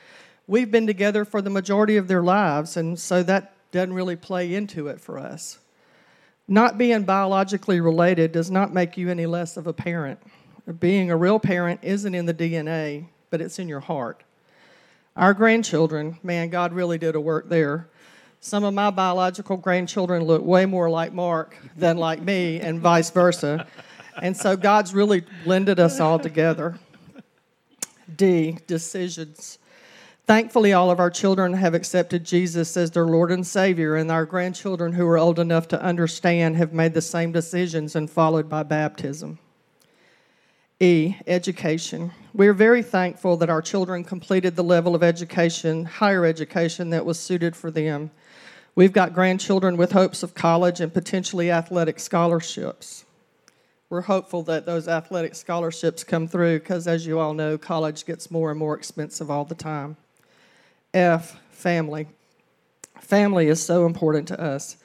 we've 0.47 0.71
been 0.71 0.87
together 0.87 1.25
for 1.25 1.41
the 1.41 1.51
majority 1.51 1.97
of 1.97 2.07
their 2.07 2.23
lives, 2.23 2.77
and 2.77 2.99
so 2.99 3.23
that 3.23 3.55
doesn't 3.73 3.93
really 3.93 4.17
play 4.17 4.55
into 4.55 4.89
it 4.89 5.01
for 5.01 5.19
us. 5.19 5.59
Not 6.49 6.79
being 6.79 7.05
biologically 7.05 7.81
related 7.81 8.31
does 8.31 8.51
not 8.51 8.73
make 8.73 8.97
you 8.97 9.09
any 9.09 9.27
less 9.27 9.57
of 9.57 9.67
a 9.67 9.73
parent. 9.73 10.21
Being 10.79 11.11
a 11.11 11.17
real 11.17 11.39
parent 11.39 11.81
isn't 11.83 12.15
in 12.15 12.27
the 12.27 12.35
DNA, 12.35 13.07
but 13.31 13.41
it's 13.41 13.59
in 13.59 13.69
your 13.69 13.81
heart. 13.81 14.23
Our 15.17 15.33
grandchildren, 15.33 16.19
man, 16.23 16.51
God 16.51 16.75
really 16.75 16.99
did 16.99 17.15
a 17.15 17.21
work 17.21 17.49
there. 17.49 17.89
Some 18.41 18.65
of 18.65 18.75
my 18.75 18.91
biological 18.91 19.57
grandchildren 19.57 20.25
look 20.25 20.45
way 20.45 20.67
more 20.67 20.91
like 20.91 21.13
Mark 21.15 21.57
than 21.75 21.97
like 21.97 22.21
me, 22.21 22.61
and 22.61 22.81
vice 22.81 23.11
versa. 23.11 23.67
And 24.21 24.37
so 24.37 24.57
God's 24.57 24.93
really 24.93 25.25
blended 25.45 25.81
us 25.81 26.01
all 26.01 26.19
together. 26.19 26.79
D, 28.15 28.59
decisions. 28.67 29.59
Thankfully, 30.27 30.73
all 30.73 30.91
of 30.91 31.01
our 31.01 31.11
children 31.11 31.55
have 31.55 31.73
accepted 31.73 32.25
Jesus 32.25 32.77
as 32.77 32.91
their 32.91 33.07
Lord 33.07 33.31
and 33.31 33.47
Savior, 33.47 33.97
and 33.97 34.11
our 34.11 34.27
grandchildren 34.27 34.93
who 34.93 35.07
are 35.07 35.19
old 35.19 35.39
enough 35.39 35.67
to 35.69 35.83
understand 35.83 36.57
have 36.57 36.73
made 36.73 36.95
the 36.95 37.01
same 37.01 37.33
decisions 37.33 37.97
and 37.97 38.11
followed 38.11 38.49
by 38.49 38.65
baptism. 38.65 39.39
E, 40.79 41.17
education. 41.27 42.13
We 42.35 42.49
are 42.49 42.53
very 42.53 42.83
thankful 42.83 43.39
that 43.39 43.49
our 43.49 43.63
children 43.63 44.05
completed 44.05 44.57
the 44.57 44.65
level 44.65 44.95
of 44.95 45.03
education, 45.03 45.87
higher 45.87 46.27
education, 46.27 46.91
that 46.91 47.07
was 47.07 47.19
suited 47.19 47.57
for 47.57 47.71
them. 47.71 48.11
We've 48.75 48.93
got 48.93 49.15
grandchildren 49.15 49.79
with 49.79 49.93
hopes 49.93 50.23
of 50.23 50.35
college 50.35 50.83
and 50.83 50.93
potentially 50.93 51.51
athletic 51.51 51.99
scholarships. 51.99 53.07
We're 53.89 54.03
hopeful 54.03 54.43
that 54.43 54.67
those 54.67 54.87
athletic 54.87 55.35
scholarships 55.35 56.05
come 56.05 56.29
through 56.29 56.59
because, 56.59 56.87
as 56.87 57.07
you 57.07 57.19
all 57.21 57.33
know, 57.33 57.57
college 57.57 58.05
gets 58.05 58.31
more 58.31 58.51
and 58.51 58.59
more 58.59 58.75
expensive 58.75 59.31
all 59.31 59.47
the 59.47 59.55
time. 59.55 59.97
F, 60.93 61.41
family. 61.53 62.07
Family 63.01 63.47
is 63.47 63.63
so 63.63 63.87
important 63.87 64.29
to 64.29 64.39
us. 64.39 64.77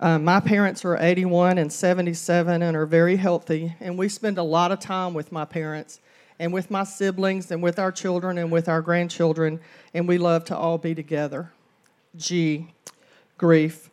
Uh, 0.00 0.18
my 0.18 0.40
parents 0.40 0.82
are 0.86 0.96
81 0.96 1.58
and 1.58 1.70
77 1.70 2.62
and 2.62 2.74
are 2.74 2.86
very 2.86 3.16
healthy, 3.16 3.76
and 3.80 3.98
we 3.98 4.08
spend 4.08 4.38
a 4.38 4.42
lot 4.42 4.72
of 4.72 4.80
time 4.80 5.12
with 5.12 5.30
my 5.30 5.44
parents 5.44 6.00
and 6.38 6.54
with 6.54 6.70
my 6.70 6.84
siblings 6.84 7.50
and 7.50 7.62
with 7.62 7.78
our 7.78 7.92
children 7.92 8.38
and 8.38 8.50
with 8.50 8.66
our 8.66 8.80
grandchildren, 8.80 9.60
and 9.92 10.08
we 10.08 10.16
love 10.16 10.46
to 10.46 10.56
all 10.56 10.78
be 10.78 10.94
together. 10.94 11.52
G, 12.16 12.68
grief. 13.36 13.90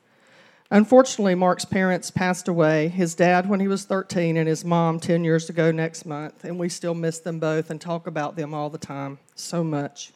Unfortunately, 0.72 1.36
Mark's 1.36 1.66
parents 1.66 2.10
passed 2.10 2.48
away 2.48 2.88
his 2.88 3.14
dad 3.14 3.50
when 3.50 3.60
he 3.60 3.68
was 3.68 3.84
13 3.84 4.38
and 4.38 4.48
his 4.48 4.64
mom 4.64 5.02
10 5.02 5.26
years 5.26 5.50
ago 5.50 5.72
next 5.72 6.06
month, 6.06 6.46
and 6.46 6.58
we 6.58 6.70
still 6.70 6.94
miss 6.94 7.20
them 7.20 7.38
both 7.38 7.70
and 7.70 7.82
talk 7.82 8.08
about 8.08 8.38
them 8.38 8.54
all 8.54 8.70
the 8.70 8.78
time 8.78 9.20
so 9.36 9.62
much. 9.62 10.14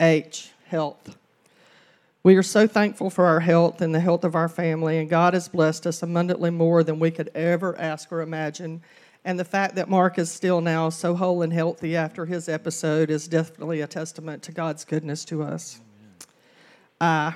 H, 0.00 0.50
health. 0.66 1.16
We 2.28 2.36
are 2.36 2.42
so 2.42 2.66
thankful 2.66 3.08
for 3.08 3.24
our 3.24 3.40
health 3.40 3.80
and 3.80 3.94
the 3.94 4.00
health 4.00 4.22
of 4.22 4.34
our 4.34 4.50
family, 4.50 4.98
and 4.98 5.08
God 5.08 5.32
has 5.32 5.48
blessed 5.48 5.86
us 5.86 6.02
abundantly 6.02 6.50
more 6.50 6.84
than 6.84 6.98
we 6.98 7.10
could 7.10 7.30
ever 7.34 7.74
ask 7.80 8.12
or 8.12 8.20
imagine. 8.20 8.82
And 9.24 9.40
the 9.40 9.46
fact 9.46 9.76
that 9.76 9.88
Mark 9.88 10.18
is 10.18 10.30
still 10.30 10.60
now 10.60 10.90
so 10.90 11.16
whole 11.16 11.40
and 11.40 11.50
healthy 11.50 11.96
after 11.96 12.26
his 12.26 12.46
episode 12.46 13.08
is 13.08 13.28
definitely 13.28 13.80
a 13.80 13.86
testament 13.86 14.42
to 14.42 14.52
God's 14.52 14.84
goodness 14.84 15.24
to 15.24 15.42
us. 15.42 15.80
I, 17.00 17.34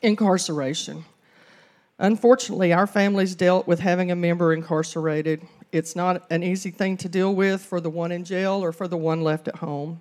incarceration. 0.00 1.04
Unfortunately, 1.98 2.72
our 2.72 2.86
families 2.86 3.34
dealt 3.34 3.66
with 3.66 3.80
having 3.80 4.10
a 4.10 4.16
member 4.16 4.54
incarcerated. 4.54 5.46
It's 5.70 5.94
not 5.94 6.24
an 6.30 6.42
easy 6.42 6.70
thing 6.70 6.96
to 6.96 7.10
deal 7.10 7.34
with 7.34 7.60
for 7.60 7.78
the 7.78 7.90
one 7.90 8.10
in 8.10 8.24
jail 8.24 8.64
or 8.64 8.72
for 8.72 8.88
the 8.88 8.96
one 8.96 9.20
left 9.20 9.48
at 9.48 9.56
home. 9.56 10.00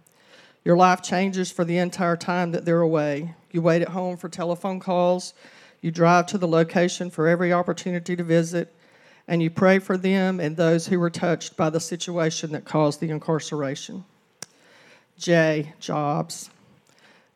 Your 0.63 0.77
life 0.77 1.01
changes 1.01 1.51
for 1.51 1.65
the 1.65 1.77
entire 1.77 2.17
time 2.17 2.51
that 2.51 2.65
they're 2.65 2.81
away. 2.81 3.33
You 3.51 3.61
wait 3.61 3.81
at 3.81 3.89
home 3.89 4.17
for 4.17 4.29
telephone 4.29 4.79
calls, 4.79 5.33
you 5.81 5.89
drive 5.91 6.27
to 6.27 6.37
the 6.37 6.47
location 6.47 7.09
for 7.09 7.27
every 7.27 7.51
opportunity 7.51 8.15
to 8.15 8.23
visit, 8.23 8.73
and 9.27 9.41
you 9.41 9.49
pray 9.49 9.79
for 9.79 9.97
them 9.97 10.39
and 10.39 10.55
those 10.55 10.87
who 10.87 10.99
were 10.99 11.09
touched 11.09 11.57
by 11.57 11.69
the 11.69 11.79
situation 11.79 12.51
that 12.51 12.65
caused 12.65 12.99
the 12.99 13.09
incarceration. 13.09 14.05
J, 15.17 15.73
jobs. 15.79 16.49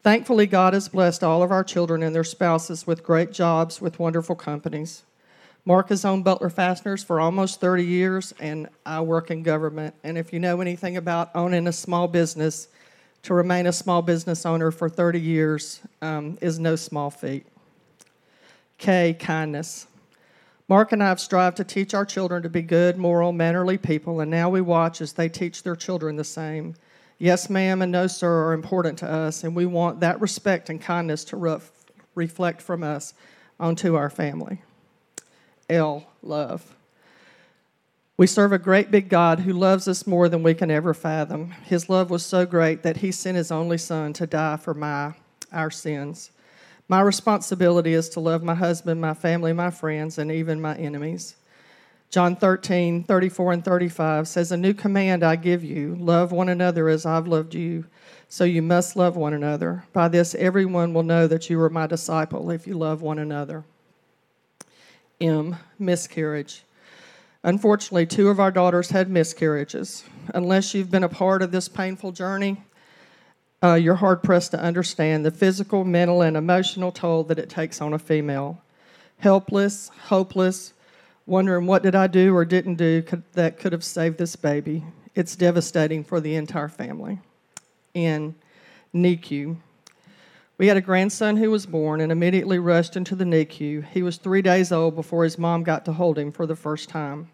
Thankfully, 0.04 0.46
God 0.46 0.74
has 0.74 0.88
blessed 0.88 1.24
all 1.24 1.42
of 1.42 1.52
our 1.52 1.64
children 1.64 2.04
and 2.04 2.14
their 2.14 2.24
spouses 2.24 2.86
with 2.86 3.04
great 3.04 3.32
jobs 3.32 3.82
with 3.82 3.98
wonderful 3.98 4.36
companies. 4.36 5.04
Mark 5.66 5.90
has 5.90 6.06
owned 6.06 6.24
Butler 6.24 6.52
Fasteners 6.52 7.04
for 7.04 7.20
almost 7.20 7.60
30 7.60 7.84
years, 7.84 8.32
and 8.40 8.70
I 8.86 9.02
work 9.02 9.32
in 9.32 9.42
government. 9.42 9.96
And 10.04 10.16
if 10.16 10.32
you 10.32 10.40
know 10.40 10.62
anything 10.62 10.96
about 10.96 11.32
owning 11.34 11.66
a 11.66 11.74
small 11.74 12.08
business, 12.08 12.68
to 13.26 13.34
remain 13.34 13.66
a 13.66 13.74
small 13.74 14.04
business 14.04 14.46
owner 14.46 14.70
for 14.70 14.88
30 14.88 15.20
years 15.20 15.82
um, 16.04 16.38
is 16.42 16.60
no 16.60 16.76
small 16.76 17.10
feat. 17.10 17.46
K, 18.78 19.16
kindness. 19.20 19.88
Mark 20.68 20.92
and 20.92 21.02
I 21.02 21.08
have 21.08 21.20
strived 21.20 21.58
to 21.58 21.64
teach 21.64 21.96
our 21.96 22.06
children 22.06 22.44
to 22.44 22.50
be 22.50 22.62
good, 22.62 22.98
moral, 22.98 23.32
mannerly 23.32 23.80
people, 23.80 24.20
and 24.20 24.30
now 24.30 24.50
we 24.50 24.62
watch 24.62 25.02
as 25.02 25.14
they 25.14 25.28
teach 25.28 25.64
their 25.64 25.76
children 25.76 26.16
the 26.16 26.24
same. 26.24 26.76
Yes, 27.18 27.50
ma'am, 27.50 27.82
and 27.82 27.92
no, 27.92 28.06
sir 28.06 28.46
are 28.46 28.54
important 28.54 29.00
to 29.00 29.10
us, 29.10 29.44
and 29.44 29.56
we 29.56 29.66
want 29.66 30.02
that 30.02 30.22
respect 30.22 30.70
and 30.70 30.80
kindness 30.80 31.24
to 31.26 31.38
ref- 31.38 31.72
reflect 32.14 32.62
from 32.62 32.84
us 32.84 33.16
onto 33.60 33.96
our 33.96 34.10
family. 34.12 34.62
L, 35.68 36.06
love. 36.22 36.75
We 38.18 38.28
serve 38.28 38.54
a 38.54 38.58
great 38.58 38.92
big 38.92 39.10
God 39.10 39.42
who 39.42 39.52
loves 39.52 39.90
us 39.90 40.08
more 40.08 40.30
than 40.30 40.42
we 40.42 40.54
can 40.54 40.72
ever 40.72 40.94
fathom. 40.94 41.52
His 41.66 41.90
love 41.90 42.10
was 42.10 42.26
so 42.26 42.46
great 42.46 42.82
that 42.84 42.98
he 42.98 43.12
sent 43.12 43.36
his 43.36 43.52
only 43.52 43.78
son 43.78 44.14
to 44.14 44.26
die 44.26 44.56
for 44.56 44.74
my 44.74 45.16
our 45.52 45.70
sins. 45.70 46.32
My 46.88 47.02
responsibility 47.02 47.94
is 47.94 48.08
to 48.10 48.22
love 48.22 48.42
my 48.42 48.56
husband, 48.56 49.02
my 49.02 49.14
family, 49.14 49.52
my 49.52 49.70
friends, 49.70 50.18
and 50.18 50.32
even 50.32 50.62
my 50.62 50.76
enemies. 50.78 51.36
John 52.10 52.38
13, 52.38 53.04
34 53.04 53.54
and 53.54 53.66
35 53.66 54.28
says, 54.30 54.52
A 54.52 54.58
new 54.58 54.74
command 54.74 55.22
I 55.24 55.36
give 55.36 55.64
you 55.64 55.96
love 55.96 56.32
one 56.32 56.48
another 56.48 56.88
as 56.88 57.06
I've 57.06 57.28
loved 57.28 57.54
you. 57.54 57.86
So 58.30 58.46
you 58.46 58.62
must 58.62 58.96
love 58.96 59.18
one 59.18 59.34
another. 59.34 59.84
By 59.92 60.08
this, 60.08 60.36
everyone 60.36 60.94
will 60.94 61.04
know 61.04 61.28
that 61.28 61.50
you 61.50 61.60
are 61.62 61.70
my 61.70 61.88
disciple 61.88 62.50
if 62.50 62.66
you 62.66 62.76
love 62.76 63.02
one 63.02 63.20
another. 63.20 63.66
M, 65.20 65.58
miscarriage. 65.78 66.64
Unfortunately, 67.46 68.08
two 68.08 68.30
of 68.30 68.40
our 68.40 68.50
daughters 68.50 68.90
had 68.90 69.08
miscarriages. 69.08 70.04
Unless 70.34 70.74
you've 70.74 70.90
been 70.90 71.04
a 71.04 71.10
part 71.10 71.44
of 71.44 71.52
this 71.52 71.68
painful 71.68 72.12
journey, 72.12 72.58
uh, 73.64 73.76
you're 73.76 73.94
hard 73.94 74.24
pressed 74.24 74.50
to 74.52 74.60
understand 74.60 75.24
the 75.24 75.30
physical, 75.30 75.84
mental, 75.84 76.24
and 76.24 76.36
emotional 76.36 76.92
toll 76.92 77.24
that 77.26 77.38
it 77.38 77.48
takes 77.48 77.82
on 77.82 77.94
a 77.94 78.00
female. 78.00 78.64
Helpless, 79.20 79.92
hopeless, 80.08 80.74
wondering 81.28 81.68
what 81.68 81.84
did 81.84 81.94
I 81.94 82.08
do 82.08 82.36
or 82.36 82.46
didn't 82.46 82.76
do 82.76 83.04
could, 83.04 83.22
that 83.34 83.60
could 83.60 83.74
have 83.74 83.84
saved 83.84 84.18
this 84.18 84.36
baby. 84.36 84.84
It's 85.14 85.36
devastating 85.36 86.04
for 86.04 86.20
the 86.20 86.34
entire 86.34 86.68
family. 86.68 87.20
In 87.94 88.34
NICU, 88.92 89.58
we 90.58 90.68
had 90.68 90.78
a 90.78 90.82
grandson 90.82 91.38
who 91.38 91.52
was 91.52 91.66
born 91.66 92.00
and 92.00 92.12
immediately 92.12 92.60
rushed 92.60 92.96
into 92.96 93.16
the 93.16 93.26
NICU. 93.26 93.86
He 93.88 94.02
was 94.02 94.18
three 94.18 94.42
days 94.42 94.72
old 94.72 94.96
before 94.96 95.24
his 95.24 95.38
mom 95.38 95.64
got 95.64 95.84
to 95.86 95.94
hold 95.94 96.18
him 96.18 96.32
for 96.32 96.46
the 96.46 96.56
first 96.56 96.88
time. 96.88 97.30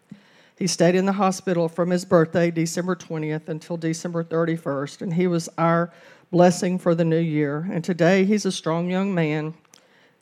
He 0.57 0.67
stayed 0.67 0.95
in 0.95 1.05
the 1.05 1.13
hospital 1.13 1.67
from 1.67 1.89
his 1.89 2.05
birthday, 2.05 2.51
December 2.51 2.95
20th, 2.95 3.47
until 3.49 3.77
December 3.77 4.23
31st, 4.23 5.01
and 5.01 5.13
he 5.13 5.27
was 5.27 5.49
our 5.57 5.91
blessing 6.31 6.79
for 6.79 6.95
the 6.95 7.05
new 7.05 7.19
year. 7.19 7.67
And 7.71 7.83
today 7.83 8.25
he's 8.25 8.45
a 8.45 8.51
strong 8.51 8.89
young 8.89 9.13
man, 9.13 9.53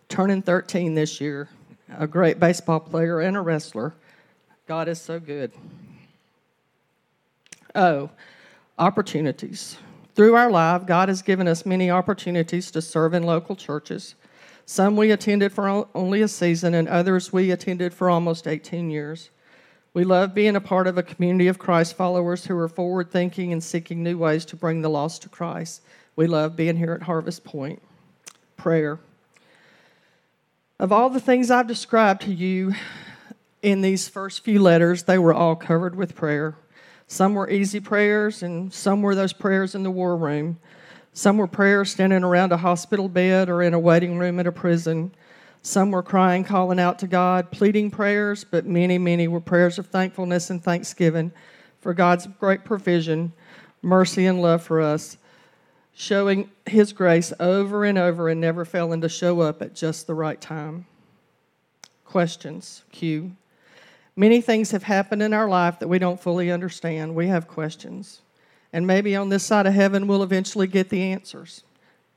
turning 0.08 0.42
13 0.42 0.94
this 0.94 1.22
year, 1.22 1.50
a 1.98 2.08
great 2.08 2.40
baseball 2.40 2.80
player 2.80 3.22
and 3.22 3.38
a 3.38 3.42
wrestler. 3.42 3.94
God 4.68 4.88
is 4.88 5.02
so 5.02 5.20
good. 5.20 5.52
Oh, 7.76 8.10
opportunities. 8.78 9.78
Through 10.20 10.36
our 10.36 10.52
life, 10.52 10.86
God 10.86 11.08
has 11.08 11.22
given 11.22 11.48
us 11.48 11.66
many 11.66 11.90
opportunities 11.90 12.72
to 12.72 12.82
serve 12.82 13.14
in 13.14 13.24
local 13.24 13.56
churches. 13.56 14.16
Some 14.66 14.98
we 14.98 15.12
attended 15.12 15.54
for 15.54 15.88
only 15.96 16.22
a 16.22 16.28
season, 16.28 16.74
and 16.74 16.90
others 16.90 17.32
we 17.32 17.52
attended 17.52 17.94
for 17.94 18.10
almost 18.10 18.46
18 18.46 18.90
years. 18.90 19.30
We 19.94 20.04
love 20.04 20.34
being 20.34 20.58
a 20.58 20.60
part 20.60 20.88
of 20.88 20.98
a 20.98 21.04
community 21.04 21.48
of 21.48 21.58
Christ 21.58 21.96
followers 21.96 22.46
who 22.46 22.58
are 22.58 22.68
forward 22.68 23.12
thinking 23.12 23.54
and 23.54 23.64
seeking 23.64 24.04
new 24.04 24.18
ways 24.18 24.44
to 24.48 24.58
bring 24.58 24.82
the 24.82 24.90
lost 24.90 25.22
to 25.22 25.30
Christ. 25.30 25.84
We 26.18 26.28
love 26.28 26.58
being 26.58 26.76
here 26.76 26.92
at 26.92 27.04
Harvest 27.04 27.46
Point. 27.46 27.82
Prayer. 28.58 29.00
Of 30.80 30.92
all 30.92 31.10
the 31.10 31.22
things 31.22 31.50
I've 31.50 31.66
described 31.66 32.24
to 32.24 32.34
you 32.34 32.74
in 33.62 33.80
these 33.80 34.10
first 34.10 34.44
few 34.44 34.62
letters, 34.62 35.04
they 35.04 35.18
were 35.18 35.34
all 35.34 35.56
covered 35.56 35.96
with 35.96 36.14
prayer. 36.14 36.56
Some 37.12 37.34
were 37.34 37.50
easy 37.50 37.80
prayers, 37.80 38.44
and 38.44 38.72
some 38.72 39.02
were 39.02 39.16
those 39.16 39.34
prayers 39.34 39.74
in 39.74 39.82
the 39.82 39.90
war 39.90 40.16
room. 40.16 40.60
Some 41.12 41.38
were 41.38 41.48
prayers 41.48 41.90
standing 41.90 42.24
around 42.24 42.52
a 42.52 42.58
hospital 42.58 43.10
bed 43.10 43.50
or 43.50 43.64
in 43.64 43.74
a 43.74 43.80
waiting 43.80 44.20
room 44.20 44.40
at 44.40 44.46
a 44.46 44.52
prison. 44.52 45.12
Some 45.64 45.90
were 45.90 46.04
crying, 46.04 46.44
calling 46.44 46.80
out 46.80 47.00
to 47.00 47.08
God, 47.08 47.50
pleading 47.50 47.90
prayers, 47.90 48.44
but 48.44 48.68
many, 48.68 49.00
many 49.00 49.28
were 49.28 49.42
prayers 49.42 49.80
of 49.80 49.88
thankfulness 49.88 50.52
and 50.52 50.64
thanksgiving 50.64 51.32
for 51.82 51.96
God's 51.96 52.28
great 52.40 52.64
provision, 52.64 53.34
mercy, 53.82 54.28
and 54.28 54.40
love 54.40 54.62
for 54.62 54.80
us, 54.80 55.18
showing 55.96 56.52
His 56.68 56.94
grace 56.94 57.34
over 57.40 57.86
and 57.86 57.98
over 57.98 58.30
and 58.30 58.40
never 58.40 58.66
failing 58.66 59.02
to 59.02 59.10
show 59.10 59.42
up 59.42 59.64
at 59.64 59.74
just 59.74 60.06
the 60.06 60.14
right 60.14 60.40
time. 60.40 60.86
Questions. 62.06 62.84
Q. 62.92 63.36
Many 64.20 64.42
things 64.42 64.72
have 64.72 64.84
happened 64.84 65.24
in 65.24 65.32
our 65.32 65.48
life 65.48 65.80
that 65.80 65.88
we 65.88 65.98
don't 65.98 66.20
fully 66.20 66.52
understand. 66.52 67.16
We 67.16 67.28
have 67.28 67.48
questions. 67.48 68.20
And 68.74 68.86
maybe 68.86 69.16
on 69.16 69.30
this 69.30 69.46
side 69.46 69.66
of 69.66 69.74
heaven, 69.74 70.08
we'll 70.08 70.24
eventually 70.24 70.68
get 70.68 70.90
the 70.90 71.02
answers. 71.02 71.64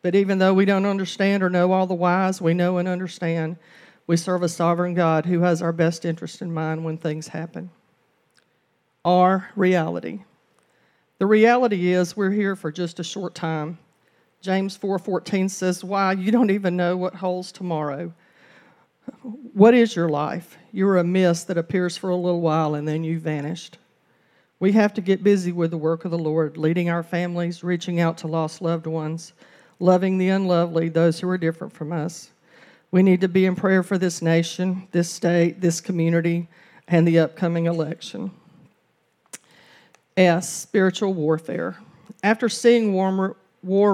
But 0.03 0.17
even 0.17 0.39
though 0.39 0.53
we 0.53 0.65
don't 0.65 0.85
understand 0.85 1.45
or 1.45 1.49
know 1.49 1.71
all 1.71 1.87
the 1.87 1.95
whys, 1.95 2.41
we 2.41 2.55
know 2.55 2.79
and 2.79 2.89
understand 2.89 3.57
we 4.09 4.17
serve 4.17 4.43
a 4.43 4.49
sovereign 4.49 4.95
God 4.95 5.27
who 5.27 5.43
has 5.43 5.63
our 5.63 5.73
best 5.73 6.05
interest 6.05 6.43
in 6.43 6.53
mind 6.53 6.85
when 6.85 6.99
things 6.99 7.29
happen. 7.29 7.71
Our 9.05 9.51
reality. 9.55 10.25
The 11.19 11.27
reality 11.27 11.93
is 11.93 12.17
we're 12.17 12.33
here 12.33 12.57
for 12.57 12.73
just 12.73 12.99
a 12.99 13.05
short 13.05 13.37
time. 13.37 13.79
James 14.41 14.77
4:14 14.77 15.49
says, 15.49 15.85
"Why 15.85 16.15
you 16.15 16.33
don't 16.33 16.51
even 16.51 16.77
know 16.77 16.97
what 16.97 17.15
holds 17.15 17.53
tomorrow. 17.53 18.13
What 19.55 19.75
is 19.75 19.95
your 19.95 20.09
life? 20.09 20.57
You're 20.73 20.99
a 20.99 21.05
mist 21.05 21.49
that 21.49 21.59
appears 21.59 21.97
for 21.97 22.11
a 22.11 22.17
little 22.17 22.41
while 22.41 22.75
and 22.75 22.87
then 22.87 23.05
you 23.05 23.19
vanished." 23.19 23.79
We 24.59 24.73
have 24.73 24.95
to 24.95 25.01
get 25.01 25.25
busy 25.25 25.51
with 25.51 25.73
the 25.73 25.77
work 25.77 26.05
of 26.05 26.13
the 26.13 26.19
Lord, 26.19 26.57
leading 26.57 26.89
our 26.89 27.03
families, 27.03 27.65
reaching 27.65 27.99
out 27.99 28.17
to 28.19 28.29
lost 28.29 28.63
loved 28.63 28.87
ones, 28.87 29.33
loving 29.81 30.19
the 30.19 30.29
unlovely, 30.29 30.89
those 30.89 31.19
who 31.19 31.29
are 31.29 31.37
different 31.37 31.73
from 31.73 31.93
us. 31.93 32.31
We 32.93 33.03
need 33.03 33.21
to 33.23 33.29
be 33.29 33.45
in 33.45 33.57
prayer 33.57 33.83
for 33.83 33.99
this 33.99 34.23
nation, 34.23 34.87
this 34.93 35.11
state, 35.11 35.61
this 35.61 35.81
community, 35.81 36.49
and 36.87 37.09
the 37.09 37.19
upcoming 37.19 37.67
election. 37.67 38.31
S. 40.17 40.49
Spiritual 40.49 41.15
warfare. 41.15 41.79
After 42.23 42.49
seeing 42.49 42.93
War, 42.93 43.37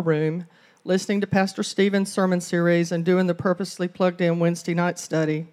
Room, 0.01 0.45
listening 0.89 1.21
to 1.21 1.27
Pastor 1.27 1.63
Stephen's 1.63 2.11
sermon 2.11 2.41
series, 2.41 2.93
and 2.93 3.05
doing 3.05 3.27
the 3.27 3.35
purposely 3.35 3.87
plugged 3.87 4.23
in 4.23 4.39
Wednesday 4.39 4.73
night 4.73 4.99
study, 4.99 5.47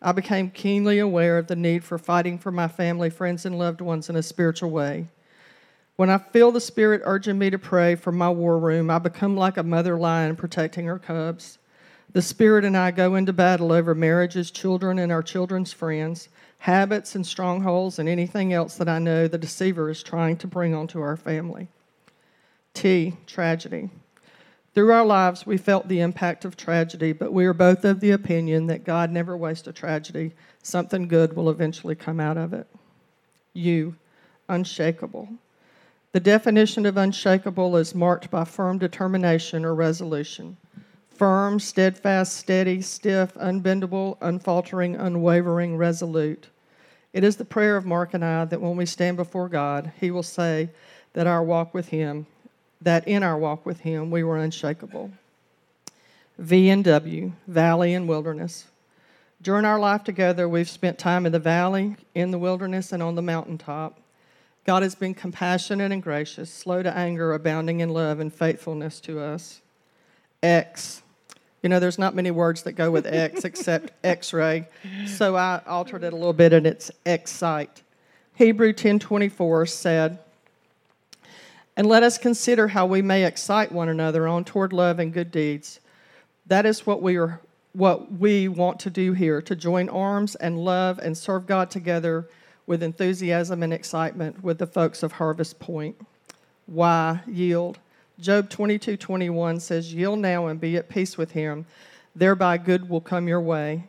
I 0.00 0.12
became 0.12 0.48
keenly 0.48 1.00
aware 1.00 1.38
of 1.38 1.48
the 1.48 1.56
need 1.56 1.82
for 1.82 1.98
fighting 1.98 2.38
for 2.38 2.52
my 2.52 2.68
family, 2.68 3.10
friends, 3.10 3.44
and 3.44 3.58
loved 3.58 3.80
ones 3.80 4.08
in 4.08 4.14
a 4.14 4.22
spiritual 4.22 4.70
way. 4.70 5.08
When 5.96 6.08
I 6.08 6.18
feel 6.18 6.52
the 6.52 6.60
Spirit 6.60 7.02
urging 7.04 7.36
me 7.36 7.50
to 7.50 7.58
pray 7.58 7.96
for 7.96 8.12
my 8.12 8.30
war 8.30 8.60
room, 8.60 8.88
I 8.88 9.00
become 9.00 9.36
like 9.36 9.56
a 9.56 9.64
mother 9.64 9.96
lion 9.96 10.36
protecting 10.36 10.86
her 10.86 11.00
cubs. 11.00 11.58
The 12.12 12.22
Spirit 12.22 12.64
and 12.64 12.76
I 12.76 12.92
go 12.92 13.16
into 13.16 13.32
battle 13.32 13.72
over 13.72 13.92
marriages, 13.92 14.52
children, 14.52 15.00
and 15.00 15.10
our 15.10 15.22
children's 15.22 15.72
friends, 15.72 16.28
habits 16.58 17.16
and 17.16 17.26
strongholds, 17.26 17.98
and 17.98 18.08
anything 18.08 18.52
else 18.52 18.76
that 18.76 18.88
I 18.88 19.00
know 19.00 19.26
the 19.26 19.36
deceiver 19.36 19.90
is 19.90 20.04
trying 20.04 20.36
to 20.36 20.46
bring 20.46 20.76
onto 20.76 21.00
our 21.00 21.16
family. 21.16 21.66
T, 22.72 23.16
tragedy. 23.26 23.90
Through 24.76 24.92
our 24.92 25.06
lives, 25.06 25.46
we 25.46 25.56
felt 25.56 25.88
the 25.88 26.00
impact 26.00 26.44
of 26.44 26.54
tragedy, 26.54 27.14
but 27.14 27.32
we 27.32 27.46
are 27.46 27.54
both 27.54 27.82
of 27.86 28.00
the 28.00 28.10
opinion 28.10 28.66
that 28.66 28.84
God 28.84 29.10
never 29.10 29.34
wastes 29.34 29.66
a 29.66 29.72
tragedy. 29.72 30.34
Something 30.62 31.08
good 31.08 31.34
will 31.34 31.48
eventually 31.48 31.94
come 31.94 32.20
out 32.20 32.36
of 32.36 32.52
it. 32.52 32.66
You, 33.54 33.96
unshakable. 34.50 35.30
The 36.12 36.20
definition 36.20 36.84
of 36.84 36.98
unshakable 36.98 37.74
is 37.78 37.94
marked 37.94 38.30
by 38.30 38.44
firm 38.44 38.76
determination 38.76 39.64
or 39.64 39.74
resolution. 39.74 40.58
Firm, 41.08 41.58
steadfast, 41.58 42.36
steady, 42.36 42.82
stiff, 42.82 43.32
unbendable, 43.36 44.18
unfaltering, 44.20 44.94
unwavering, 44.94 45.78
resolute. 45.78 46.48
It 47.14 47.24
is 47.24 47.36
the 47.36 47.46
prayer 47.46 47.78
of 47.78 47.86
Mark 47.86 48.12
and 48.12 48.22
I 48.22 48.44
that 48.44 48.60
when 48.60 48.76
we 48.76 48.84
stand 48.84 49.16
before 49.16 49.48
God, 49.48 49.90
He 49.98 50.10
will 50.10 50.22
say 50.22 50.68
that 51.14 51.26
our 51.26 51.42
walk 51.42 51.72
with 51.72 51.88
Him, 51.88 52.26
that 52.80 53.06
in 53.08 53.22
our 53.22 53.38
walk 53.38 53.64
with 53.64 53.80
Him, 53.80 54.10
we 54.10 54.22
were 54.22 54.36
unshakable. 54.36 55.10
V 56.38 56.68
and 56.68 56.84
W, 56.84 57.32
Valley 57.46 57.94
and 57.94 58.08
Wilderness. 58.08 58.66
During 59.40 59.64
our 59.64 59.78
life 59.78 60.04
together, 60.04 60.48
we've 60.48 60.68
spent 60.68 60.98
time 60.98 61.26
in 61.26 61.32
the 61.32 61.38
valley, 61.38 61.96
in 62.14 62.30
the 62.30 62.38
wilderness, 62.38 62.92
and 62.92 63.02
on 63.02 63.14
the 63.14 63.22
mountaintop. 63.22 64.00
God 64.64 64.82
has 64.82 64.94
been 64.94 65.14
compassionate 65.14 65.92
and 65.92 66.02
gracious, 66.02 66.52
slow 66.52 66.82
to 66.82 66.96
anger, 66.96 67.32
abounding 67.32 67.80
in 67.80 67.90
love 67.90 68.18
and 68.18 68.32
faithfulness 68.32 69.00
to 69.00 69.20
us. 69.20 69.60
X. 70.42 71.02
You 71.62 71.68
know, 71.68 71.80
there's 71.80 71.98
not 71.98 72.14
many 72.14 72.30
words 72.30 72.62
that 72.64 72.72
go 72.72 72.90
with 72.90 73.06
X 73.06 73.44
except 73.44 73.92
X 74.04 74.32
ray. 74.32 74.68
So 75.06 75.36
I 75.36 75.60
altered 75.66 76.04
it 76.04 76.12
a 76.12 76.16
little 76.16 76.32
bit 76.32 76.52
and 76.52 76.66
it's 76.66 76.90
Excite. 77.04 77.82
Hebrew 78.34 78.72
10:24 78.72 79.68
said, 79.68 80.18
"And 81.76 81.86
let 81.86 82.02
us 82.02 82.18
consider 82.18 82.68
how 82.68 82.86
we 82.86 83.02
may 83.02 83.24
excite 83.24 83.72
one 83.72 83.88
another 83.88 84.26
on 84.26 84.44
toward 84.44 84.72
love 84.72 84.98
and 84.98 85.12
good 85.12 85.30
deeds. 85.30 85.80
That 86.46 86.66
is 86.66 86.86
what 86.86 87.02
we 87.02 87.16
are 87.16 87.40
what 87.76 88.10
we 88.10 88.48
want 88.48 88.80
to 88.80 88.88
do 88.88 89.12
here, 89.12 89.42
to 89.42 89.54
join 89.54 89.90
arms 89.90 90.34
and 90.36 90.58
love 90.58 90.98
and 90.98 91.16
serve 91.16 91.46
God 91.46 91.70
together 91.70 92.26
with 92.66 92.82
enthusiasm 92.82 93.62
and 93.62 93.72
excitement 93.72 94.42
with 94.42 94.56
the 94.56 94.66
folks 94.66 95.02
of 95.02 95.12
Harvest 95.12 95.58
Point. 95.58 95.94
Why 96.64 97.20
yield? 97.26 97.78
Job 98.18 98.48
22 98.48 98.96
21 98.96 99.60
says, 99.60 99.92
Yield 99.92 100.18
now 100.18 100.46
and 100.46 100.58
be 100.58 100.78
at 100.78 100.88
peace 100.88 101.18
with 101.18 101.32
him, 101.32 101.66
thereby 102.14 102.56
good 102.56 102.88
will 102.88 103.02
come 103.02 103.28
your 103.28 103.42
way. 103.42 103.84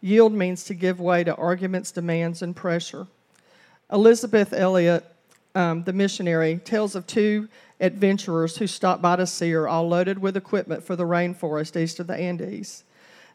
Yield 0.00 0.32
means 0.32 0.62
to 0.64 0.74
give 0.74 1.00
way 1.00 1.24
to 1.24 1.34
arguments, 1.34 1.90
demands, 1.90 2.42
and 2.42 2.54
pressure. 2.54 3.08
Elisabeth 3.92 4.52
Elliot, 4.52 5.04
um, 5.54 5.84
the 5.84 5.92
missionary, 5.92 6.60
tells 6.64 6.94
of 6.94 7.06
two 7.06 7.48
adventurers 7.80 8.56
who 8.56 8.66
stopped 8.66 9.02
by 9.02 9.16
to 9.16 9.26
see 9.26 9.50
her, 9.50 9.68
all 9.68 9.88
loaded 9.88 10.18
with 10.18 10.36
equipment 10.36 10.84
for 10.84 10.96
the 10.96 11.04
rainforest 11.04 11.80
east 11.80 12.00
of 12.00 12.06
the 12.06 12.16
Andes. 12.16 12.84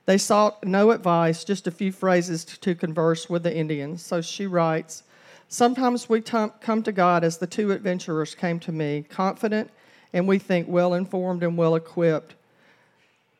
They 0.05 0.18
sought 0.18 0.63
no 0.63 0.91
advice, 0.91 1.43
just 1.43 1.68
a 1.68 1.72
few 1.72 1.91
phrases 1.91 2.45
to 2.45 2.76
converse 2.76 3.30
with 3.30 3.43
the 3.43 3.55
Indians. 3.55 4.01
So 4.03 4.22
she 4.22 4.47
writes 4.47 5.03
Sometimes 5.49 6.09
we 6.09 6.22
t- 6.22 6.47
come 6.59 6.84
to 6.84 6.91
God 6.91 7.24
as 7.24 7.38
the 7.38 7.47
two 7.47 7.72
adventurers 7.72 8.36
came 8.36 8.59
to 8.61 8.72
me, 8.72 9.05
confident 9.09 9.70
and 10.13 10.28
we 10.28 10.39
think 10.39 10.68
well 10.68 10.93
informed 10.93 11.43
and 11.43 11.57
well 11.57 11.76
equipped. 11.76 12.36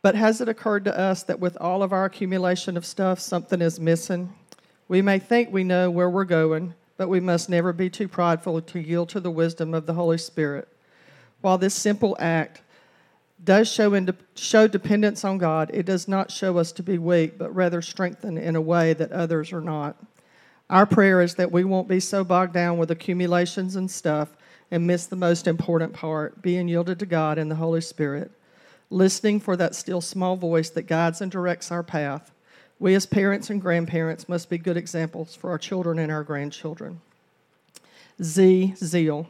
But 0.02 0.16
has 0.16 0.42
it 0.42 0.50
occurred 0.50 0.86
to 0.86 0.98
us 0.98 1.24
that 1.24 1.40
with 1.40 1.58
all 1.60 1.84
of 1.84 1.92
our 1.92 2.06
accumulation 2.06 2.78
of 2.78 2.86
stuff, 2.86 3.20
something 3.20 3.62
is 3.62 3.80
missing? 3.80 4.34
We 4.88 5.02
may 5.02 5.20
think 5.20 5.52
we 5.52 5.64
know 5.64 5.90
where 5.90 6.10
we're 6.10 6.24
going, 6.24 6.74
but 6.98 7.08
we 7.08 7.20
must 7.20 7.50
never 7.50 7.72
be 7.72 7.89
too 7.89 8.08
prideful 8.08 8.60
to 8.62 8.80
yield 8.80 9.10
to 9.10 9.20
the 9.20 9.32
wisdom 9.32 9.74
of 9.74 9.86
the 9.86 9.93
Holy 9.93 10.18
Spirit. 10.18 10.68
While 11.41 11.58
this 11.58 11.76
simple 11.76 12.18
act 12.20 12.62
does 13.43 13.72
show, 13.72 14.06
show 14.36 14.68
dependence 14.68 15.24
on 15.24 15.38
God, 15.38 15.70
it 15.74 15.86
does 15.86 16.08
not 16.08 16.32
show 16.32 16.58
us 16.58 16.72
to 16.74 16.84
be 16.84 16.98
weak, 16.98 17.38
but 17.38 17.54
rather 17.54 17.82
strengthen 17.82 18.38
in 18.38 18.56
a 18.56 18.62
way 18.62 18.93
that 18.93 19.12
others 19.12 19.54
are 19.54 19.62
not. 19.62 19.95
Our 20.70 20.86
prayer 20.86 21.22
is 21.22 21.36
that 21.36 21.52
we 21.52 21.64
won't 21.64 21.88
be 21.88 22.00
so 22.00 22.24
bogged 22.24 22.54
down 22.54 22.78
with 22.78 22.91
accumulations 22.91 23.76
and 23.76 23.89
stuff 23.89 24.30
and 24.70 24.86
miss 24.86 25.06
the 25.06 25.16
most 25.16 25.48
important 25.48 25.93
part 25.93 26.41
being 26.41 26.68
yielded 26.68 27.00
to 27.00 27.06
God 27.06 27.38
and 27.38 27.50
the 27.50 27.56
Holy 27.56 27.80
Spirit, 27.80 28.32
listening 28.89 29.39
for 29.39 29.56
that 29.56 29.76
still 29.76 30.02
small 30.02 30.36
voice 30.36 30.70
that 30.72 30.88
guides 30.88 31.22
and 31.22 31.32
directs 31.32 31.72
our 31.72 31.84
path. 31.84 32.32
We, 32.80 32.94
as 32.94 33.06
parents 33.06 33.50
and 33.50 33.62
grandparents, 33.62 34.30
must 34.30 34.50
be 34.50 34.58
good 34.58 34.78
examples 34.78 35.36
for 35.36 35.50
our 35.50 35.58
children 35.58 35.98
and 35.98 36.12
our 36.12 36.24
grandchildren. 36.24 37.02
Z, 38.22 38.76
zeal. 38.78 39.28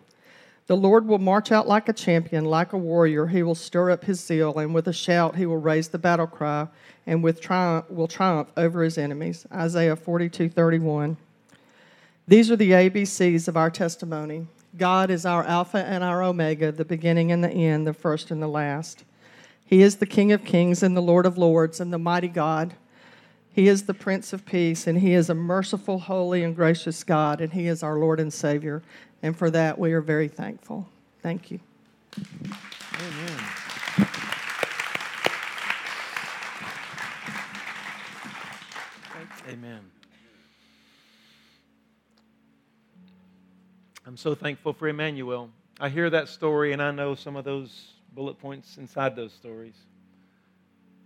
The 0.67 0.75
Lord 0.75 1.07
will 1.07 1.17
march 1.17 1.51
out 1.53 1.65
like 1.65 1.87
a 1.87 1.93
champion, 1.93 2.43
like 2.43 2.73
a 2.73 2.77
warrior. 2.77 3.27
He 3.27 3.41
will 3.41 3.55
stir 3.55 3.89
up 3.89 4.03
his 4.03 4.19
zeal, 4.19 4.57
and 4.59 4.73
with 4.73 4.87
a 4.87 4.93
shout 4.93 5.37
he 5.37 5.45
will 5.45 5.57
raise 5.57 5.87
the 5.87 5.97
battle 5.97 6.27
cry, 6.27 6.67
and 7.05 7.23
with 7.23 7.39
triumph 7.39 7.89
will 7.89 8.09
triumph 8.09 8.49
over 8.57 8.83
his 8.83 8.97
enemies. 8.97 9.45
Isaiah 9.49 9.95
42:31. 9.95 11.15
These 12.27 12.51
are 12.51 12.57
the 12.57 12.73
ABCs 12.73 13.47
of 13.47 13.55
our 13.55 13.69
testimony. 13.69 14.47
God 14.77 15.09
is 15.09 15.25
our 15.25 15.45
Alpha 15.45 15.77
and 15.77 16.03
our 16.03 16.21
Omega, 16.21 16.73
the 16.73 16.83
beginning 16.83 17.31
and 17.31 17.41
the 17.41 17.49
end, 17.49 17.87
the 17.87 17.93
first 17.93 18.29
and 18.29 18.43
the 18.43 18.49
last. 18.49 19.05
He 19.65 19.81
is 19.81 19.95
the 19.95 20.05
King 20.05 20.33
of 20.33 20.43
kings 20.43 20.83
and 20.83 20.97
the 20.97 21.01
Lord 21.01 21.25
of 21.25 21.37
lords 21.37 21.79
and 21.79 21.93
the 21.93 21.97
mighty 21.97 22.27
God. 22.27 22.73
He 23.57 23.67
is 23.67 23.85
the 23.87 23.95
Prince 23.95 24.33
of 24.33 24.45
Peace, 24.45 24.85
and 24.85 24.99
He 24.99 25.15
is 25.15 25.31
a 25.31 25.33
merciful, 25.33 25.97
holy, 25.97 26.43
and 26.43 26.55
gracious 26.55 27.03
God, 27.03 27.41
and 27.41 27.51
He 27.51 27.65
is 27.65 27.81
our 27.81 27.97
Lord 27.97 28.19
and 28.19 28.31
Savior. 28.31 28.83
And 29.23 29.35
for 29.35 29.49
that, 29.49 29.79
we 29.79 29.93
are 29.93 29.99
very 29.99 30.27
thankful. 30.27 30.87
Thank 31.23 31.49
you. 31.49 31.59
Amen. 32.93 33.43
Amen. 39.49 39.79
I'm 44.05 44.17
so 44.17 44.35
thankful 44.35 44.73
for 44.73 44.87
Emmanuel. 44.87 45.49
I 45.79 45.89
hear 45.89 46.11
that 46.11 46.27
story 46.27 46.73
and 46.73 46.81
I 46.81 46.91
know 46.91 47.15
some 47.15 47.35
of 47.35 47.43
those 47.43 47.93
bullet 48.13 48.37
points 48.37 48.77
inside 48.77 49.15
those 49.15 49.33
stories. 49.33 49.73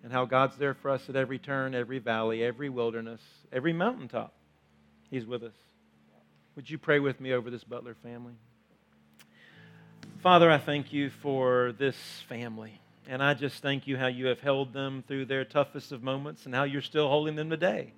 And 0.03 0.11
how 0.11 0.25
God's 0.25 0.57
there 0.57 0.73
for 0.73 0.89
us 0.89 1.09
at 1.09 1.15
every 1.15 1.37
turn, 1.37 1.75
every 1.75 1.99
valley, 1.99 2.43
every 2.43 2.69
wilderness, 2.69 3.21
every 3.51 3.73
mountaintop. 3.73 4.33
He's 5.09 5.25
with 5.25 5.43
us. 5.43 5.53
Would 6.55 6.69
you 6.69 6.77
pray 6.77 6.99
with 6.99 7.19
me 7.21 7.33
over 7.33 7.49
this 7.49 7.63
Butler 7.63 7.95
family? 8.01 8.33
Father, 10.21 10.51
I 10.51 10.57
thank 10.57 10.91
you 10.91 11.09
for 11.09 11.73
this 11.77 11.95
family. 12.27 12.79
And 13.07 13.23
I 13.23 13.33
just 13.33 13.61
thank 13.61 13.87
you 13.87 13.97
how 13.97 14.07
you 14.07 14.27
have 14.27 14.39
held 14.39 14.73
them 14.73 15.03
through 15.07 15.25
their 15.25 15.43
toughest 15.43 15.91
of 15.91 16.03
moments 16.03 16.45
and 16.45 16.53
how 16.53 16.63
you're 16.63 16.81
still 16.81 17.07
holding 17.07 17.35
them 17.35 17.49
today. 17.49 17.93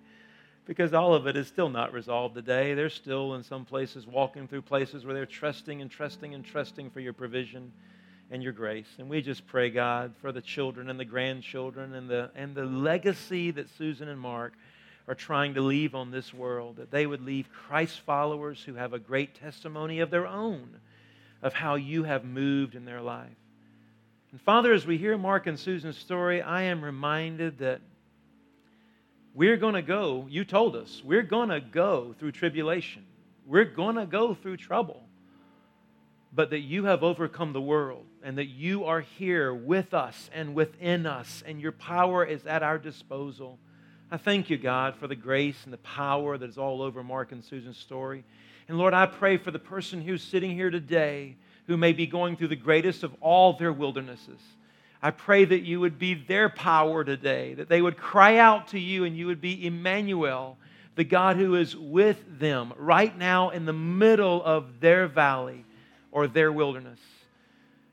Because 0.66 0.93
all 0.93 1.14
of 1.14 1.28
it 1.28 1.36
is 1.36 1.47
still 1.47 1.70
not 1.70 1.91
resolved 1.91 2.36
today. 2.36 2.74
They're 2.74 2.89
still 2.89 3.36
in 3.36 3.43
some 3.43 3.66
places 3.66 4.08
walking 4.08 4.47
through 4.47 4.62
places 4.62 5.06
where 5.06 5.14
they're 5.14 5.26
trusting 5.26 5.82
and 5.82 5.91
trusting 5.91 6.34
and 6.34 6.45
trusting 6.45 6.89
for 6.91 7.01
your 7.01 7.14
provision 7.14 7.72
and 8.34 8.41
your 8.41 8.51
grace. 8.51 8.88
And 8.97 9.07
we 9.09 9.21
just 9.21 9.45
pray, 9.45 9.69
God, 9.69 10.15
for 10.19 10.31
the 10.31 10.41
children 10.41 10.89
and 10.89 10.99
the 10.99 11.05
grandchildren 11.05 11.93
and 11.93 12.09
the, 12.09 12.31
and 12.34 12.55
the 12.55 12.65
legacy 12.65 13.51
that 13.51 13.69
Susan 13.77 14.09
and 14.09 14.19
Mark 14.19 14.53
are 15.07 15.13
trying 15.13 15.53
to 15.53 15.61
leave 15.61 15.93
on 15.93 16.09
this 16.09 16.34
world, 16.34 16.77
that 16.77 16.89
they 16.89 17.05
would 17.05 17.21
leave 17.21 17.47
Christ 17.51 17.99
followers 17.99 18.63
who 18.63 18.73
have 18.73 18.91
a 18.91 18.97
great 18.97 19.36
testimony 19.36 19.99
of 19.99 20.09
their 20.09 20.25
own 20.25 20.79
of 21.43 21.53
how 21.53 21.75
you 21.75 22.05
have 22.05 22.25
moved 22.25 22.73
in 22.73 22.86
their 22.86 23.01
life. 23.01 23.29
And 24.31 24.41
Father, 24.41 24.73
as 24.73 24.88
we 24.88 24.97
hear 24.97 25.15
Mark 25.15 25.45
and 25.45 25.59
Susan's 25.59 25.97
story, 25.97 26.41
I 26.41 26.63
am 26.63 26.84
reminded 26.84 27.59
that 27.59 27.81
we're 29.36 29.57
going 29.57 29.75
to 29.75 29.84
go, 29.84 30.25
you 30.27 30.43
told 30.43 30.75
us, 30.75 31.03
we're 31.05 31.21
going 31.21 31.49
to 31.49 31.59
go 31.59 32.15
through 32.17 32.31
tribulation. 32.31 33.05
We're 33.45 33.65
going 33.65 33.97
to 33.97 34.07
go 34.07 34.34
through 34.34 34.57
trouble. 34.57 35.03
But 36.36 36.49
that 36.49 36.61
you 36.61 36.86
have 36.86 37.03
overcome 37.03 37.53
the 37.53 37.61
world 37.61 38.05
and 38.23 38.38
that 38.38 38.47
you 38.47 38.86
are 38.86 39.01
here 39.01 39.53
with 39.53 39.93
us 39.93 40.29
and 40.34 40.55
within 40.55 41.05
us, 41.05 41.43
and 41.45 41.61
your 41.61 41.71
power 41.71 42.25
is 42.25 42.45
at 42.45 42.63
our 42.63 42.79
disposal. 42.79 43.59
I 44.09 44.17
thank 44.17 44.49
you, 44.49 44.57
God, 44.57 44.95
for 44.95 45.07
the 45.07 45.15
grace 45.15 45.63
and 45.63 45.73
the 45.73 45.77
power 45.77 46.38
that 46.38 46.49
is 46.49 46.57
all 46.57 46.81
over 46.81 47.03
Mark 47.03 47.31
and 47.31 47.43
Susan's 47.43 47.77
story. 47.77 48.23
And 48.67 48.77
Lord, 48.77 48.93
I 48.93 49.05
pray 49.05 49.38
for 49.38 49.51
the 49.51 49.59
person 49.59 50.01
who's 50.01 50.23
sitting 50.23 50.51
here 50.51 50.69
today 50.69 51.36
who 51.67 51.77
may 51.77 51.93
be 51.93 52.07
going 52.07 52.36
through 52.36 52.49
the 52.49 52.55
greatest 52.55 53.03
of 53.03 53.15
all 53.21 53.53
their 53.53 53.73
wildernesses. 53.73 54.39
I 55.01 55.11
pray 55.11 55.43
that 55.45 55.63
you 55.63 55.79
would 55.81 55.99
be 55.99 56.13
their 56.13 56.49
power 56.49 57.03
today, 57.03 57.55
that 57.55 57.69
they 57.69 57.81
would 57.81 57.97
cry 57.97 58.38
out 58.38 58.69
to 58.69 58.79
you 58.79 59.03
and 59.03 59.17
you 59.17 59.27
would 59.27 59.41
be 59.41 59.65
Emmanuel, 59.65 60.57
the 60.95 61.03
God 61.03 61.36
who 61.36 61.55
is 61.55 61.75
with 61.75 62.39
them 62.39 62.73
right 62.77 63.15
now 63.17 63.49
in 63.49 63.65
the 63.65 63.73
middle 63.73 64.43
of 64.43 64.79
their 64.79 65.07
valley 65.07 65.65
or 66.14 66.28
their 66.28 66.53
wilderness. 66.53 66.99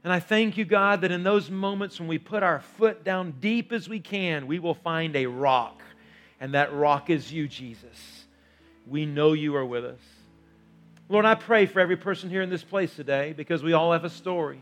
And 0.05 0.13
I 0.13 0.21
thank 0.21 0.57
you, 0.57 0.65
God, 0.65 1.01
that 1.01 1.11
in 1.11 1.25
those 1.25 1.51
moments 1.51 1.99
when 1.99 2.09
we 2.09 2.19
put 2.19 2.43
our 2.43 2.61
foot 2.61 3.03
down 3.03 3.35
deep 3.41 3.73
as 3.73 3.89
we 3.89 3.99
can, 3.99 4.47
we 4.47 4.59
will 4.59 4.75
find 4.75 5.17
a 5.17 5.27
rock. 5.27 5.83
And 6.39 6.55
that 6.55 6.73
rock 6.73 7.11
is 7.11 7.33
you, 7.33 7.49
Jesus. 7.49 8.25
We 8.87 9.05
know 9.05 9.33
you 9.33 9.57
are 9.57 9.67
with 9.67 9.85
us. 9.85 10.01
Lord, 11.09 11.25
I 11.25 11.35
pray 11.35 11.67
for 11.67 11.81
every 11.81 11.97
person 11.97 12.31
here 12.31 12.41
in 12.41 12.51
this 12.51 12.63
place 12.63 12.95
today 12.95 13.35
because 13.37 13.63
we 13.63 13.73
all 13.73 13.93
have 13.93 14.05
a 14.05 14.11
story. 14.11 14.61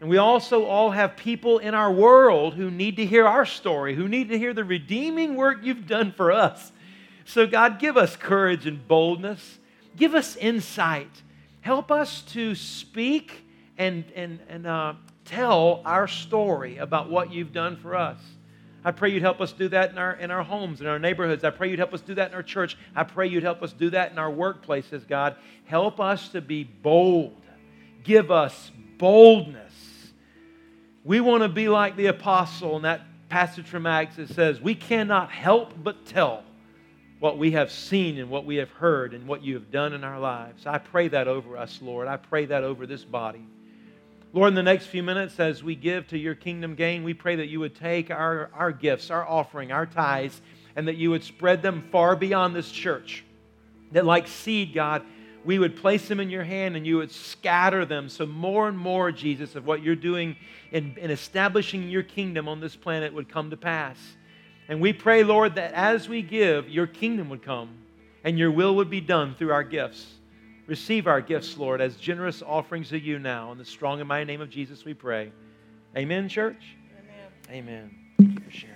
And 0.00 0.10
we 0.10 0.18
also 0.18 0.64
all 0.64 0.90
have 0.90 1.16
people 1.16 1.58
in 1.58 1.72
our 1.72 1.90
world 1.90 2.54
who 2.54 2.70
need 2.70 2.96
to 2.96 3.06
hear 3.06 3.26
our 3.26 3.46
story, 3.46 3.94
who 3.94 4.08
need 4.08 4.28
to 4.28 4.38
hear 4.38 4.52
the 4.52 4.64
redeeming 4.64 5.36
work 5.36 5.58
you've 5.62 5.86
done 5.86 6.12
for 6.12 6.32
us. 6.32 6.72
So, 7.24 7.46
God, 7.46 7.78
give 7.78 7.96
us 7.96 8.16
courage 8.16 8.66
and 8.66 8.86
boldness. 8.86 9.58
Give 9.96 10.14
us 10.14 10.36
insight. 10.36 11.22
Help 11.66 11.90
us 11.90 12.22
to 12.22 12.54
speak 12.54 13.44
and, 13.76 14.04
and, 14.14 14.38
and 14.48 14.68
uh, 14.68 14.94
tell 15.24 15.82
our 15.84 16.06
story 16.06 16.76
about 16.76 17.10
what 17.10 17.32
you've 17.32 17.52
done 17.52 17.76
for 17.76 17.96
us. 17.96 18.20
I 18.84 18.92
pray 18.92 19.10
you'd 19.10 19.24
help 19.24 19.40
us 19.40 19.50
do 19.50 19.68
that 19.70 19.90
in 19.90 19.98
our, 19.98 20.12
in 20.12 20.30
our 20.30 20.44
homes, 20.44 20.80
in 20.80 20.86
our 20.86 21.00
neighborhoods. 21.00 21.42
I 21.42 21.50
pray 21.50 21.68
you'd 21.68 21.80
help 21.80 21.92
us 21.92 22.02
do 22.02 22.14
that 22.14 22.28
in 22.28 22.36
our 22.36 22.44
church. 22.44 22.78
I 22.94 23.02
pray 23.02 23.26
you'd 23.26 23.42
help 23.42 23.64
us 23.64 23.72
do 23.72 23.90
that 23.90 24.12
in 24.12 24.18
our 24.20 24.30
workplaces, 24.30 25.08
God. 25.08 25.34
Help 25.64 25.98
us 25.98 26.28
to 26.28 26.40
be 26.40 26.62
bold. 26.62 27.42
Give 28.04 28.30
us 28.30 28.70
boldness. 28.96 29.74
We 31.02 31.18
want 31.18 31.42
to 31.42 31.48
be 31.48 31.68
like 31.68 31.96
the 31.96 32.06
apostle 32.06 32.76
in 32.76 32.82
that 32.82 33.00
passage 33.28 33.66
from 33.66 33.86
Acts 33.86 34.14
that 34.18 34.28
says, 34.28 34.60
We 34.60 34.76
cannot 34.76 35.32
help 35.32 35.72
but 35.82 36.06
tell 36.06 36.44
what 37.18 37.38
we 37.38 37.52
have 37.52 37.70
seen 37.70 38.18
and 38.18 38.28
what 38.28 38.44
we 38.44 38.56
have 38.56 38.70
heard 38.70 39.14
and 39.14 39.26
what 39.26 39.42
you 39.42 39.54
have 39.54 39.70
done 39.70 39.92
in 39.92 40.04
our 40.04 40.20
lives. 40.20 40.66
I 40.66 40.78
pray 40.78 41.08
that 41.08 41.28
over 41.28 41.56
us, 41.56 41.80
Lord. 41.80 42.08
I 42.08 42.16
pray 42.16 42.46
that 42.46 42.62
over 42.62 42.86
this 42.86 43.04
body. 43.04 43.46
Lord, 44.32 44.48
in 44.48 44.54
the 44.54 44.62
next 44.62 44.86
few 44.86 45.02
minutes, 45.02 45.40
as 45.40 45.64
we 45.64 45.74
give 45.74 46.06
to 46.08 46.18
your 46.18 46.34
kingdom 46.34 46.74
gain, 46.74 47.04
we 47.04 47.14
pray 47.14 47.36
that 47.36 47.46
you 47.46 47.60
would 47.60 47.74
take 47.74 48.10
our, 48.10 48.50
our 48.52 48.70
gifts, 48.70 49.10
our 49.10 49.26
offering, 49.26 49.72
our 49.72 49.86
tithes, 49.86 50.40
and 50.74 50.88
that 50.88 50.96
you 50.96 51.10
would 51.10 51.24
spread 51.24 51.62
them 51.62 51.88
far 51.90 52.16
beyond 52.16 52.54
this 52.54 52.70
church. 52.70 53.24
That, 53.92 54.04
like 54.04 54.28
seed, 54.28 54.74
God, 54.74 55.02
we 55.46 55.58
would 55.58 55.76
place 55.76 56.06
them 56.08 56.20
in 56.20 56.28
your 56.28 56.44
hand 56.44 56.76
and 56.76 56.86
you 56.86 56.98
would 56.98 57.12
scatter 57.12 57.86
them 57.86 58.10
so 58.10 58.26
more 58.26 58.68
and 58.68 58.76
more, 58.76 59.10
Jesus, 59.10 59.54
of 59.54 59.64
what 59.64 59.82
you're 59.82 59.94
doing 59.94 60.36
in, 60.70 60.96
in 60.98 61.10
establishing 61.10 61.88
your 61.88 62.02
kingdom 62.02 62.48
on 62.48 62.60
this 62.60 62.76
planet 62.76 63.14
would 63.14 63.28
come 63.28 63.48
to 63.50 63.56
pass. 63.56 63.96
And 64.68 64.80
we 64.80 64.92
pray, 64.92 65.22
Lord, 65.22 65.54
that 65.54 65.72
as 65.74 66.08
we 66.08 66.22
give, 66.22 66.68
your 66.68 66.86
kingdom 66.86 67.28
would 67.30 67.42
come 67.42 67.70
and 68.24 68.38
your 68.38 68.50
will 68.50 68.76
would 68.76 68.90
be 68.90 69.00
done 69.00 69.34
through 69.36 69.52
our 69.52 69.62
gifts. 69.62 70.14
Receive 70.66 71.06
our 71.06 71.20
gifts, 71.20 71.56
Lord, 71.56 71.80
as 71.80 71.96
generous 71.96 72.42
offerings 72.42 72.88
to 72.88 72.98
you 72.98 73.20
now. 73.20 73.52
In 73.52 73.58
the 73.58 73.64
strong 73.64 74.00
and 74.00 74.08
mighty 74.08 74.24
name 74.24 74.40
of 74.40 74.50
Jesus, 74.50 74.84
we 74.84 74.94
pray. 74.94 75.30
Amen, 75.96 76.28
church? 76.28 76.76
Amen. 77.48 77.68
Amen. 77.68 77.94
Thank 78.18 78.34
you 78.34 78.44
for 78.44 78.50
sharing. 78.50 78.74